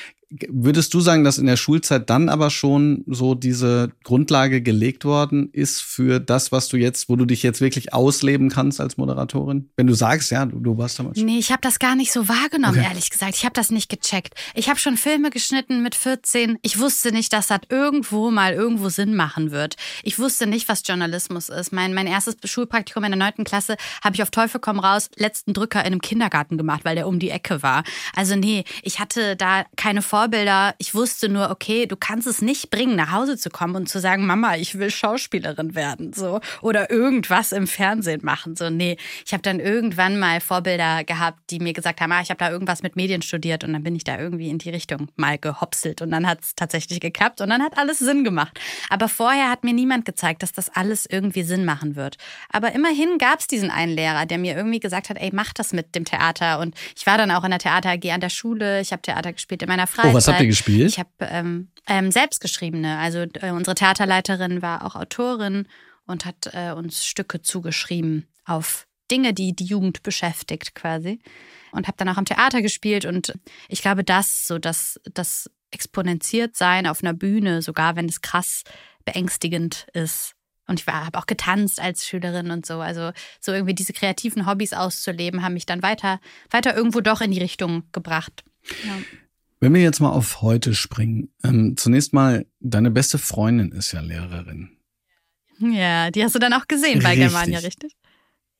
Würdest 0.48 0.92
du 0.94 1.00
sagen, 1.00 1.22
dass 1.22 1.38
in 1.38 1.46
der 1.46 1.56
Schulzeit 1.56 2.10
dann 2.10 2.28
aber 2.28 2.50
schon 2.50 3.04
so 3.06 3.34
diese 3.34 3.92
Grundlage 4.02 4.62
gelegt 4.62 5.04
worden 5.04 5.48
ist 5.52 5.80
für 5.82 6.18
das, 6.18 6.50
was 6.50 6.68
du 6.68 6.76
jetzt, 6.76 7.08
wo 7.08 7.16
du 7.16 7.24
dich 7.24 7.42
jetzt 7.42 7.60
wirklich 7.60 7.92
ausleben 7.92 8.48
kannst 8.48 8.80
als 8.80 8.96
Moderatorin? 8.96 9.70
Wenn 9.76 9.86
du 9.86 9.94
sagst, 9.94 10.32
ja, 10.32 10.44
du, 10.44 10.58
du 10.58 10.76
warst 10.76 10.98
damals. 10.98 11.18
Schon. 11.18 11.26
Nee, 11.26 11.38
ich 11.38 11.52
habe 11.52 11.60
das 11.60 11.78
gar 11.78 11.94
nicht 11.94 12.12
so 12.12 12.28
wahrgenommen, 12.28 12.78
okay. 12.78 12.88
ehrlich 12.88 13.10
gesagt. 13.10 13.36
Ich 13.36 13.44
habe 13.44 13.52
das 13.52 13.70
nicht 13.70 13.88
gecheckt. 13.88 14.34
Ich 14.54 14.68
habe 14.68 14.78
schon 14.78 14.96
Filme 14.96 15.30
geschnitten 15.30 15.82
mit 15.82 15.94
14. 15.94 16.58
Ich 16.62 16.80
wusste 16.80 17.12
nicht, 17.12 17.32
dass 17.32 17.46
das 17.46 17.60
irgendwo 17.68 18.30
mal 18.30 18.54
irgendwo 18.54 18.88
Sinn 18.88 19.14
machen 19.14 19.52
wird. 19.52 19.76
Ich 20.02 20.18
wusste 20.18 20.46
nicht, 20.48 20.68
was 20.68 20.82
Journalismus 20.84 21.48
ist. 21.48 21.72
Mein, 21.72 21.94
mein 21.94 22.06
erstes 22.06 22.36
Schulpraktikum 22.44 23.04
in 23.04 23.12
der 23.12 23.18
neunten 23.18 23.44
Klasse 23.44 23.76
habe 24.02 24.16
ich 24.16 24.22
auf 24.22 24.30
Teufel 24.30 24.60
komm 24.60 24.80
raus 24.80 25.10
letzten 25.16 25.52
Drücker 25.52 25.80
in 25.80 25.86
einem 25.86 26.00
Kindergarten 26.00 26.58
gemacht, 26.58 26.84
weil 26.84 26.96
der 26.96 27.06
um 27.06 27.20
die 27.20 27.30
Ecke 27.30 27.62
war. 27.62 27.84
Also 28.16 28.34
nee, 28.34 28.64
ich 28.82 28.98
hatte 28.98 29.36
da 29.36 29.64
keine 29.76 30.02
Vor 30.02 30.23
Vorbilder. 30.24 30.74
Ich 30.78 30.94
wusste 30.94 31.28
nur, 31.28 31.50
okay, 31.50 31.84
du 31.84 31.96
kannst 31.96 32.26
es 32.26 32.40
nicht 32.40 32.70
bringen, 32.70 32.96
nach 32.96 33.12
Hause 33.12 33.36
zu 33.36 33.50
kommen 33.50 33.76
und 33.76 33.90
zu 33.90 34.00
sagen, 34.00 34.24
Mama, 34.24 34.56
ich 34.56 34.78
will 34.78 34.90
Schauspielerin 34.90 35.74
werden, 35.74 36.14
so 36.14 36.40
oder 36.62 36.90
irgendwas 36.90 37.52
im 37.52 37.66
Fernsehen 37.66 38.20
machen. 38.24 38.56
So, 38.56 38.70
nee, 38.70 38.96
ich 39.26 39.34
habe 39.34 39.42
dann 39.42 39.60
irgendwann 39.60 40.18
mal 40.18 40.40
Vorbilder 40.40 41.04
gehabt, 41.04 41.40
die 41.50 41.58
mir 41.58 41.74
gesagt 41.74 42.00
haben, 42.00 42.10
ah, 42.12 42.22
ich 42.22 42.30
habe 42.30 42.38
da 42.38 42.50
irgendwas 42.50 42.82
mit 42.82 42.96
Medien 42.96 43.20
studiert 43.20 43.64
und 43.64 43.74
dann 43.74 43.82
bin 43.82 43.94
ich 43.94 44.04
da 44.04 44.18
irgendwie 44.18 44.48
in 44.48 44.56
die 44.56 44.70
Richtung 44.70 45.08
mal 45.16 45.36
gehopselt 45.36 46.00
und 46.00 46.10
dann 46.10 46.26
hat 46.26 46.40
es 46.40 46.54
tatsächlich 46.54 47.00
geklappt 47.00 47.42
und 47.42 47.50
dann 47.50 47.62
hat 47.62 47.76
alles 47.76 47.98
Sinn 47.98 48.24
gemacht. 48.24 48.58
Aber 48.88 49.10
vorher 49.10 49.50
hat 49.50 49.62
mir 49.62 49.74
niemand 49.74 50.06
gezeigt, 50.06 50.42
dass 50.42 50.52
das 50.52 50.70
alles 50.70 51.04
irgendwie 51.04 51.42
Sinn 51.42 51.66
machen 51.66 51.96
wird. 51.96 52.16
Aber 52.48 52.72
immerhin 52.72 53.18
gab 53.18 53.40
es 53.40 53.46
diesen 53.46 53.70
einen 53.70 53.92
Lehrer, 53.92 54.24
der 54.24 54.38
mir 54.38 54.56
irgendwie 54.56 54.80
gesagt 54.80 55.10
hat, 55.10 55.18
ey, 55.20 55.28
mach 55.34 55.52
das 55.52 55.74
mit 55.74 55.94
dem 55.94 56.06
Theater 56.06 56.60
und 56.60 56.74
ich 56.96 57.06
war 57.06 57.18
dann 57.18 57.30
auch 57.30 57.44
in 57.44 57.50
der 57.50 57.58
Theater 57.58 57.90
AG 57.90 58.10
an 58.10 58.22
der 58.22 58.30
Schule, 58.30 58.80
ich 58.80 58.90
habe 58.90 59.02
Theater 59.02 59.34
gespielt 59.34 59.62
in 59.62 59.68
meiner 59.68 59.86
Freizeit. 59.86 60.13
Oh, 60.14 60.16
was 60.16 60.28
habt 60.28 60.40
ihr 60.40 60.46
gespielt? 60.46 60.88
Ich 60.90 60.98
habe 60.98 61.10
ähm, 61.20 61.68
ähm, 61.88 62.10
selbstgeschriebene. 62.10 62.98
Also 62.98 63.26
äh, 63.40 63.50
unsere 63.50 63.74
Theaterleiterin 63.74 64.62
war 64.62 64.84
auch 64.84 64.94
Autorin 64.94 65.66
und 66.06 66.24
hat 66.24 66.50
äh, 66.52 66.72
uns 66.72 67.04
Stücke 67.04 67.42
zugeschrieben 67.42 68.28
auf 68.44 68.86
Dinge, 69.10 69.34
die 69.34 69.54
die 69.54 69.64
Jugend 69.64 70.02
beschäftigt 70.02 70.74
quasi. 70.74 71.20
Und 71.72 71.88
habe 71.88 71.96
dann 71.96 72.08
auch 72.08 72.16
am 72.16 72.24
Theater 72.24 72.62
gespielt 72.62 73.04
und 73.04 73.32
ich 73.68 73.82
glaube, 73.82 74.04
das 74.04 74.46
so 74.46 74.58
das 74.58 75.00
das 75.12 75.50
exponentiert 75.72 76.56
sein 76.56 76.86
auf 76.86 77.02
einer 77.02 77.14
Bühne, 77.14 77.62
sogar 77.62 77.96
wenn 77.96 78.06
es 78.06 78.20
krass 78.20 78.62
beängstigend 79.04 79.88
ist. 79.92 80.34
Und 80.68 80.80
ich 80.80 80.86
habe 80.86 81.18
auch 81.18 81.26
getanzt 81.26 81.80
als 81.80 82.06
Schülerin 82.06 82.52
und 82.52 82.64
so. 82.64 82.80
Also 82.80 83.10
so 83.40 83.52
irgendwie 83.52 83.74
diese 83.74 83.92
kreativen 83.92 84.46
Hobbys 84.46 84.72
auszuleben, 84.72 85.42
haben 85.42 85.54
mich 85.54 85.66
dann 85.66 85.82
weiter, 85.82 86.20
weiter 86.50 86.76
irgendwo 86.76 87.00
doch 87.00 87.20
in 87.20 87.32
die 87.32 87.40
Richtung 87.40 87.82
gebracht. 87.90 88.44
Ja. 88.86 88.96
Wenn 89.64 89.72
wir 89.72 89.80
jetzt 89.80 90.00
mal 90.00 90.10
auf 90.10 90.42
heute 90.42 90.74
springen, 90.74 91.32
ähm, 91.42 91.74
zunächst 91.78 92.12
mal, 92.12 92.44
deine 92.60 92.90
beste 92.90 93.16
Freundin 93.16 93.72
ist 93.72 93.92
ja 93.92 94.02
Lehrerin. 94.02 94.76
Ja, 95.58 96.10
die 96.10 96.22
hast 96.22 96.34
du 96.34 96.38
dann 96.38 96.52
auch 96.52 96.68
gesehen 96.68 97.02
bei 97.02 97.12
Richtig. 97.12 97.28
Germania, 97.28 97.58
richtig? 97.60 97.96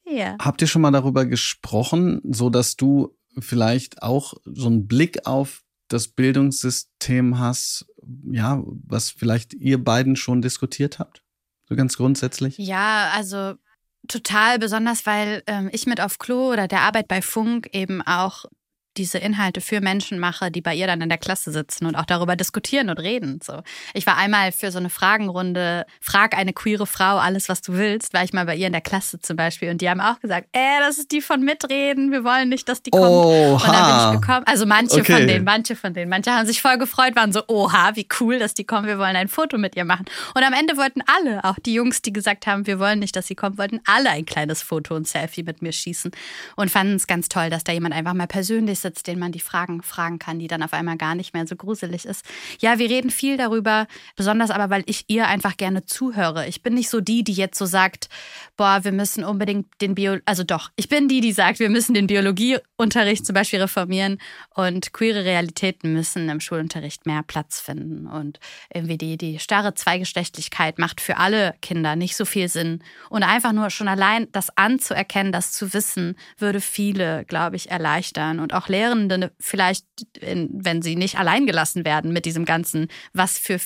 Ja. 0.07 0.35
Habt 0.41 0.63
ihr 0.63 0.67
schon 0.67 0.81
mal 0.81 0.93
darüber 0.93 1.27
gesprochen, 1.27 2.23
so 2.25 2.49
dass 2.49 2.77
du 2.77 3.15
vielleicht 3.39 4.03
auch 4.03 4.33
so 4.47 4.67
einen 4.67 4.87
Blick 4.87 5.27
auf 5.27 5.61
das 5.89 6.09
Bildungssystem 6.09 7.39
hast, 7.39 7.85
ja, 8.31 8.63
was 8.65 9.11
vielleicht 9.11 9.53
ihr 9.53 9.85
beiden 9.85 10.17
schon 10.17 10.41
diskutiert 10.41 11.01
habt? 11.01 11.23
So 11.69 11.77
ganz 11.77 11.99
grundsätzlich? 11.99 12.57
Ja, 12.57 13.11
also 13.13 13.57
total 14.09 14.59
besonders, 14.59 15.05
weil 15.05 15.43
ähm, 15.49 15.69
ich 15.71 15.85
mit 15.85 16.01
auf 16.01 16.19
Klo 16.19 16.51
oder 16.51 16.67
der 16.67 16.81
Arbeit 16.81 17.09
bei 17.09 17.21
Funk 17.21 17.69
eben 17.75 18.01
auch 18.01 18.47
diese 18.97 19.19
Inhalte 19.19 19.61
für 19.61 19.81
Menschen 19.81 20.19
mache, 20.19 20.51
die 20.51 20.61
bei 20.61 20.75
ihr 20.75 20.87
dann 20.87 21.01
in 21.01 21.09
der 21.09 21.19
Klasse 21.19 21.51
sitzen 21.53 21.87
und 21.87 21.97
auch 21.97 22.05
darüber 22.05 22.37
diskutieren 22.37 22.91
und 22.91 22.99
reden. 22.99 23.41
So, 23.43 23.63
ich 23.93 24.07
war 24.07 24.17
einmal 24.17 24.53
für 24.53 24.71
so 24.71 24.79
eine 24.79 24.91
Fragenrunde, 24.91 25.87
frag 26.01 26.37
eine 26.37 26.53
queere 26.53 26.87
Frau 26.87 27.17
alles, 27.19 27.49
was 27.49 27.63
du 27.63 27.75
willst, 27.75 28.13
war 28.15 28.25
ich 28.25 28.33
mal 28.33 28.47
bei 28.47 28.57
ihr 28.57 28.67
in 28.67 28.73
der 28.73 28.81
Klasse 28.83 29.21
zum 29.21 29.37
Beispiel 29.37 29.71
und 29.71 29.81
die 29.81 29.89
haben 29.89 30.01
auch 30.01 30.21
gesagt, 30.21 30.49
äh, 30.53 30.81
das 30.81 30.99
ist 30.99 31.13
die 31.13 31.21
von 31.21 31.43
Mitreden, 31.43 32.11
wir 32.13 32.25
wollen 32.25 32.49
nicht, 32.49 32.69
dass 32.69 32.83
die 32.83 32.91
kommt. 32.91 33.05
Oha. 33.05 33.55
Und 33.55 33.75
dann 33.75 33.87
bin 34.11 34.15
ich 34.15 34.21
gekommen. 34.21 34.47
Also 34.47 34.67
manche 34.67 35.01
Okay. 35.01 35.13
von 35.19 35.27
denen, 35.27 35.45
manche 35.45 35.77
von 35.77 35.93
denen, 35.93 36.09
manche 36.09 36.31
haben 36.33 36.47
sich 36.47 36.63
voll 36.63 36.79
gefreut, 36.79 37.17
waren 37.17 37.33
so, 37.33 37.43
oha, 37.49 37.93
wie 37.95 38.07
cool, 38.21 38.39
dass 38.39 38.55
die 38.55 38.65
kommen, 38.65 38.87
wir 38.87 38.99
wollen 38.99 39.17
ein 39.17 39.29
Foto 39.29 39.59
mit 39.59 39.77
ihr 39.77 39.85
machen. 39.85 40.05
Und 40.35 40.43
am 40.43 40.53
Ende 40.53 40.77
wollten 40.77 41.03
alle, 41.07 41.45
auch 41.45 41.57
die 41.65 41.75
Jungs, 41.75 42.01
die 42.03 42.13
gesagt 42.13 42.47
haben, 42.47 42.67
wir 42.67 42.79
wollen 42.79 42.99
nicht, 43.01 43.17
dass 43.17 43.27
sie 43.27 43.35
kommt, 43.35 43.59
wollten 43.59 43.81
alle 43.87 44.11
ein 44.11 44.25
kleines 44.25 44.63
Foto 44.63 44.95
und 44.95 45.07
Selfie 45.09 45.43
mit 45.43 45.63
mir 45.63 45.73
schießen 45.73 46.13
und 46.57 46.71
fanden 46.71 46.95
es 46.95 47.07
ganz 47.07 47.29
toll, 47.29 47.51
dass 47.51 47.65
da 47.65 47.73
jemand 47.73 47.95
einfach 47.95 48.15
mal 48.15 48.27
persönlich 48.27 48.81
sitzt, 48.85 49.07
den 49.09 49.19
man 49.19 49.33
die 49.33 49.41
Fragen 49.41 49.83
fragen 49.83 50.19
kann, 50.19 50.39
die 50.39 50.47
dann 50.47 50.63
auf 50.63 50.73
einmal 50.73 50.97
gar 50.97 51.15
nicht 51.15 51.35
mehr 51.35 51.47
so 51.47 51.57
gruselig 51.57 52.05
ist. 52.05 52.25
Ja, 52.61 52.79
wir 52.79 52.89
reden 52.89 53.11
viel 53.11 53.37
darüber, 53.37 53.87
besonders 54.15 54.51
aber, 54.51 54.71
weil 54.71 54.85
ich 54.87 55.05
ihr 55.09 55.27
einfach 55.27 55.57
gerne 55.57 55.85
zuhöre. 55.85 56.47
Ich 56.47 56.63
bin 56.63 56.75
nicht 56.75 56.91
so 56.91 57.01
die, 57.01 57.25
die 57.25 57.33
jetzt 57.33 57.59
so 57.59 57.67
sagt, 57.67 58.09
boah, 58.57 58.85
wir 58.85 58.93
müssen 58.93 59.25
unbedingt 59.25 59.67
den 59.81 59.95
Bio, 59.95 60.19
also 60.27 60.45
doch, 60.45 60.71
ich 60.77 60.89
bin 60.89 61.09
die, 61.09 61.21
die 61.21 61.33
sagt, 61.33 61.59
wir 61.59 61.71
müssen 61.71 61.95
den 61.95 62.07
Biologieunterricht 62.07 63.27
zum 63.27 63.35
Beispiel 63.35 63.61
reformieren 63.61 64.19
und 64.55 64.93
queere 64.93 65.25
Realitäten 65.25 65.93
müssen 65.93 66.29
im 66.29 66.41
Schulunterricht 66.41 67.07
mehr 67.07 67.23
Platz 67.23 67.61
finden. 67.61 68.07
Und 68.07 68.39
irgendwie 68.73 68.99
die, 68.99 69.17
die 69.17 69.39
starre 69.39 69.75
Zweigeschlechtlichkeit 69.75 70.79
macht 70.79 71.01
für 71.01 71.17
alle 71.17 71.55
Kinder 71.63 71.97
nicht 71.97 72.17
so 72.17 72.25
viel 72.25 72.49
Sinn. 72.49 72.83
Und 73.11 73.23
einfach 73.23 73.53
nur 73.53 73.71
schon 73.71 73.89
allein 73.89 74.29
das 74.33 74.57
anzuerkennen, 74.57 75.33
das 75.33 75.53
zu 75.53 75.73
wissen, 75.73 76.17
würde 76.39 76.61
viele, 76.61 77.25
glaube 77.25 77.57
ich, 77.57 77.71
erleichtern. 77.71 78.41
Und 78.41 78.55
auch 78.55 78.69
Lehrende 78.75 79.33
vielleicht, 79.39 79.87
wenn 80.21 80.83
sie 80.83 80.97
nicht 80.97 81.19
allein 81.19 81.47
gelassen 81.47 81.85
werden 81.85 82.13
mit 82.13 82.25
diesem 82.25 82.45
ganzen, 82.45 82.89
was 83.13 83.39
für 83.39 83.61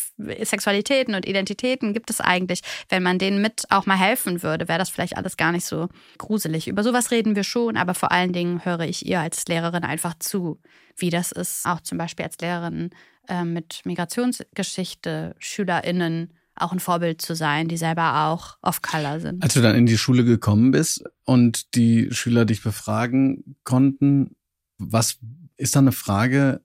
Sexualitäten 0.44 1.14
und 1.14 1.26
Identitäten 1.26 1.94
gibt 1.94 2.10
es 2.10 2.20
eigentlich, 2.20 2.60
wenn 2.90 3.02
man 3.02 3.18
denen 3.18 3.40
mit 3.40 3.64
auch 3.70 3.86
mal 3.86 3.98
helfen 3.98 4.42
würde, 4.42 4.68
wäre 4.68 4.78
das 4.78 4.90
vielleicht 4.90 5.16
alles 5.16 5.36
gar 5.36 5.52
nicht 5.52 5.64
so 5.64 5.88
gruselig. 6.18 6.68
Über 6.68 6.82
sowas 6.82 7.10
reden 7.10 7.36
wir 7.36 7.44
schon, 7.44 7.76
aber 7.76 7.94
vor 7.94 8.12
allen 8.12 8.32
Dingen 8.32 8.64
höre 8.64 8.80
ich 8.80 9.06
ihr 9.06 9.20
als 9.20 9.46
Lehrerin 9.46 9.84
einfach 9.84 10.14
zu, 10.18 10.60
wie 10.96 11.10
das 11.10 11.32
ist, 11.32 11.64
auch 11.64 11.80
zum 11.80 11.96
Beispiel 11.96 12.26
als 12.26 12.38
Lehrerin 12.38 12.90
äh, 13.28 13.44
mit 13.44 13.80
Migrationsgeschichte, 13.84 15.34
SchülerInnen 15.38 16.34
auch 16.60 16.72
ein 16.72 16.80
Vorbild 16.80 17.22
zu 17.22 17.34
sein, 17.34 17.68
die 17.68 17.76
selber 17.76 18.26
auch 18.26 18.56
off-color 18.62 19.20
sind. 19.20 19.42
Als 19.42 19.54
du 19.54 19.60
dann 19.60 19.76
in 19.76 19.86
die 19.86 19.98
Schule 19.98 20.24
gekommen 20.24 20.70
bist 20.70 21.04
und 21.24 21.74
die 21.74 22.08
Schüler 22.10 22.44
dich 22.44 22.62
befragen 22.62 23.56
konnten, 23.64 24.34
was 24.78 25.18
ist 25.56 25.74
da 25.76 25.80
eine 25.80 25.92
Frage 25.92 26.60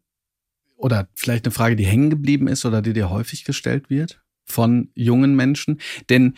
oder 0.78 1.08
vielleicht 1.16 1.46
eine 1.46 1.52
Frage, 1.52 1.76
die 1.76 1.86
hängen 1.86 2.10
geblieben 2.10 2.48
ist 2.48 2.66
oder 2.66 2.82
die 2.82 2.94
dir 2.94 3.10
häufig 3.10 3.44
gestellt 3.44 3.90
wird 3.90 4.22
von 4.46 4.90
jungen 4.96 5.36
Menschen? 5.36 5.80
Denn 6.10 6.36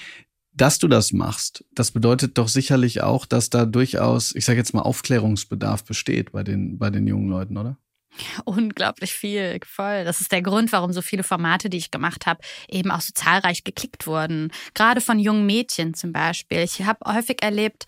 dass 0.54 0.80
du 0.80 0.88
das 0.88 1.12
machst, 1.12 1.66
das 1.74 1.92
bedeutet 1.92 2.38
doch 2.38 2.48
sicherlich 2.48 3.02
auch, 3.02 3.26
dass 3.26 3.50
da 3.50 3.66
durchaus, 3.66 4.34
ich 4.34 4.46
sage 4.46 4.58
jetzt 4.58 4.74
mal, 4.74 4.84
Aufklärungsbedarf 4.84 5.84
besteht 5.84 6.32
bei 6.32 6.44
den, 6.44 6.78
bei 6.78 6.90
den 6.90 7.08
jungen 7.08 7.30
Leuten, 7.30 7.58
oder? 7.58 7.78
Unglaublich 8.46 9.12
viel, 9.12 9.60
voll. 9.66 10.06
Das 10.06 10.22
ist 10.22 10.32
der 10.32 10.42
Grund, 10.42 10.72
warum 10.72 10.94
so 10.94 11.02
viele 11.02 11.24
Formate, 11.24 11.70
die 11.70 11.78
ich 11.78 11.92
gemacht 11.92 12.26
habe, 12.26 12.40
eben 12.70 12.90
auch 12.90 13.02
so 13.02 13.12
zahlreich 13.14 13.66
geklickt 13.66 14.08
wurden. 14.08 14.52
Gerade 14.74 15.02
von 15.02 15.20
jungen 15.20 15.46
Mädchen 15.46 15.94
zum 15.94 16.14
Beispiel. 16.14 16.60
Ich 16.60 16.84
habe 16.84 17.00
häufig 17.14 17.42
erlebt, 17.42 17.86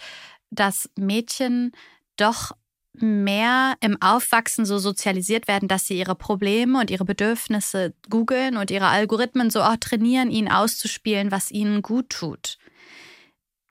dass 0.50 0.90
Mädchen 0.98 1.72
doch 2.18 2.52
mehr 3.02 3.76
im 3.82 4.02
Aufwachsen 4.02 4.66
so 4.66 4.78
sozialisiert 4.78 5.48
werden, 5.48 5.68
dass 5.68 5.86
sie 5.86 5.98
ihre 5.98 6.16
Probleme 6.16 6.80
und 6.80 6.92
ihre 6.92 7.06
Bedürfnisse 7.06 7.94
googeln 8.10 8.58
und 8.58 8.72
ihre 8.72 8.88
Algorithmen 8.88 9.50
so 9.50 9.62
auch 9.62 9.78
trainieren, 9.78 10.32
ihnen 10.32 10.52
auszuspielen, 10.52 11.32
was 11.32 11.52
ihnen 11.52 11.82
gut 11.82 12.10
tut. 12.10 12.58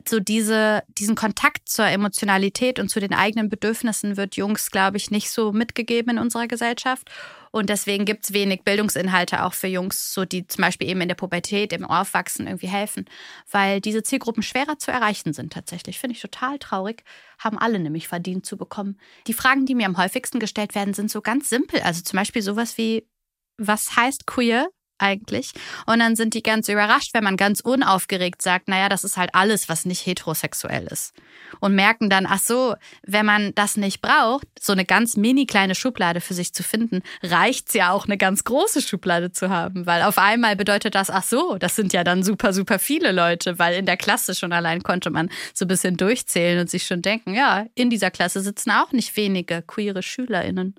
So 0.08 0.20
diese, 0.20 0.84
diesen 0.88 1.16
Kontakt 1.16 1.68
zur 1.68 1.86
Emotionalität 1.86 2.78
und 2.78 2.88
zu 2.88 3.00
den 3.00 3.12
eigenen 3.12 3.48
Bedürfnissen 3.48 4.16
wird 4.16 4.36
Jungs, 4.36 4.70
glaube 4.70 4.96
ich, 4.96 5.10
nicht 5.10 5.30
so 5.30 5.52
mitgegeben 5.52 6.12
in 6.12 6.18
unserer 6.18 6.46
Gesellschaft. 6.46 7.10
Und 7.50 7.70
deswegen 7.70 8.04
gibt 8.04 8.24
es 8.24 8.32
wenig 8.32 8.62
Bildungsinhalte 8.62 9.42
auch 9.42 9.54
für 9.54 9.66
Jungs, 9.66 10.12
so 10.12 10.24
die 10.24 10.46
zum 10.46 10.62
Beispiel 10.62 10.88
eben 10.88 11.00
in 11.00 11.08
der 11.08 11.14
Pubertät, 11.14 11.72
im 11.72 11.84
Aufwachsen 11.84 12.46
irgendwie 12.46 12.68
helfen, 12.68 13.06
weil 13.50 13.80
diese 13.80 14.02
Zielgruppen 14.02 14.42
schwerer 14.42 14.78
zu 14.78 14.90
erreichen 14.90 15.32
sind 15.32 15.54
tatsächlich. 15.54 15.98
Finde 15.98 16.14
ich 16.14 16.22
total 16.22 16.58
traurig. 16.58 17.02
Haben 17.38 17.58
alle 17.58 17.78
nämlich 17.78 18.08
verdient 18.08 18.46
zu 18.46 18.56
bekommen. 18.56 18.98
Die 19.26 19.34
Fragen, 19.34 19.66
die 19.66 19.74
mir 19.74 19.86
am 19.86 19.96
häufigsten 19.96 20.38
gestellt 20.38 20.74
werden, 20.74 20.94
sind 20.94 21.10
so 21.10 21.20
ganz 21.20 21.48
simpel. 21.48 21.80
Also 21.80 22.02
zum 22.02 22.18
Beispiel 22.18 22.42
sowas 22.42 22.78
wie, 22.78 23.08
was 23.56 23.96
heißt 23.96 24.26
queer? 24.26 24.68
Eigentlich. 24.98 25.52
Und 25.86 25.98
dann 26.00 26.16
sind 26.16 26.34
die 26.34 26.42
ganz 26.42 26.68
überrascht, 26.68 27.14
wenn 27.14 27.24
man 27.24 27.36
ganz 27.36 27.60
unaufgeregt 27.60 28.42
sagt, 28.42 28.68
naja, 28.68 28.88
das 28.88 29.04
ist 29.04 29.16
halt 29.16 29.30
alles, 29.34 29.68
was 29.68 29.84
nicht 29.84 30.06
heterosexuell 30.06 30.86
ist. 30.86 31.12
Und 31.60 31.74
merken 31.74 32.10
dann, 32.10 32.26
ach 32.26 32.40
so, 32.40 32.74
wenn 33.02 33.26
man 33.26 33.54
das 33.54 33.76
nicht 33.76 34.00
braucht, 34.00 34.46
so 34.60 34.72
eine 34.72 34.84
ganz 34.84 35.16
mini 35.16 35.46
kleine 35.46 35.74
Schublade 35.74 36.20
für 36.20 36.34
sich 36.34 36.52
zu 36.52 36.62
finden, 36.62 37.02
reicht's 37.22 37.74
ja 37.74 37.90
auch 37.90 38.06
eine 38.06 38.16
ganz 38.16 38.44
große 38.44 38.82
Schublade 38.82 39.32
zu 39.32 39.50
haben, 39.50 39.86
weil 39.86 40.02
auf 40.02 40.18
einmal 40.18 40.56
bedeutet 40.56 40.94
das, 40.94 41.10
ach 41.10 41.24
so, 41.24 41.56
das 41.58 41.76
sind 41.76 41.92
ja 41.92 42.04
dann 42.04 42.22
super, 42.22 42.52
super 42.52 42.78
viele 42.78 43.12
Leute, 43.12 43.58
weil 43.58 43.74
in 43.74 43.86
der 43.86 43.96
Klasse 43.96 44.34
schon 44.34 44.52
allein 44.52 44.82
konnte 44.82 45.10
man 45.10 45.30
so 45.54 45.64
ein 45.64 45.68
bisschen 45.68 45.96
durchzählen 45.96 46.60
und 46.60 46.70
sich 46.70 46.86
schon 46.86 47.02
denken, 47.02 47.34
ja, 47.34 47.66
in 47.74 47.90
dieser 47.90 48.10
Klasse 48.10 48.40
sitzen 48.40 48.70
auch 48.70 48.92
nicht 48.92 49.16
wenige 49.16 49.62
queere 49.62 50.02
SchülerInnen. 50.02 50.74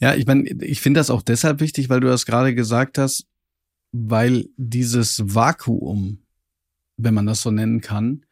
Ja, 0.00 0.14
ich 0.14 0.26
meine, 0.26 0.48
ich 0.62 0.80
finde 0.80 1.00
das 1.00 1.10
auch 1.10 1.22
deshalb 1.22 1.60
wichtig, 1.60 1.88
weil 1.88 2.00
du 2.00 2.08
das 2.08 2.26
gerade 2.26 2.54
gesagt 2.54 2.98
hast, 2.98 3.26
weil 3.92 4.48
dieses 4.56 5.34
Vakuum, 5.34 6.18
wenn 6.96 7.14
man 7.14 7.26
das 7.26 7.42
so 7.42 7.50
nennen 7.50 7.80
kann, 7.80 8.24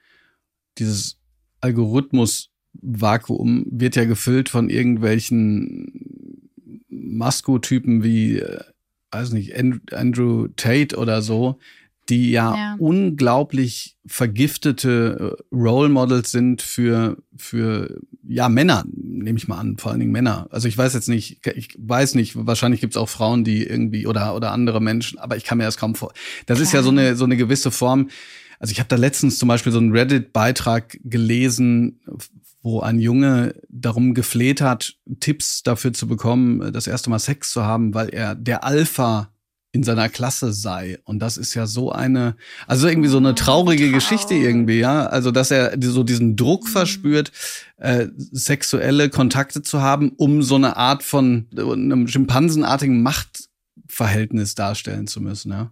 dieses 0.79 1.19
Algorithmus-Vakuum 1.61 3.67
wird 3.71 3.97
ja 3.97 4.05
gefüllt 4.05 4.49
von 4.49 4.69
irgendwelchen 4.69 6.51
Maskotypen 6.89 8.03
wie, 8.03 8.39
äh, 8.39 8.61
weiß 9.11 9.33
nicht, 9.33 9.55
Andrew 9.57 10.49
Tate 10.57 10.97
oder 10.97 11.23
so, 11.23 11.59
die 12.09 12.31
ja, 12.31 12.55
Ja. 12.55 12.77
unglaublich 12.79 13.97
vergiftete 14.07 15.37
äh, 15.53 15.55
Role 15.55 15.89
Models 15.89 16.31
sind 16.31 16.63
für, 16.63 17.17
für 17.37 17.99
ja, 18.27 18.49
Männer, 18.49 18.85
nehme 18.93 19.39
ich 19.39 19.49
mal 19.49 19.59
an, 19.59 19.77
vor 19.79 19.91
allen 19.91 20.01
Dingen 20.01 20.13
Männer. 20.13 20.47
Also 20.51 20.69
ich 20.69 20.79
weiß 20.79 20.95
jetzt 20.95 21.09
nicht, 21.09 21.45
ich 21.57 21.75
weiß 21.79 22.15
nicht, 22.15 22.35
wahrscheinlich 22.47 22.81
gibt 22.81 22.93
es 22.95 22.97
auch 22.97 23.09
Frauen, 23.09 23.45
die 23.45 23.65
irgendwie 23.65 24.07
oder, 24.07 24.35
oder 24.37 24.53
andere 24.53 24.81
Menschen, 24.81 25.19
aber 25.19 25.37
ich 25.37 25.45
kann 25.45 25.59
mir 25.59 25.65
das 25.65 25.77
kaum 25.77 25.95
vor. 25.95 26.13
Das 26.47 26.61
ist 26.61 26.73
ja 26.73 26.83
so 26.83 26.91
eine, 26.91 27.17
so 27.17 27.25
eine 27.25 27.37
gewisse 27.37 27.71
Form. 27.71 28.09
Also 28.59 28.73
ich 28.73 28.79
habe 28.79 28.89
da 28.89 28.97
letztens 28.97 29.39
zum 29.39 29.49
Beispiel 29.49 29.73
so 29.73 29.79
einen 29.79 29.93
Reddit-Beitrag 29.93 30.99
gelesen, 31.05 32.01
wo 32.63 32.81
ein 32.81 32.99
Junge 32.99 33.55
darum 33.69 34.15
gefleht 34.15 34.61
hat, 34.61 34.97
Tipps 35.21 35.63
dafür 35.63 35.93
zu 35.93 36.09
bekommen, 36.09 36.73
das 36.73 36.87
erste 36.87 37.11
Mal 37.11 37.19
Sex 37.19 37.51
zu 37.51 37.65
haben, 37.65 37.95
weil 37.95 38.09
er 38.09 38.35
der 38.35 38.65
Alpha 38.65 39.31
in 39.77 39.85
seiner 39.85 40.09
Klasse 40.09 40.53
sei. 40.53 40.99
Und 41.05 41.21
das 41.21 41.37
ist 41.37 41.55
ja 41.55 41.67
so 41.67 41.93
eine, 41.93 42.35
also 42.67 42.89
irgendwie 42.89 43.11
so 43.11 43.19
eine 43.19 43.35
traurige 43.35 43.91
Geschichte 43.93 44.35
irgendwie, 44.35 44.79
ja. 44.79 45.07
Also, 45.07 45.31
dass 45.31 45.51
er 45.51 45.77
so 45.81 46.03
diesen 46.03 46.35
Druck 46.35 46.67
verspürt, 46.67 47.31
äh, 47.77 48.09
sexuelle 48.17 49.11
Kontakte 49.11 49.61
zu 49.63 49.83
haben, 49.83 50.13
um 50.17 50.43
so 50.43 50.55
eine 50.55 50.77
Art 50.77 51.03
von 51.03 51.47
einem 51.55 52.09
schimpansenartigen 52.09 53.03
Machtverhältnis 53.03 54.55
darstellen 54.55 55.07
zu 55.07 55.21
müssen, 55.21 55.53
ja. 55.53 55.71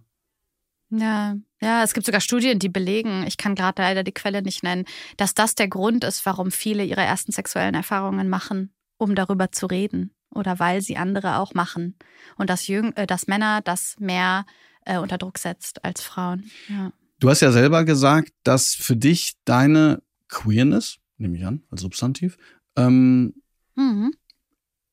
Ja, 0.91 1.35
ja, 1.61 1.83
es 1.83 1.93
gibt 1.95 2.05
sogar 2.05 2.21
Studien, 2.21 2.59
die 2.59 2.69
belegen, 2.69 3.25
ich 3.27 3.37
kann 3.37 3.55
gerade 3.55 3.81
leider 3.81 4.03
die 4.03 4.13
Quelle 4.13 4.43
nicht 4.43 4.61
nennen, 4.61 4.85
dass 5.17 5.33
das 5.33 5.55
der 5.55 5.67
Grund 5.67 6.03
ist, 6.03 6.25
warum 6.27 6.51
viele 6.51 6.85
ihre 6.85 7.01
ersten 7.01 7.31
sexuellen 7.31 7.73
Erfahrungen 7.73 8.29
machen, 8.29 8.71
um 8.97 9.15
darüber 9.15 9.51
zu 9.51 9.65
reden 9.65 10.14
oder 10.35 10.59
weil 10.59 10.81
sie 10.81 10.97
andere 10.97 11.37
auch 11.37 11.53
machen 11.53 11.95
und 12.37 12.49
dass, 12.49 12.67
Jüng 12.67 12.93
äh, 12.93 13.07
dass 13.07 13.27
Männer 13.27 13.61
das 13.61 13.95
mehr 13.99 14.45
äh, 14.85 14.97
unter 14.99 15.17
Druck 15.17 15.37
setzt 15.37 15.83
als 15.83 16.01
Frauen. 16.01 16.49
Ja. 16.69 16.91
Du 17.19 17.29
hast 17.29 17.41
ja 17.41 17.51
selber 17.51 17.85
gesagt, 17.85 18.31
dass 18.43 18.75
für 18.75 18.95
dich 18.95 19.33
deine 19.45 20.03
Queerness, 20.27 20.97
nehme 21.17 21.37
ich 21.37 21.45
an, 21.45 21.63
als 21.71 21.81
Substantiv, 21.81 22.37
ähm, 22.75 23.33
Mhm. 23.75 24.13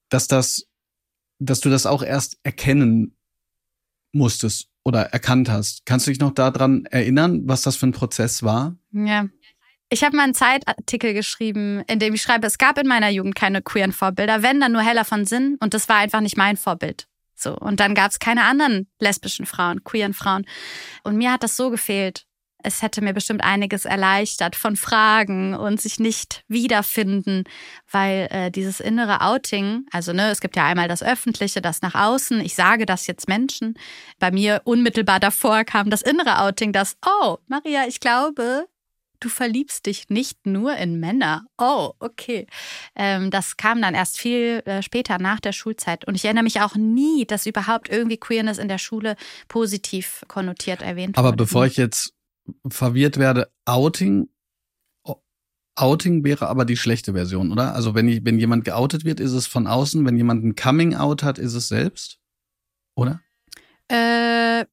dass 0.09 0.26
das, 0.28 0.66
dass 1.38 1.61
du 1.61 1.70
das 1.70 1.86
auch 1.86 2.03
erst 2.03 2.38
erkennen 2.43 3.16
musstest 4.12 4.68
oder 4.84 5.03
erkannt 5.12 5.49
hast. 5.49 5.86
Kannst 5.86 6.07
du 6.07 6.11
dich 6.11 6.20
noch 6.20 6.32
daran 6.32 6.84
erinnern, 6.86 7.43
was 7.47 7.62
das 7.62 7.76
für 7.76 7.86
ein 7.86 7.93
Prozess 7.93 8.43
war? 8.43 8.76
Ja. 8.93 9.28
Ich 9.93 10.03
habe 10.03 10.16
mal 10.16 10.22
einen 10.22 10.32
Zeitartikel 10.32 11.12
geschrieben, 11.12 11.82
in 11.86 11.99
dem 11.99 12.14
ich 12.14 12.22
schreibe, 12.22 12.47
es 12.47 12.57
gab 12.57 12.78
in 12.78 12.88
meiner 12.88 13.11
Jugend 13.11 13.34
keine 13.34 13.61
queeren 13.61 13.93
Vorbilder, 13.93 14.43
wenn 14.43 14.59
dann 14.59 14.72
nur 14.72 14.80
Heller 14.80 15.05
von 15.05 15.26
Sinn 15.26 15.59
und 15.61 15.74
das 15.74 15.86
war 15.90 15.97
einfach 15.97 16.22
nicht 16.22 16.38
mein 16.38 16.57
Vorbild. 16.57 17.09
So 17.34 17.55
und 17.55 17.78
dann 17.78 17.95
gab 17.95 18.11
es 18.11 18.18
keine 18.18 18.45
anderen 18.45 18.88
lesbischen 19.01 19.45
Frauen, 19.45 19.84
queeren 19.84 20.14
Frauen 20.14 20.47
und 21.03 21.16
mir 21.16 21.30
hat 21.30 21.43
das 21.43 21.57
so 21.57 21.68
gefehlt 21.68 22.24
es 22.64 22.82
hätte 22.82 23.03
mir 23.03 23.12
bestimmt 23.12 23.43
einiges 23.43 23.84
erleichtert 23.84 24.57
von 24.57 24.76
Fragen 24.76 25.55
und 25.55 25.80
sich 25.80 25.99
nicht 25.99 26.45
wiederfinden, 26.49 27.45
weil 27.90 28.28
äh, 28.30 28.51
dieses 28.51 28.80
innere 28.80 29.20
Outing, 29.20 29.86
also 29.90 30.12
ne, 30.12 30.30
es 30.30 30.40
gibt 30.40 30.57
ja 30.57 30.64
einmal 30.64 30.88
das 30.88 31.03
Öffentliche, 31.03 31.61
das 31.61 31.82
nach 31.82 31.95
außen, 31.95 32.40
ich 32.40 32.55
sage 32.55 32.86
das 32.86 33.07
jetzt 33.07 33.28
Menschen. 33.28 33.74
Bei 34.18 34.30
mir 34.30 34.62
unmittelbar 34.64 35.20
davor 35.20 35.64
kam 35.64 35.90
das 35.90 36.03
innere 36.03 36.40
Outing, 36.40 36.72
das, 36.72 36.97
oh, 37.05 37.38
Maria, 37.49 37.86
ich 37.86 38.01
glaube, 38.01 38.66
du 39.23 39.29
verliebst 39.29 39.87
dich 39.87 40.09
nicht 40.09 40.47
nur 40.47 40.77
in 40.77 40.99
Männer. 40.99 41.47
Oh, 41.59 41.93
okay. 42.01 42.47
Ähm, 42.97 43.31
das 43.31 43.57
kam 43.57 43.81
dann 43.81 43.95
erst 43.95 44.18
viel 44.18 44.62
äh, 44.66 44.83
später 44.83 45.18
nach 45.18 45.41
der 45.41 45.53
Schulzeit. 45.53 46.07
Und 46.07 46.14
ich 46.14 46.25
erinnere 46.25 46.45
mich 46.45 46.61
auch 46.61 46.75
nie, 46.75 47.25
dass 47.25 47.47
überhaupt 47.47 47.89
irgendwie 47.89 48.16
Queerness 48.16 48.59
in 48.59 48.68
der 48.68 48.79
Schule 48.79 49.16
positiv 49.49 50.25
konnotiert 50.29 50.83
erwähnt 50.83 51.16
wurde. 51.16 51.29
Aber 51.29 51.37
bevor 51.37 51.66
ich 51.66 51.77
jetzt 51.77 52.14
verwirrt 52.68 53.18
werde, 53.18 53.51
Outing, 53.64 54.29
Outing 55.77 56.25
wäre 56.25 56.49
aber 56.49 56.64
die 56.64 56.77
schlechte 56.77 57.12
Version, 57.12 57.53
oder? 57.53 57.75
Also 57.75 57.95
wenn, 57.95 58.09
ich, 58.09 58.25
wenn 58.25 58.39
jemand 58.39 58.64
geoutet 58.64 59.05
wird, 59.05 59.20
ist 59.20 59.33
es 59.33 59.47
von 59.47 59.66
außen, 59.66 60.05
wenn 60.05 60.16
jemand 60.16 60.45
ein 60.45 60.55
Coming 60.55 60.95
Out 60.95 61.23
hat, 61.23 61.39
ist 61.39 61.55
es 61.55 61.68
selbst, 61.68 62.18
oder? 62.95 63.20
Äh, 63.89 64.66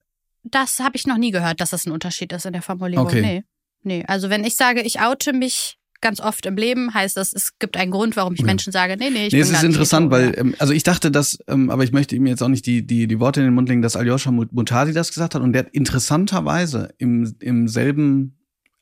das 0.43 0.80
habe 0.80 0.95
ich 0.95 1.06
noch 1.06 1.18
nie 1.18 1.32
gehört, 1.32 1.62
dass 1.62 1.70
das 1.70 1.86
ein 1.86 1.91
Unterschied 1.91 2.34
ist 2.34 2.45
in 2.45 2.54
der 2.54 2.62
Formulierung. 2.62 3.06
Okay. 3.06 3.22
Nee. 3.22 3.43
Nee, 3.84 4.03
also 4.07 4.30
wenn 4.30 4.43
ich 4.43 4.55
sage, 4.55 4.82
ich 4.82 4.99
oute 4.99 5.34
mich 5.34 5.80
ganz 6.01 6.19
oft 6.19 6.45
im 6.45 6.55
Leben 6.55 6.93
heißt 6.93 7.17
das, 7.17 7.34
es 7.34 7.57
gibt 7.59 7.77
einen 7.77 7.91
Grund, 7.91 8.15
warum 8.15 8.34
ich 8.34 8.39
ja. 8.39 8.45
Menschen 8.45 8.71
sage, 8.71 8.95
nee, 8.97 9.09
nee, 9.09 9.27
ich 9.27 9.34
nee, 9.34 9.39
bin 9.39 9.47
es 9.47 9.51
ist 9.51 9.63
interessant, 9.63 10.11
weil, 10.11 10.34
ähm, 10.38 10.55
also 10.59 10.73
ich 10.73 10.84
dachte, 10.84 11.11
dass, 11.11 11.39
ähm, 11.47 11.69
aber 11.69 11.84
ich 11.84 11.91
möchte 11.91 12.15
ihm 12.15 12.25
jetzt 12.25 12.41
auch 12.41 12.47
nicht 12.47 12.65
die, 12.65 12.86
die, 12.86 13.07
die 13.07 13.19
Worte 13.19 13.41
in 13.41 13.47
den 13.47 13.53
Mund 13.53 13.69
legen, 13.69 13.82
dass 13.82 13.95
Aljoscha 13.95 14.32
Mutadi 14.32 14.93
das 14.93 15.09
gesagt 15.09 15.36
hat 15.36 15.41
und 15.41 15.53
der 15.53 15.65
hat 15.65 15.73
interessanterweise 15.73 16.93
im, 16.97 17.36
im 17.39 17.67
selben, 17.67 18.38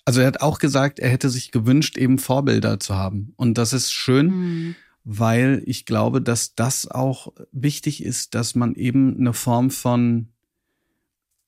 also 0.06 0.22
er 0.22 0.28
hat 0.28 0.42
auch 0.42 0.60
gesagt, 0.60 1.00
er 1.00 1.10
hätte 1.10 1.30
sich 1.30 1.52
gewünscht, 1.52 1.98
eben 1.98 2.20
Vorbilder 2.20 2.80
zu 2.80 2.96
haben. 2.96 3.34
Und 3.36 3.58
das 3.58 3.74
ist 3.74 3.92
schön, 3.92 4.28
mhm. 4.28 4.76
weil 5.04 5.64
ich 5.66 5.86
glaube, 5.86 6.22
dass 6.22 6.56
das 6.56 6.90
auch 6.90 7.34
wichtig 7.52 8.04
ist, 8.04 8.36
dass 8.36 8.56
man 8.56 8.76
eben 8.76 9.18
eine 9.18 9.34
Form 9.34 9.72
von 9.72 10.30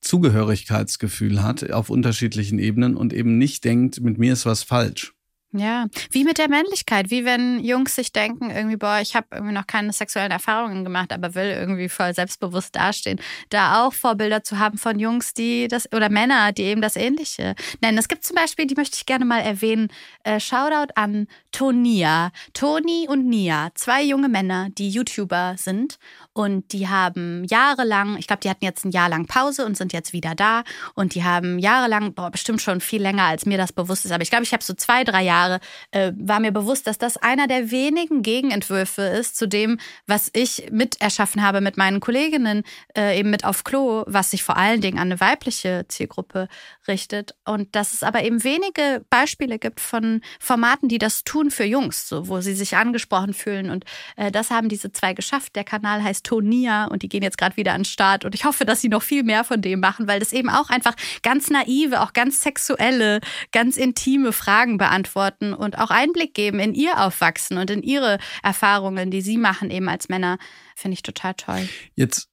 Zugehörigkeitsgefühl 0.01 1.43
hat 1.43 1.71
auf 1.71 1.89
unterschiedlichen 1.89 2.59
Ebenen 2.59 2.95
und 2.95 3.13
eben 3.13 3.37
nicht 3.37 3.63
denkt, 3.63 4.01
mit 4.01 4.17
mir 4.17 4.33
ist 4.33 4.45
was 4.45 4.63
falsch. 4.63 5.13
Ja, 5.51 5.87
wie 6.11 6.25
mit 6.25 6.37
der 6.37 6.47
Männlichkeit, 6.47 7.09
wie 7.09 7.25
wenn 7.25 7.59
Jungs 7.63 7.95
sich 7.95 8.11
denken, 8.13 8.51
irgendwie, 8.51 8.77
boah, 8.77 8.99
ich 9.01 9.15
habe 9.15 9.25
irgendwie 9.31 9.55
noch 9.55 9.65
keine 9.65 9.91
sexuellen 9.91 10.29
Erfahrungen 10.29 10.83
gemacht, 10.83 11.11
aber 11.11 11.33
will 11.33 11.49
irgendwie 11.49 11.89
voll 11.89 12.13
selbstbewusst 12.13 12.75
dastehen. 12.75 13.19
Da 13.49 13.83
auch 13.83 13.93
Vorbilder 13.93 14.43
zu 14.43 14.59
haben 14.59 14.77
von 14.77 14.99
Jungs, 14.99 15.33
die 15.33 15.67
das, 15.67 15.91
oder 15.91 16.09
Männer, 16.09 16.51
die 16.51 16.65
eben 16.65 16.81
das 16.81 16.95
Ähnliche 16.95 17.55
nennen. 17.81 17.97
Es 17.97 18.07
gibt 18.07 18.25
zum 18.25 18.35
Beispiel, 18.35 18.67
die 18.67 18.75
möchte 18.75 18.97
ich 18.97 19.07
gerne 19.07 19.25
mal 19.25 19.39
erwähnen, 19.39 19.87
äh, 20.23 20.39
Shoutout 20.39 20.93
an 20.93 21.25
Tonia. 21.51 22.31
Toni 22.53 23.07
und 23.09 23.25
Nia, 23.25 23.71
zwei 23.73 24.03
junge 24.03 24.29
Männer, 24.29 24.69
die 24.77 24.89
YouTuber 24.91 25.55
sind 25.57 25.97
und 26.33 26.71
die 26.71 26.87
haben 26.87 27.43
jahrelang, 27.45 28.15
ich 28.17 28.27
glaube, 28.27 28.39
die 28.41 28.49
hatten 28.49 28.63
jetzt 28.63 28.85
ein 28.85 28.91
Jahr 28.91 29.09
lang 29.09 29.25
Pause 29.25 29.65
und 29.65 29.75
sind 29.75 29.91
jetzt 29.91 30.13
wieder 30.13 30.35
da. 30.35 30.63
Und 30.93 31.15
die 31.15 31.23
haben 31.23 31.59
jahrelang, 31.59 32.13
boah, 32.13 32.31
bestimmt 32.31 32.61
schon 32.61 32.81
viel 32.81 33.01
länger, 33.01 33.23
als 33.23 33.45
mir 33.45 33.57
das 33.57 33.73
bewusst 33.73 34.05
ist. 34.05 34.11
Aber 34.11 34.23
ich 34.23 34.29
glaube, 34.29 34.43
ich 34.43 34.53
habe 34.53 34.63
so 34.63 34.73
zwei, 34.73 35.03
drei 35.03 35.23
Jahre, 35.23 35.59
äh, 35.91 36.13
war 36.15 36.39
mir 36.39 36.51
bewusst, 36.51 36.87
dass 36.87 36.97
das 36.97 37.17
einer 37.17 37.47
der 37.47 37.71
wenigen 37.71 38.21
Gegenentwürfe 38.21 39.01
ist 39.01 39.37
zu 39.37 39.47
dem, 39.47 39.79
was 40.07 40.29
ich 40.33 40.69
mit 40.71 41.01
erschaffen 41.01 41.41
habe 41.41 41.61
mit 41.61 41.77
meinen 41.77 41.99
Kolleginnen, 41.99 42.63
äh, 42.95 43.19
eben 43.19 43.31
mit 43.31 43.43
auf 43.43 43.65
Klo, 43.65 44.03
was 44.07 44.31
sich 44.31 44.43
vor 44.43 44.55
allen 44.55 44.81
Dingen 44.81 44.97
an 44.97 45.09
eine 45.09 45.19
weibliche 45.19 45.85
Zielgruppe 45.89 46.47
richtet. 46.87 47.35
Und 47.43 47.75
dass 47.75 47.93
es 47.93 48.01
aber 48.01 48.23
eben 48.23 48.43
wenige 48.45 49.03
Beispiele 49.09 49.59
gibt 49.59 49.81
von 49.81 50.21
Formaten, 50.39 50.87
die 50.87 50.99
das 50.99 51.23
tun 51.25 51.51
für 51.51 51.65
Jungs, 51.65 52.07
so, 52.07 52.27
wo 52.29 52.39
sie 52.39 52.53
sich 52.53 52.77
angesprochen 52.77 53.33
fühlen. 53.33 53.71
Und 53.71 53.83
äh, 54.15 54.31
das 54.31 54.51
haben 54.51 54.69
diese 54.69 54.93
zwei 54.93 55.13
geschafft. 55.13 55.57
Der 55.57 55.65
Kanal 55.65 56.01
heißt 56.01 56.18
Tonia 56.23 56.85
und 56.85 57.03
die 57.03 57.09
gehen 57.09 57.23
jetzt 57.23 57.37
gerade 57.37 57.57
wieder 57.57 57.73
an 57.73 57.81
den 57.81 57.85
Start 57.85 58.25
und 58.25 58.35
ich 58.35 58.45
hoffe, 58.45 58.65
dass 58.65 58.81
sie 58.81 58.89
noch 58.89 59.03
viel 59.03 59.23
mehr 59.23 59.43
von 59.43 59.61
dem 59.61 59.79
machen, 59.79 60.07
weil 60.07 60.19
das 60.19 60.33
eben 60.33 60.49
auch 60.49 60.69
einfach 60.69 60.95
ganz 61.23 61.49
naive, 61.49 62.01
auch 62.01 62.13
ganz 62.13 62.41
sexuelle, 62.41 63.19
ganz 63.51 63.77
intime 63.77 64.31
Fragen 64.31 64.77
beantworten 64.77 65.53
und 65.53 65.77
auch 65.77 65.91
Einblick 65.91 66.33
geben 66.33 66.59
in 66.59 66.73
ihr 66.73 66.99
Aufwachsen 66.99 67.57
und 67.57 67.69
in 67.69 67.83
ihre 67.83 68.19
Erfahrungen, 68.43 69.11
die 69.11 69.21
sie 69.21 69.37
machen 69.37 69.71
eben 69.71 69.89
als 69.89 70.09
Männer, 70.09 70.37
finde 70.75 70.93
ich 70.93 71.03
total 71.03 71.33
toll. 71.35 71.67
Jetzt 71.95 72.29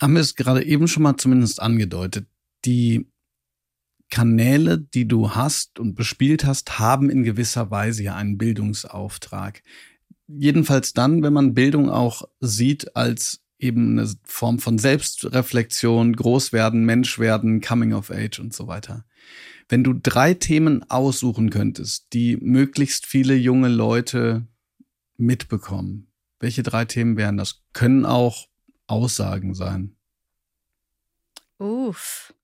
haben 0.00 0.14
wir 0.14 0.20
es 0.20 0.34
gerade 0.34 0.64
eben 0.64 0.88
schon 0.88 1.02
mal 1.02 1.16
zumindest 1.16 1.60
angedeutet. 1.60 2.26
Die 2.64 3.06
Kanäle, 4.10 4.78
die 4.78 5.08
du 5.08 5.34
hast 5.34 5.78
und 5.78 5.94
bespielt 5.94 6.44
hast, 6.44 6.78
haben 6.78 7.10
in 7.10 7.24
gewisser 7.24 7.70
Weise 7.70 8.04
ja 8.04 8.14
einen 8.14 8.38
Bildungsauftrag 8.38 9.62
jedenfalls 10.28 10.92
dann, 10.92 11.22
wenn 11.22 11.32
man 11.32 11.54
Bildung 11.54 11.90
auch 11.90 12.28
sieht 12.40 12.96
als 12.96 13.42
eben 13.58 13.98
eine 13.98 14.10
Form 14.24 14.58
von 14.58 14.78
Selbstreflexion, 14.78 16.14
Großwerden, 16.14 16.84
Menschwerden, 16.84 17.60
Coming 17.60 17.94
of 17.94 18.10
Age 18.10 18.38
und 18.38 18.54
so 18.54 18.66
weiter. 18.66 19.04
Wenn 19.68 19.82
du 19.82 19.94
drei 19.94 20.34
Themen 20.34 20.88
aussuchen 20.90 21.50
könntest, 21.50 22.12
die 22.12 22.36
möglichst 22.36 23.06
viele 23.06 23.34
junge 23.34 23.68
Leute 23.68 24.46
mitbekommen, 25.16 26.08
welche 26.38 26.62
drei 26.62 26.84
Themen 26.84 27.16
wären 27.16 27.36
das? 27.36 27.62
Können 27.72 28.04
auch 28.04 28.48
Aussagen 28.86 29.54
sein. 29.54 29.96
Uff. 31.58 32.34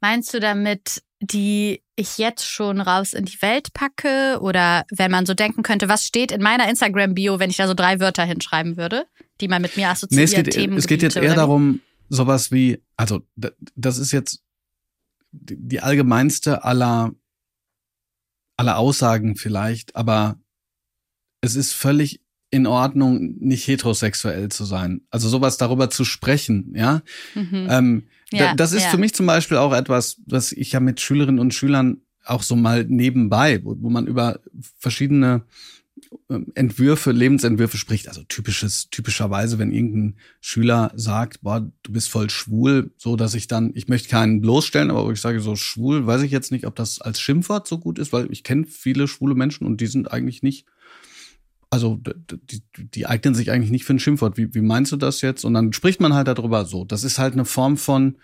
Meinst 0.00 0.34
du 0.34 0.40
damit 0.40 1.02
die 1.20 1.82
ich 1.96 2.18
jetzt 2.18 2.46
schon 2.46 2.80
raus 2.80 3.12
in 3.12 3.24
die 3.24 3.40
Welt 3.42 3.72
packe? 3.72 4.38
Oder 4.40 4.84
wenn 4.90 5.10
man 5.10 5.26
so 5.26 5.34
denken 5.34 5.62
könnte, 5.62 5.88
was 5.88 6.04
steht 6.04 6.32
in 6.32 6.42
meiner 6.42 6.68
Instagram-Bio, 6.68 7.38
wenn 7.38 7.50
ich 7.50 7.56
da 7.56 7.66
so 7.66 7.74
drei 7.74 8.00
Wörter 8.00 8.24
hinschreiben 8.24 8.76
würde, 8.76 9.06
die 9.40 9.48
man 9.48 9.62
mit 9.62 9.76
mir 9.76 9.88
assoziiert? 9.88 10.30
Nee, 10.30 10.38
es 10.38 10.44
geht, 10.44 10.70
es 10.78 10.86
geht 10.86 11.02
jetzt 11.02 11.16
eher 11.16 11.34
darum, 11.34 11.80
sowas 12.08 12.52
wie, 12.52 12.82
also 12.96 13.26
das 13.74 13.98
ist 13.98 14.12
jetzt 14.12 14.42
die 15.32 15.80
allgemeinste 15.80 16.64
aller, 16.64 17.12
aller 18.56 18.78
Aussagen 18.78 19.36
vielleicht, 19.36 19.96
aber 19.96 20.40
es 21.40 21.54
ist 21.54 21.72
völlig 21.72 22.20
in 22.50 22.66
Ordnung, 22.66 23.36
nicht 23.38 23.66
heterosexuell 23.66 24.48
zu 24.48 24.64
sein. 24.64 25.02
Also 25.10 25.28
sowas 25.28 25.58
darüber 25.58 25.90
zu 25.90 26.04
sprechen, 26.04 26.72
ja. 26.74 27.02
Mhm. 27.34 27.66
Ähm, 27.70 28.08
ja, 28.32 28.54
das 28.54 28.72
ist 28.72 28.84
ja. 28.84 28.90
für 28.90 28.98
mich 28.98 29.14
zum 29.14 29.26
Beispiel 29.26 29.56
auch 29.56 29.72
etwas, 29.72 30.20
was 30.26 30.52
ich 30.52 30.72
ja 30.72 30.80
mit 30.80 31.00
Schülerinnen 31.00 31.40
und 31.40 31.54
Schülern 31.54 32.02
auch 32.24 32.42
so 32.42 32.56
mal 32.56 32.84
nebenbei, 32.84 33.64
wo, 33.64 33.76
wo 33.80 33.90
man 33.90 34.06
über 34.06 34.40
verschiedene 34.78 35.42
ähm, 36.30 36.46
Entwürfe, 36.54 37.12
Lebensentwürfe 37.12 37.78
spricht. 37.78 38.08
Also 38.08 38.22
typisches, 38.22 38.90
typischerweise, 38.90 39.58
wenn 39.58 39.72
irgendein 39.72 40.16
Schüler 40.40 40.92
sagt, 40.94 41.42
boah, 41.42 41.70
du 41.82 41.92
bist 41.92 42.10
voll 42.10 42.30
schwul, 42.30 42.90
so 42.96 43.16
dass 43.16 43.34
ich 43.34 43.46
dann, 43.46 43.72
ich 43.74 43.88
möchte 43.88 44.08
keinen 44.08 44.40
bloßstellen, 44.40 44.90
aber 44.90 45.10
ich 45.10 45.20
sage 45.20 45.40
so 45.40 45.56
schwul, 45.56 46.06
weiß 46.06 46.22
ich 46.22 46.30
jetzt 46.30 46.52
nicht, 46.52 46.66
ob 46.66 46.76
das 46.76 47.00
als 47.00 47.20
Schimpfwort 47.20 47.66
so 47.66 47.78
gut 47.78 47.98
ist, 47.98 48.12
weil 48.12 48.30
ich 48.30 48.44
kenne 48.44 48.66
viele 48.66 49.08
schwule 49.08 49.34
Menschen 49.34 49.66
und 49.66 49.80
die 49.80 49.86
sind 49.86 50.10
eigentlich 50.12 50.42
nicht 50.42 50.66
also 51.70 52.00
die, 52.02 52.62
die 52.74 53.06
eignen 53.06 53.34
sich 53.34 53.50
eigentlich 53.50 53.70
nicht 53.70 53.84
für 53.84 53.94
ein 53.94 53.98
Schimpfwort. 53.98 54.36
Wie, 54.36 54.54
wie 54.54 54.60
meinst 54.60 54.92
du 54.92 54.96
das 54.96 55.20
jetzt? 55.20 55.44
Und 55.44 55.54
dann 55.54 55.72
spricht 55.72 56.00
man 56.00 56.14
halt 56.14 56.28
darüber 56.28 56.64
so. 56.64 56.84
Das 56.84 57.04
ist 57.04 57.18
halt 57.18 57.34
eine 57.34 57.44
Form 57.44 57.76
von, 57.76 58.16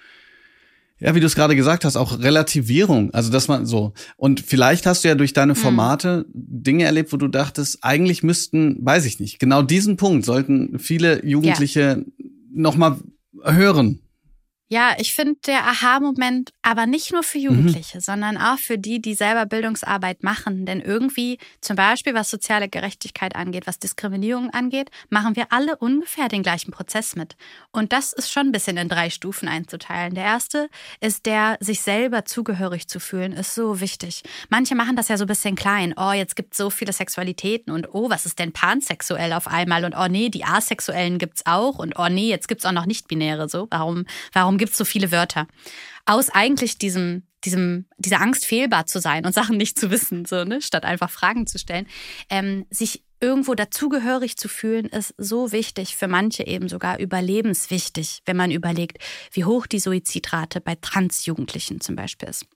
ja, 0.98 1.14
wie 1.14 1.20
du 1.20 1.26
es 1.26 1.34
gerade 1.34 1.56
gesagt 1.56 1.84
hast, 1.84 1.96
auch 1.96 2.20
Relativierung. 2.20 3.12
Also, 3.12 3.30
dass 3.30 3.48
man 3.48 3.66
so. 3.66 3.92
Und 4.16 4.40
vielleicht 4.40 4.86
hast 4.86 5.04
du 5.04 5.08
ja 5.08 5.14
durch 5.14 5.32
deine 5.32 5.52
mhm. 5.52 5.58
Formate 5.58 6.26
mhm. 6.28 6.62
Dinge 6.62 6.84
erlebt, 6.84 7.12
wo 7.12 7.16
du 7.16 7.28
dachtest, 7.28 7.78
eigentlich 7.82 8.22
müssten, 8.22 8.78
weiß 8.84 9.04
ich 9.04 9.20
nicht, 9.20 9.38
genau 9.38 9.62
diesen 9.62 9.96
Punkt 9.96 10.24
sollten 10.24 10.78
viele 10.78 11.24
Jugendliche 11.24 12.04
ja. 12.18 12.26
nochmal 12.52 12.98
hören. 13.42 14.00
Ja, 14.74 14.96
ich 14.98 15.14
finde 15.14 15.36
der 15.46 15.68
Aha-Moment 15.68 16.50
aber 16.62 16.86
nicht 16.86 17.12
nur 17.12 17.22
für 17.22 17.38
Jugendliche, 17.38 17.98
mhm. 17.98 18.00
sondern 18.00 18.36
auch 18.36 18.58
für 18.58 18.76
die, 18.76 19.00
die 19.00 19.14
selber 19.14 19.46
Bildungsarbeit 19.46 20.24
machen. 20.24 20.66
Denn 20.66 20.80
irgendwie, 20.80 21.38
zum 21.60 21.76
Beispiel 21.76 22.12
was 22.14 22.28
soziale 22.28 22.68
Gerechtigkeit 22.68 23.36
angeht, 23.36 23.68
was 23.68 23.78
Diskriminierung 23.78 24.50
angeht, 24.50 24.90
machen 25.10 25.36
wir 25.36 25.52
alle 25.52 25.76
ungefähr 25.76 26.26
den 26.26 26.42
gleichen 26.42 26.72
Prozess 26.72 27.14
mit. 27.14 27.36
Und 27.70 27.92
das 27.92 28.12
ist 28.12 28.32
schon 28.32 28.48
ein 28.48 28.50
bisschen 28.52 28.76
in 28.76 28.88
drei 28.88 29.10
Stufen 29.10 29.46
einzuteilen. 29.46 30.16
Der 30.16 30.24
erste 30.24 30.68
ist 31.00 31.24
der, 31.24 31.56
sich 31.60 31.80
selber 31.80 32.24
zugehörig 32.24 32.88
zu 32.88 32.98
fühlen, 32.98 33.32
ist 33.32 33.54
so 33.54 33.78
wichtig. 33.78 34.24
Manche 34.48 34.74
machen 34.74 34.96
das 34.96 35.06
ja 35.06 35.16
so 35.18 35.22
ein 35.22 35.28
bisschen 35.28 35.54
klein. 35.54 35.94
Oh, 35.96 36.10
jetzt 36.10 36.34
gibt 36.34 36.54
es 36.54 36.58
so 36.58 36.68
viele 36.68 36.92
Sexualitäten 36.92 37.72
und 37.72 37.94
oh, 37.94 38.10
was 38.10 38.26
ist 38.26 38.40
denn 38.40 38.50
pansexuell 38.50 39.34
auf 39.34 39.46
einmal? 39.46 39.84
Und 39.84 39.94
oh 39.96 40.08
nee, 40.08 40.30
die 40.30 40.44
Asexuellen 40.44 41.18
gibt's 41.18 41.46
auch 41.46 41.78
und 41.78 41.96
oh 41.96 42.08
nee, 42.08 42.28
jetzt 42.28 42.48
gibt's 42.48 42.66
auch 42.66 42.72
noch 42.72 42.86
nicht-binäre 42.86 43.48
so. 43.48 43.68
Warum, 43.70 44.04
warum 44.32 44.58
gibt 44.64 44.72
es 44.72 44.78
so 44.78 44.86
viele 44.86 45.12
Wörter. 45.12 45.46
Aus 46.06 46.30
eigentlich 46.30 46.78
diesem, 46.78 47.24
diesem, 47.44 47.84
dieser 47.98 48.22
Angst, 48.22 48.46
fehlbar 48.46 48.86
zu 48.86 48.98
sein 48.98 49.26
und 49.26 49.34
Sachen 49.34 49.58
nicht 49.58 49.78
zu 49.78 49.90
wissen, 49.90 50.24
so, 50.24 50.44
ne, 50.44 50.62
statt 50.62 50.86
einfach 50.86 51.10
Fragen 51.10 51.46
zu 51.46 51.58
stellen, 51.58 51.86
ähm, 52.30 52.64
sich 52.70 53.04
irgendwo 53.20 53.54
dazugehörig 53.54 54.38
zu 54.38 54.48
fühlen, 54.48 54.86
ist 54.86 55.14
so 55.18 55.52
wichtig, 55.52 55.96
für 55.96 56.08
manche 56.08 56.46
eben 56.46 56.70
sogar 56.70 56.98
überlebenswichtig, 56.98 58.22
wenn 58.24 58.38
man 58.38 58.50
überlegt, 58.50 58.96
wie 59.32 59.44
hoch 59.44 59.66
die 59.66 59.80
Suizidrate 59.80 60.62
bei 60.62 60.76
Transjugendlichen 60.76 61.82
zum 61.82 61.94
Beispiel 61.94 62.30
ist 62.30 62.46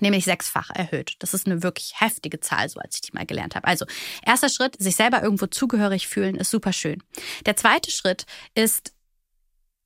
nämlich 0.00 0.26
sechsfach 0.26 0.68
erhöht. 0.68 1.14
Das 1.20 1.32
ist 1.32 1.46
eine 1.46 1.62
wirklich 1.62 1.94
heftige 2.00 2.38
Zahl, 2.40 2.68
so 2.68 2.80
als 2.80 2.96
ich 2.96 3.00
die 3.00 3.12
mal 3.12 3.24
gelernt 3.24 3.54
habe. 3.54 3.66
Also, 3.66 3.86
erster 4.22 4.50
Schritt, 4.50 4.76
sich 4.78 4.94
selber 4.94 5.22
irgendwo 5.22 5.46
zugehörig 5.46 6.06
fühlen, 6.06 6.34
ist 6.34 6.50
super 6.50 6.74
schön. 6.74 7.02
Der 7.46 7.56
zweite 7.56 7.90
Schritt 7.90 8.26
ist, 8.54 8.92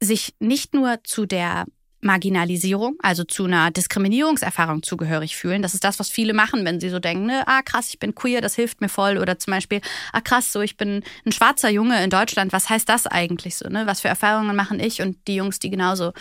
sich 0.00 0.34
nicht 0.38 0.74
nur 0.74 0.98
zu 1.04 1.26
der 1.26 1.66
Marginalisierung, 2.02 2.96
also 3.02 3.24
zu 3.24 3.44
einer 3.44 3.70
Diskriminierungserfahrung 3.70 4.82
zugehörig 4.82 5.36
fühlen. 5.36 5.62
Das 5.62 5.74
ist 5.74 5.84
das, 5.84 5.98
was 5.98 6.08
viele 6.08 6.32
machen, 6.32 6.64
wenn 6.64 6.80
sie 6.80 6.88
so 6.88 6.98
denken, 6.98 7.26
ne, 7.26 7.46
ah 7.46 7.62
krass, 7.62 7.90
ich 7.90 7.98
bin 7.98 8.14
queer, 8.14 8.40
das 8.40 8.54
hilft 8.54 8.80
mir 8.80 8.88
voll. 8.88 9.18
Oder 9.18 9.38
zum 9.38 9.52
Beispiel, 9.52 9.80
ah 10.12 10.20
krass, 10.20 10.52
so 10.52 10.62
ich 10.62 10.76
bin 10.76 11.02
ein 11.26 11.32
schwarzer 11.32 11.68
Junge 11.68 12.02
in 12.02 12.10
Deutschland, 12.10 12.52
was 12.52 12.70
heißt 12.70 12.88
das 12.88 13.06
eigentlich 13.06 13.56
so? 13.56 13.68
Ne? 13.68 13.86
Was 13.86 14.00
für 14.00 14.08
Erfahrungen 14.08 14.56
machen 14.56 14.80
ich 14.80 15.02
und 15.02 15.16
die 15.28 15.36
Jungs, 15.36 15.58
die 15.58 15.70
genauso, 15.70 16.12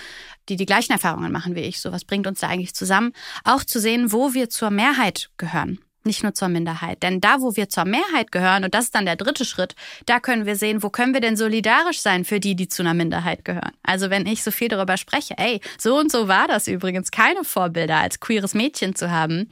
die 0.50 0.58
die 0.58 0.66
gleichen 0.66 0.92
Erfahrungen 0.92 1.32
machen 1.32 1.56
wie 1.56 1.62
ich? 1.62 1.80
So, 1.80 1.92
was 1.92 2.06
bringt 2.06 2.28
uns 2.28 2.42
da 2.42 2.48
eigentlich 2.50 2.74
zusammen? 2.74 3.14
Auch 3.44 3.64
zu 3.64 3.80
sehen, 3.80 4.12
wo 4.12 4.34
wir 4.34 4.50
zur 4.50 4.72
Mehrheit 4.72 5.30
gehören 5.38 5.80
nicht 6.10 6.24
nur 6.24 6.34
zur 6.34 6.50
Minderheit. 6.50 7.02
Denn 7.04 7.22
da, 7.22 7.40
wo 7.40 7.56
wir 7.56 7.70
zur 7.70 7.86
Mehrheit 7.86 8.34
gehören, 8.34 8.66
und 8.66 8.74
das 8.74 8.86
ist 8.86 8.96
dann 8.96 9.06
der 9.06 9.16
dritte 9.16 9.46
Schritt, 9.46 9.76
da 10.06 10.20
können 10.20 10.46
wir 10.46 10.58
sehen, 10.58 10.84
wo 10.84 10.90
können 10.90 11.14
wir 11.14 11.22
denn 11.22 11.38
solidarisch 11.38 12.02
sein 12.02 12.26
für 12.26 12.42
die, 12.42 12.56
die 12.56 12.68
zu 12.68 12.84
einer 12.84 12.94
Minderheit 12.94 13.46
gehören. 13.46 13.72
Also 13.84 14.10
wenn 14.10 14.28
ich 14.28 14.44
so 14.44 14.52
viel 14.52 14.68
darüber 14.68 14.98
spreche, 14.98 15.36
ey, 15.38 15.62
so 15.78 15.98
und 15.98 16.12
so 16.12 16.28
war 16.28 16.50
das 16.50 16.68
übrigens, 16.68 17.12
keine 17.12 17.46
Vorbilder 17.46 17.98
als 17.98 18.20
queeres 18.20 18.54
Mädchen 18.54 18.96
zu 18.96 19.10
haben, 19.10 19.48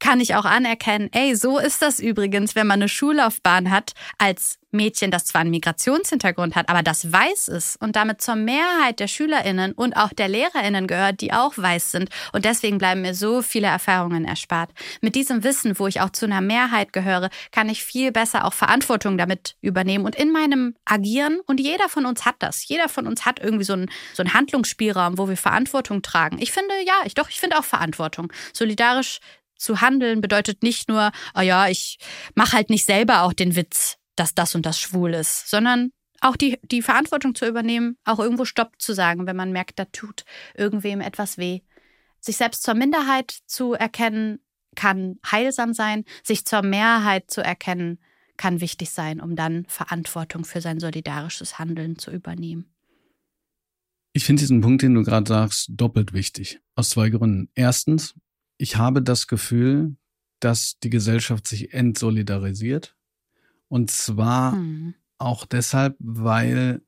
kann 0.00 0.20
ich 0.20 0.34
auch 0.34 0.44
anerkennen, 0.44 1.08
ey, 1.12 1.36
so 1.36 1.58
ist 1.58 1.82
das 1.82 2.00
übrigens, 2.00 2.54
wenn 2.54 2.66
man 2.66 2.80
eine 2.80 2.88
Schullaufbahn 2.88 3.70
hat 3.70 3.92
als 4.18 4.58
Mädchen, 4.72 5.10
das 5.10 5.24
zwar 5.24 5.40
einen 5.40 5.50
Migrationshintergrund 5.50 6.54
hat, 6.54 6.68
aber 6.68 6.82
das 6.82 7.12
weiß 7.12 7.48
ist 7.48 7.80
und 7.80 7.96
damit 7.96 8.20
zur 8.20 8.36
Mehrheit 8.36 9.00
der 9.00 9.08
Schülerinnen 9.08 9.72
und 9.72 9.96
auch 9.96 10.12
der 10.12 10.28
Lehrerinnen 10.28 10.86
gehört, 10.86 11.20
die 11.20 11.32
auch 11.32 11.56
weiß 11.56 11.90
sind. 11.90 12.08
Und 12.32 12.44
deswegen 12.44 12.78
bleiben 12.78 13.02
mir 13.02 13.14
so 13.14 13.42
viele 13.42 13.66
Erfahrungen 13.66 14.24
erspart. 14.24 14.70
Mit 15.00 15.14
diesem 15.14 15.44
Wissen, 15.44 15.78
wo 15.78 15.86
ich 15.86 16.00
auch 16.00 16.10
zu 16.10 16.26
einer 16.26 16.40
Mehrheit 16.40 16.92
gehöre, 16.92 17.30
kann 17.50 17.68
ich 17.68 17.84
viel 17.84 18.12
besser 18.12 18.44
auch 18.44 18.52
Verantwortung 18.52 19.18
damit 19.18 19.56
übernehmen 19.60 20.04
und 20.04 20.14
in 20.14 20.32
meinem 20.32 20.74
Agieren. 20.84 21.40
Und 21.46 21.60
jeder 21.60 21.88
von 21.88 22.06
uns 22.06 22.24
hat 22.24 22.36
das. 22.38 22.66
Jeder 22.68 22.88
von 22.88 23.06
uns 23.06 23.24
hat 23.24 23.40
irgendwie 23.40 23.64
so 23.64 23.72
einen, 23.72 23.90
so 24.14 24.22
einen 24.22 24.34
Handlungsspielraum, 24.34 25.18
wo 25.18 25.28
wir 25.28 25.36
Verantwortung 25.36 26.02
tragen. 26.02 26.38
Ich 26.40 26.52
finde, 26.52 26.74
ja, 26.86 26.94
ich 27.04 27.14
doch, 27.14 27.28
ich 27.28 27.40
finde 27.40 27.58
auch 27.58 27.64
Verantwortung. 27.64 28.32
Solidarisch 28.52 29.20
zu 29.60 29.80
handeln 29.80 30.20
bedeutet 30.20 30.62
nicht 30.62 30.88
nur, 30.88 31.12
oh 31.34 31.40
ja, 31.40 31.68
ich 31.68 31.98
mache 32.34 32.56
halt 32.56 32.70
nicht 32.70 32.86
selber 32.86 33.22
auch 33.22 33.32
den 33.32 33.56
Witz, 33.56 33.96
dass 34.16 34.34
das 34.34 34.54
und 34.54 34.66
das 34.66 34.80
schwul 34.80 35.14
ist, 35.14 35.48
sondern 35.48 35.90
auch 36.20 36.36
die, 36.36 36.58
die 36.62 36.82
Verantwortung 36.82 37.34
zu 37.34 37.46
übernehmen, 37.46 37.96
auch 38.04 38.18
irgendwo 38.18 38.44
Stopp 38.44 38.80
zu 38.80 38.92
sagen, 38.92 39.26
wenn 39.26 39.36
man 39.36 39.52
merkt, 39.52 39.78
da 39.78 39.84
tut 39.86 40.24
irgendwem 40.54 41.00
etwas 41.00 41.38
weh. 41.38 41.60
Sich 42.20 42.36
selbst 42.36 42.62
zur 42.62 42.74
Minderheit 42.74 43.38
zu 43.46 43.72
erkennen, 43.72 44.40
kann 44.76 45.18
heilsam 45.30 45.72
sein, 45.72 46.04
sich 46.22 46.44
zur 46.44 46.62
Mehrheit 46.62 47.30
zu 47.30 47.42
erkennen, 47.42 47.98
kann 48.36 48.60
wichtig 48.60 48.90
sein, 48.90 49.20
um 49.20 49.36
dann 49.36 49.64
Verantwortung 49.66 50.44
für 50.44 50.60
sein 50.60 50.80
solidarisches 50.80 51.58
Handeln 51.58 51.98
zu 51.98 52.10
übernehmen. 52.10 52.72
Ich 54.12 54.24
finde 54.24 54.40
diesen 54.40 54.60
Punkt, 54.60 54.82
den 54.82 54.94
du 54.94 55.02
gerade 55.02 55.28
sagst, 55.28 55.70
doppelt 55.72 56.12
wichtig. 56.12 56.60
Aus 56.74 56.90
zwei 56.90 57.10
Gründen. 57.10 57.48
Erstens, 57.54 58.14
ich 58.60 58.76
habe 58.76 59.02
das 59.02 59.26
Gefühl, 59.26 59.96
dass 60.38 60.78
die 60.80 60.90
Gesellschaft 60.90 61.46
sich 61.46 61.72
entsolidarisiert. 61.72 62.94
Und 63.68 63.90
zwar 63.90 64.52
hm. 64.52 64.94
auch 65.16 65.46
deshalb, 65.46 65.96
weil 65.98 66.82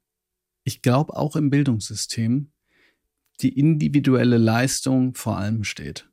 ich 0.65 0.83
glaube, 0.83 1.17
auch 1.17 1.35
im 1.35 1.49
Bildungssystem 1.49 2.51
die 3.41 3.59
individuelle 3.59 4.37
Leistung 4.37 5.15
vor 5.15 5.39
allem 5.39 5.65
steht. 5.65 6.09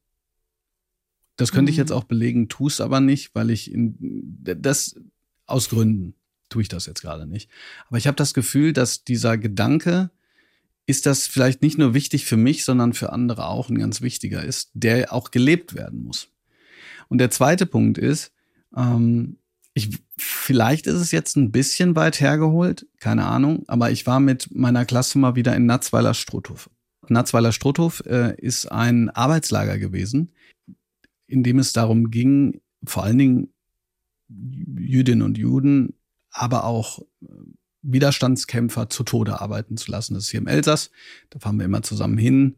Das 1.35 1.51
könnte 1.51 1.71
mhm. 1.71 1.73
ich 1.73 1.77
jetzt 1.77 1.91
auch 1.91 2.05
belegen, 2.05 2.49
tue 2.49 2.69
es 2.69 2.81
aber 2.81 3.01
nicht, 3.01 3.35
weil 3.35 3.49
ich 3.49 3.71
in, 3.71 3.95
das 4.41 4.95
aus 5.45 5.69
Gründen 5.69 6.15
tue 6.47 6.63
ich 6.63 6.69
das 6.69 6.85
jetzt 6.85 7.01
gerade 7.01 7.27
nicht. 7.27 7.49
Aber 7.87 7.97
ich 7.97 8.07
habe 8.07 8.15
das 8.15 8.33
Gefühl, 8.33 8.73
dass 8.73 9.03
dieser 9.03 9.37
Gedanke, 9.37 10.09
ist 10.89 11.05
das 11.05 11.27
vielleicht 11.27 11.61
nicht 11.61 11.77
nur 11.77 11.93
wichtig 11.93 12.25
für 12.25 12.35
mich, 12.35 12.65
sondern 12.65 12.93
für 12.93 13.13
andere 13.13 13.45
auch 13.45 13.69
ein 13.69 13.77
ganz 13.77 14.01
wichtiger 14.01 14.43
ist, 14.43 14.71
der 14.73 15.13
auch 15.13 15.29
gelebt 15.29 15.75
werden 15.75 16.01
muss. 16.03 16.29
Und 17.09 17.19
der 17.19 17.29
zweite 17.29 17.67
Punkt 17.67 17.99
ist, 17.99 18.31
ähm, 18.75 19.37
ich, 19.75 19.99
vielleicht 20.17 20.87
ist 20.87 20.95
es 20.95 21.11
jetzt 21.11 21.37
ein 21.37 21.51
bisschen 21.51 21.95
weit 21.95 22.19
hergeholt, 22.19 22.87
keine 22.99 23.27
Ahnung, 23.27 23.65
aber 23.67 23.91
ich 23.91 24.07
war 24.07 24.19
mit 24.19 24.49
meiner 24.51 24.83
Klasse 24.83 25.19
mal 25.19 25.35
wieder 25.35 25.55
in 25.55 25.67
Natzweiler 25.67 26.15
Strothhof. 26.15 26.71
Natzweiler 27.07 27.51
Strothhof 27.51 28.01
äh, 28.07 28.35
ist 28.37 28.71
ein 28.71 29.11
Arbeitslager 29.11 29.77
gewesen, 29.77 30.33
in 31.27 31.43
dem 31.43 31.59
es 31.59 31.71
darum 31.71 32.09
ging, 32.09 32.61
vor 32.83 33.03
allen 33.03 33.19
Dingen 33.19 33.53
Jüdinnen 34.27 35.21
und 35.21 35.37
Juden, 35.37 35.93
aber 36.31 36.63
auch 36.63 36.97
äh, 37.21 37.27
Widerstandskämpfer 37.91 38.89
zu 38.89 39.03
Tode 39.03 39.41
arbeiten 39.41 39.77
zu 39.77 39.91
lassen. 39.91 40.13
Das 40.13 40.25
ist 40.25 40.29
hier 40.29 40.39
im 40.39 40.47
Elsass. 40.47 40.91
Da 41.29 41.39
fahren 41.39 41.57
wir 41.57 41.65
immer 41.65 41.81
zusammen 41.81 42.17
hin. 42.17 42.55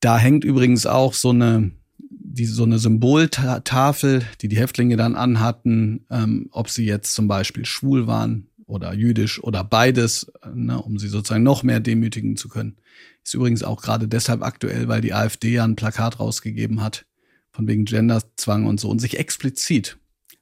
Da 0.00 0.18
hängt 0.18 0.44
übrigens 0.44 0.86
auch 0.86 1.14
so 1.14 1.30
eine, 1.30 1.72
die, 1.98 2.46
so 2.46 2.64
eine 2.64 2.78
Symboltafel, 2.78 4.22
die 4.40 4.48
die 4.48 4.58
Häftlinge 4.58 4.96
dann 4.96 5.16
anhatten, 5.16 6.06
ähm, 6.10 6.48
ob 6.50 6.70
sie 6.70 6.84
jetzt 6.84 7.14
zum 7.14 7.28
Beispiel 7.28 7.64
schwul 7.64 8.06
waren 8.06 8.48
oder 8.66 8.94
jüdisch 8.94 9.42
oder 9.42 9.64
beides, 9.64 10.30
ne, 10.52 10.80
um 10.80 10.98
sie 10.98 11.08
sozusagen 11.08 11.42
noch 11.42 11.62
mehr 11.62 11.80
demütigen 11.80 12.36
zu 12.36 12.48
können. 12.48 12.76
Ist 13.24 13.34
übrigens 13.34 13.62
auch 13.62 13.82
gerade 13.82 14.08
deshalb 14.08 14.42
aktuell, 14.42 14.88
weil 14.88 15.00
die 15.00 15.14
AfD 15.14 15.54
ja 15.54 15.64
ein 15.64 15.76
Plakat 15.76 16.20
rausgegeben 16.20 16.82
hat, 16.82 17.06
von 17.50 17.66
wegen 17.66 17.84
Genderzwang 17.84 18.66
und 18.66 18.78
so 18.78 18.88
und 18.88 19.00
sich 19.00 19.18
explizit 19.18 19.98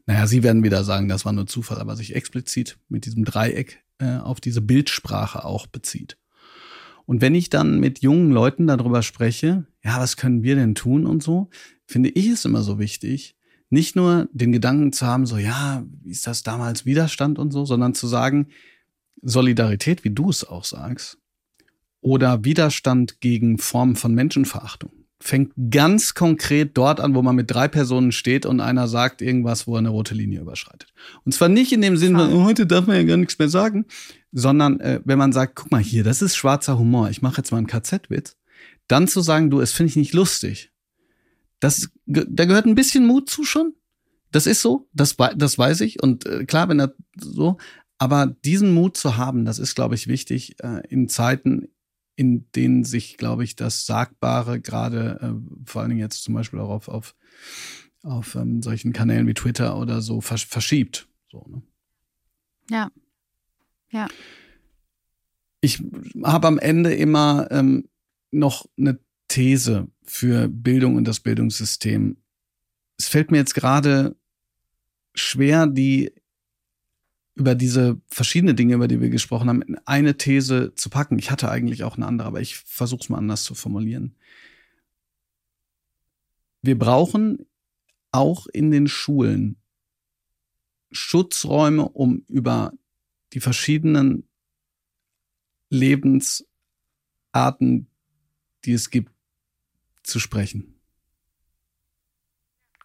naja, 0.06 0.28
Sie 0.28 0.44
werden 0.44 0.62
wieder 0.62 0.84
sagen, 0.84 1.08
das 1.08 1.24
war 1.24 1.32
nur 1.32 1.48
Zufall, 1.48 1.78
aber 1.78 1.96
sich 1.96 2.14
explizit 2.14 2.78
mit 2.88 3.06
diesem 3.06 3.24
Dreieck 3.24 3.82
äh, 3.98 4.18
auf 4.18 4.40
diese 4.40 4.60
Bildsprache 4.60 5.44
auch 5.44 5.66
bezieht. 5.66 6.18
Und 7.06 7.20
wenn 7.20 7.34
ich 7.34 7.50
dann 7.50 7.78
mit 7.78 8.00
jungen 8.00 8.32
Leuten 8.32 8.66
darüber 8.66 9.02
spreche, 9.02 9.66
ja, 9.84 10.00
was 10.00 10.16
können 10.16 10.42
wir 10.42 10.56
denn 10.56 10.74
tun 10.74 11.06
und 11.06 11.22
so, 11.22 11.50
finde 11.86 12.10
ich 12.10 12.26
es 12.26 12.44
immer 12.44 12.62
so 12.62 12.78
wichtig, 12.78 13.36
nicht 13.70 13.96
nur 13.96 14.28
den 14.32 14.52
Gedanken 14.52 14.92
zu 14.92 15.06
haben, 15.06 15.26
so, 15.26 15.38
ja, 15.38 15.84
wie 16.02 16.10
ist 16.10 16.26
das 16.26 16.42
damals 16.42 16.84
Widerstand 16.84 17.38
und 17.38 17.52
so, 17.52 17.64
sondern 17.64 17.94
zu 17.94 18.06
sagen, 18.06 18.48
Solidarität, 19.22 20.04
wie 20.04 20.10
du 20.10 20.30
es 20.30 20.44
auch 20.44 20.64
sagst, 20.64 21.18
oder 22.00 22.44
Widerstand 22.44 23.20
gegen 23.20 23.58
Formen 23.58 23.96
von 23.96 24.14
Menschenverachtung 24.14 25.05
fängt 25.26 25.52
ganz 25.70 26.14
konkret 26.14 26.76
dort 26.76 27.00
an, 27.00 27.14
wo 27.14 27.22
man 27.22 27.34
mit 27.34 27.50
drei 27.50 27.68
Personen 27.68 28.12
steht 28.12 28.46
und 28.46 28.60
einer 28.60 28.86
sagt 28.86 29.22
irgendwas, 29.22 29.66
wo 29.66 29.74
er 29.74 29.78
eine 29.78 29.88
rote 29.88 30.14
Linie 30.14 30.40
überschreitet. 30.40 30.92
Und 31.24 31.32
zwar 31.32 31.48
nicht 31.48 31.72
in 31.72 31.80
dem 31.80 31.96
Sinne, 31.96 32.30
oh, 32.32 32.44
heute 32.44 32.66
darf 32.66 32.86
man 32.86 32.96
ja 32.96 33.02
gar 33.02 33.16
nichts 33.16 33.38
mehr 33.38 33.48
sagen, 33.48 33.86
sondern 34.32 34.80
äh, 34.80 35.00
wenn 35.04 35.18
man 35.18 35.32
sagt, 35.32 35.56
guck 35.56 35.70
mal 35.70 35.82
hier, 35.82 36.04
das 36.04 36.22
ist 36.22 36.36
schwarzer 36.36 36.78
Humor, 36.78 37.10
ich 37.10 37.22
mache 37.22 37.38
jetzt 37.38 37.50
mal 37.50 37.58
einen 37.58 37.66
KZ-Witz, 37.66 38.36
dann 38.86 39.08
zu 39.08 39.20
sagen, 39.20 39.50
du, 39.50 39.60
es 39.60 39.72
finde 39.72 39.90
ich 39.90 39.96
nicht 39.96 40.14
lustig. 40.14 40.70
Das, 41.58 41.88
da 42.06 42.44
gehört 42.44 42.66
ein 42.66 42.74
bisschen 42.74 43.06
Mut 43.06 43.28
zu 43.28 43.44
schon. 43.44 43.74
Das 44.30 44.46
ist 44.46 44.62
so, 44.62 44.88
das, 44.92 45.16
das 45.36 45.58
weiß 45.58 45.80
ich. 45.80 46.02
Und 46.02 46.26
äh, 46.26 46.44
klar, 46.44 46.68
wenn 46.68 46.80
er 46.80 46.94
so, 47.18 47.56
aber 47.98 48.26
diesen 48.44 48.74
Mut 48.74 48.96
zu 48.96 49.16
haben, 49.16 49.44
das 49.44 49.58
ist, 49.58 49.74
glaube 49.74 49.94
ich, 49.94 50.06
wichtig 50.06 50.56
äh, 50.62 50.86
in 50.88 51.08
Zeiten, 51.08 51.68
in 52.16 52.50
denen 52.52 52.84
sich, 52.84 53.18
glaube 53.18 53.44
ich, 53.44 53.56
das 53.56 53.86
Sagbare 53.86 54.60
gerade, 54.60 55.18
äh, 55.20 55.66
vor 55.66 55.82
allen 55.82 55.90
Dingen 55.90 56.00
jetzt 56.00 56.22
zum 56.22 56.34
Beispiel 56.34 56.58
auch 56.58 56.70
auf, 56.70 56.88
auf, 56.88 57.14
auf 58.02 58.34
ähm, 58.34 58.62
solchen 58.62 58.92
Kanälen 58.92 59.26
wie 59.26 59.34
Twitter 59.34 59.78
oder 59.78 60.00
so 60.00 60.20
versch 60.20 60.46
verschiebt. 60.46 61.08
So, 61.30 61.44
ne? 61.48 61.62
Ja. 62.70 62.90
Ja. 63.90 64.08
Ich 65.60 65.82
habe 66.24 66.48
am 66.48 66.58
Ende 66.58 66.94
immer 66.94 67.48
ähm, 67.50 67.88
noch 68.30 68.66
eine 68.78 68.98
These 69.28 69.88
für 70.02 70.48
Bildung 70.48 70.96
und 70.96 71.04
das 71.04 71.20
Bildungssystem. 71.20 72.16
Es 72.98 73.08
fällt 73.08 73.30
mir 73.30 73.38
jetzt 73.38 73.54
gerade 73.54 74.16
schwer, 75.14 75.66
die 75.66 76.12
über 77.36 77.54
diese 77.54 78.00
verschiedenen 78.08 78.56
Dinge, 78.56 78.74
über 78.74 78.88
die 78.88 79.00
wir 79.00 79.10
gesprochen 79.10 79.48
haben, 79.48 79.62
in 79.62 79.78
eine 79.84 80.16
These 80.16 80.74
zu 80.74 80.88
packen. 80.88 81.18
Ich 81.18 81.30
hatte 81.30 81.50
eigentlich 81.50 81.84
auch 81.84 81.96
eine 81.96 82.06
andere, 82.06 82.26
aber 82.26 82.40
ich 82.40 82.56
versuche 82.56 83.02
es 83.02 83.08
mal 83.10 83.18
anders 83.18 83.44
zu 83.44 83.54
formulieren. 83.54 84.16
Wir 86.62 86.78
brauchen 86.78 87.46
auch 88.10 88.46
in 88.46 88.70
den 88.70 88.88
Schulen 88.88 89.56
Schutzräume, 90.90 91.86
um 91.86 92.24
über 92.26 92.72
die 93.34 93.40
verschiedenen 93.40 94.26
Lebensarten, 95.68 96.46
die 98.64 98.72
es 98.72 98.88
gibt, 98.90 99.12
zu 100.02 100.18
sprechen. 100.20 100.80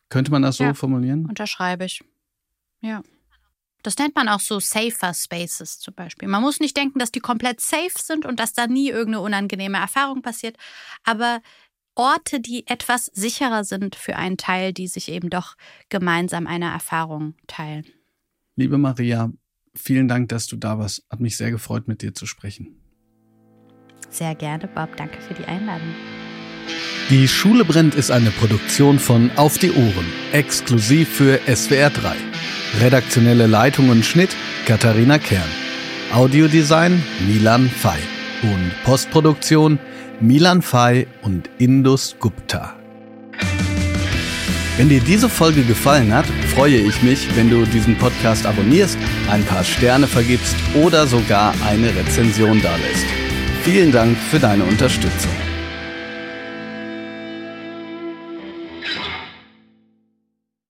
Könnte 0.09 0.31
man 0.31 0.41
das 0.41 0.57
so 0.57 0.65
Ja. 0.65 0.73
formulieren? 0.73 1.25
Unterschreibe 1.25 1.85
ich. 1.85 2.03
Ja. 2.81 3.01
Das 3.83 3.97
nennt 3.97 4.15
man 4.15 4.29
auch 4.29 4.39
so 4.39 4.59
safer 4.59 5.13
Spaces 5.13 5.79
zum 5.79 5.93
Beispiel. 5.93 6.27
Man 6.27 6.41
muss 6.41 6.59
nicht 6.59 6.77
denken, 6.77 6.99
dass 6.99 7.11
die 7.11 7.19
komplett 7.19 7.61
safe 7.61 7.97
sind 7.97 8.25
und 8.25 8.39
dass 8.39 8.53
da 8.53 8.67
nie 8.67 8.89
irgendeine 8.89 9.21
unangenehme 9.21 9.77
Erfahrung 9.77 10.21
passiert. 10.21 10.57
Aber 11.03 11.41
Orte, 11.95 12.39
die 12.39 12.67
etwas 12.67 13.07
sicherer 13.07 13.63
sind 13.63 13.95
für 13.95 14.15
einen 14.15 14.37
Teil, 14.37 14.73
die 14.73 14.87
sich 14.87 15.09
eben 15.09 15.29
doch 15.29 15.55
gemeinsam 15.89 16.47
eine 16.47 16.71
Erfahrung 16.71 17.35
teilen. 17.47 17.85
Liebe 18.55 18.77
Maria, 18.77 19.31
vielen 19.75 20.07
Dank, 20.07 20.29
dass 20.29 20.47
du 20.47 20.55
da 20.55 20.77
warst. 20.79 21.05
Hat 21.09 21.19
mich 21.19 21.37
sehr 21.37 21.51
gefreut, 21.51 21.87
mit 21.87 22.01
dir 22.01 22.13
zu 22.13 22.25
sprechen. 22.25 22.77
Sehr 24.09 24.35
gerne, 24.35 24.67
Bob. 24.67 24.95
Danke 24.97 25.21
für 25.21 25.33
die 25.33 25.45
Einladung. 25.45 25.93
Die 27.09 27.27
Schule 27.27 27.65
brennt 27.65 27.95
ist 27.95 28.09
eine 28.09 28.31
Produktion 28.31 28.99
von 28.99 29.31
Auf 29.35 29.57
die 29.57 29.71
Ohren, 29.71 30.05
exklusiv 30.31 31.09
für 31.09 31.39
SWR 31.45 31.89
3. 31.89 32.15
Redaktionelle 32.81 33.47
Leitung 33.47 33.89
und 33.89 34.05
Schnitt 34.05 34.35
Katharina 34.65 35.17
Kern. 35.17 35.49
Audiodesign 36.13 37.03
Milan 37.27 37.69
Fay. 37.69 37.99
Und 38.43 38.71
Postproduktion 38.83 39.77
Milan 40.21 40.61
Fay 40.61 41.07
und 41.21 41.49
Indus 41.57 42.15
Gupta. 42.19 42.75
Wenn 44.77 44.89
dir 44.89 45.01
diese 45.01 45.29
Folge 45.29 45.63
gefallen 45.63 46.13
hat, 46.13 46.25
freue 46.55 46.77
ich 46.77 47.03
mich, 47.03 47.27
wenn 47.35 47.49
du 47.49 47.65
diesen 47.65 47.97
Podcast 47.97 48.45
abonnierst, 48.45 48.97
ein 49.29 49.43
paar 49.43 49.63
Sterne 49.63 50.07
vergibst 50.07 50.55
oder 50.73 51.05
sogar 51.05 51.53
eine 51.67 51.93
Rezension 51.95 52.61
dalässt. 52.61 53.05
Vielen 53.63 53.91
Dank 53.91 54.17
für 54.17 54.39
deine 54.39 54.63
Unterstützung. 54.63 55.50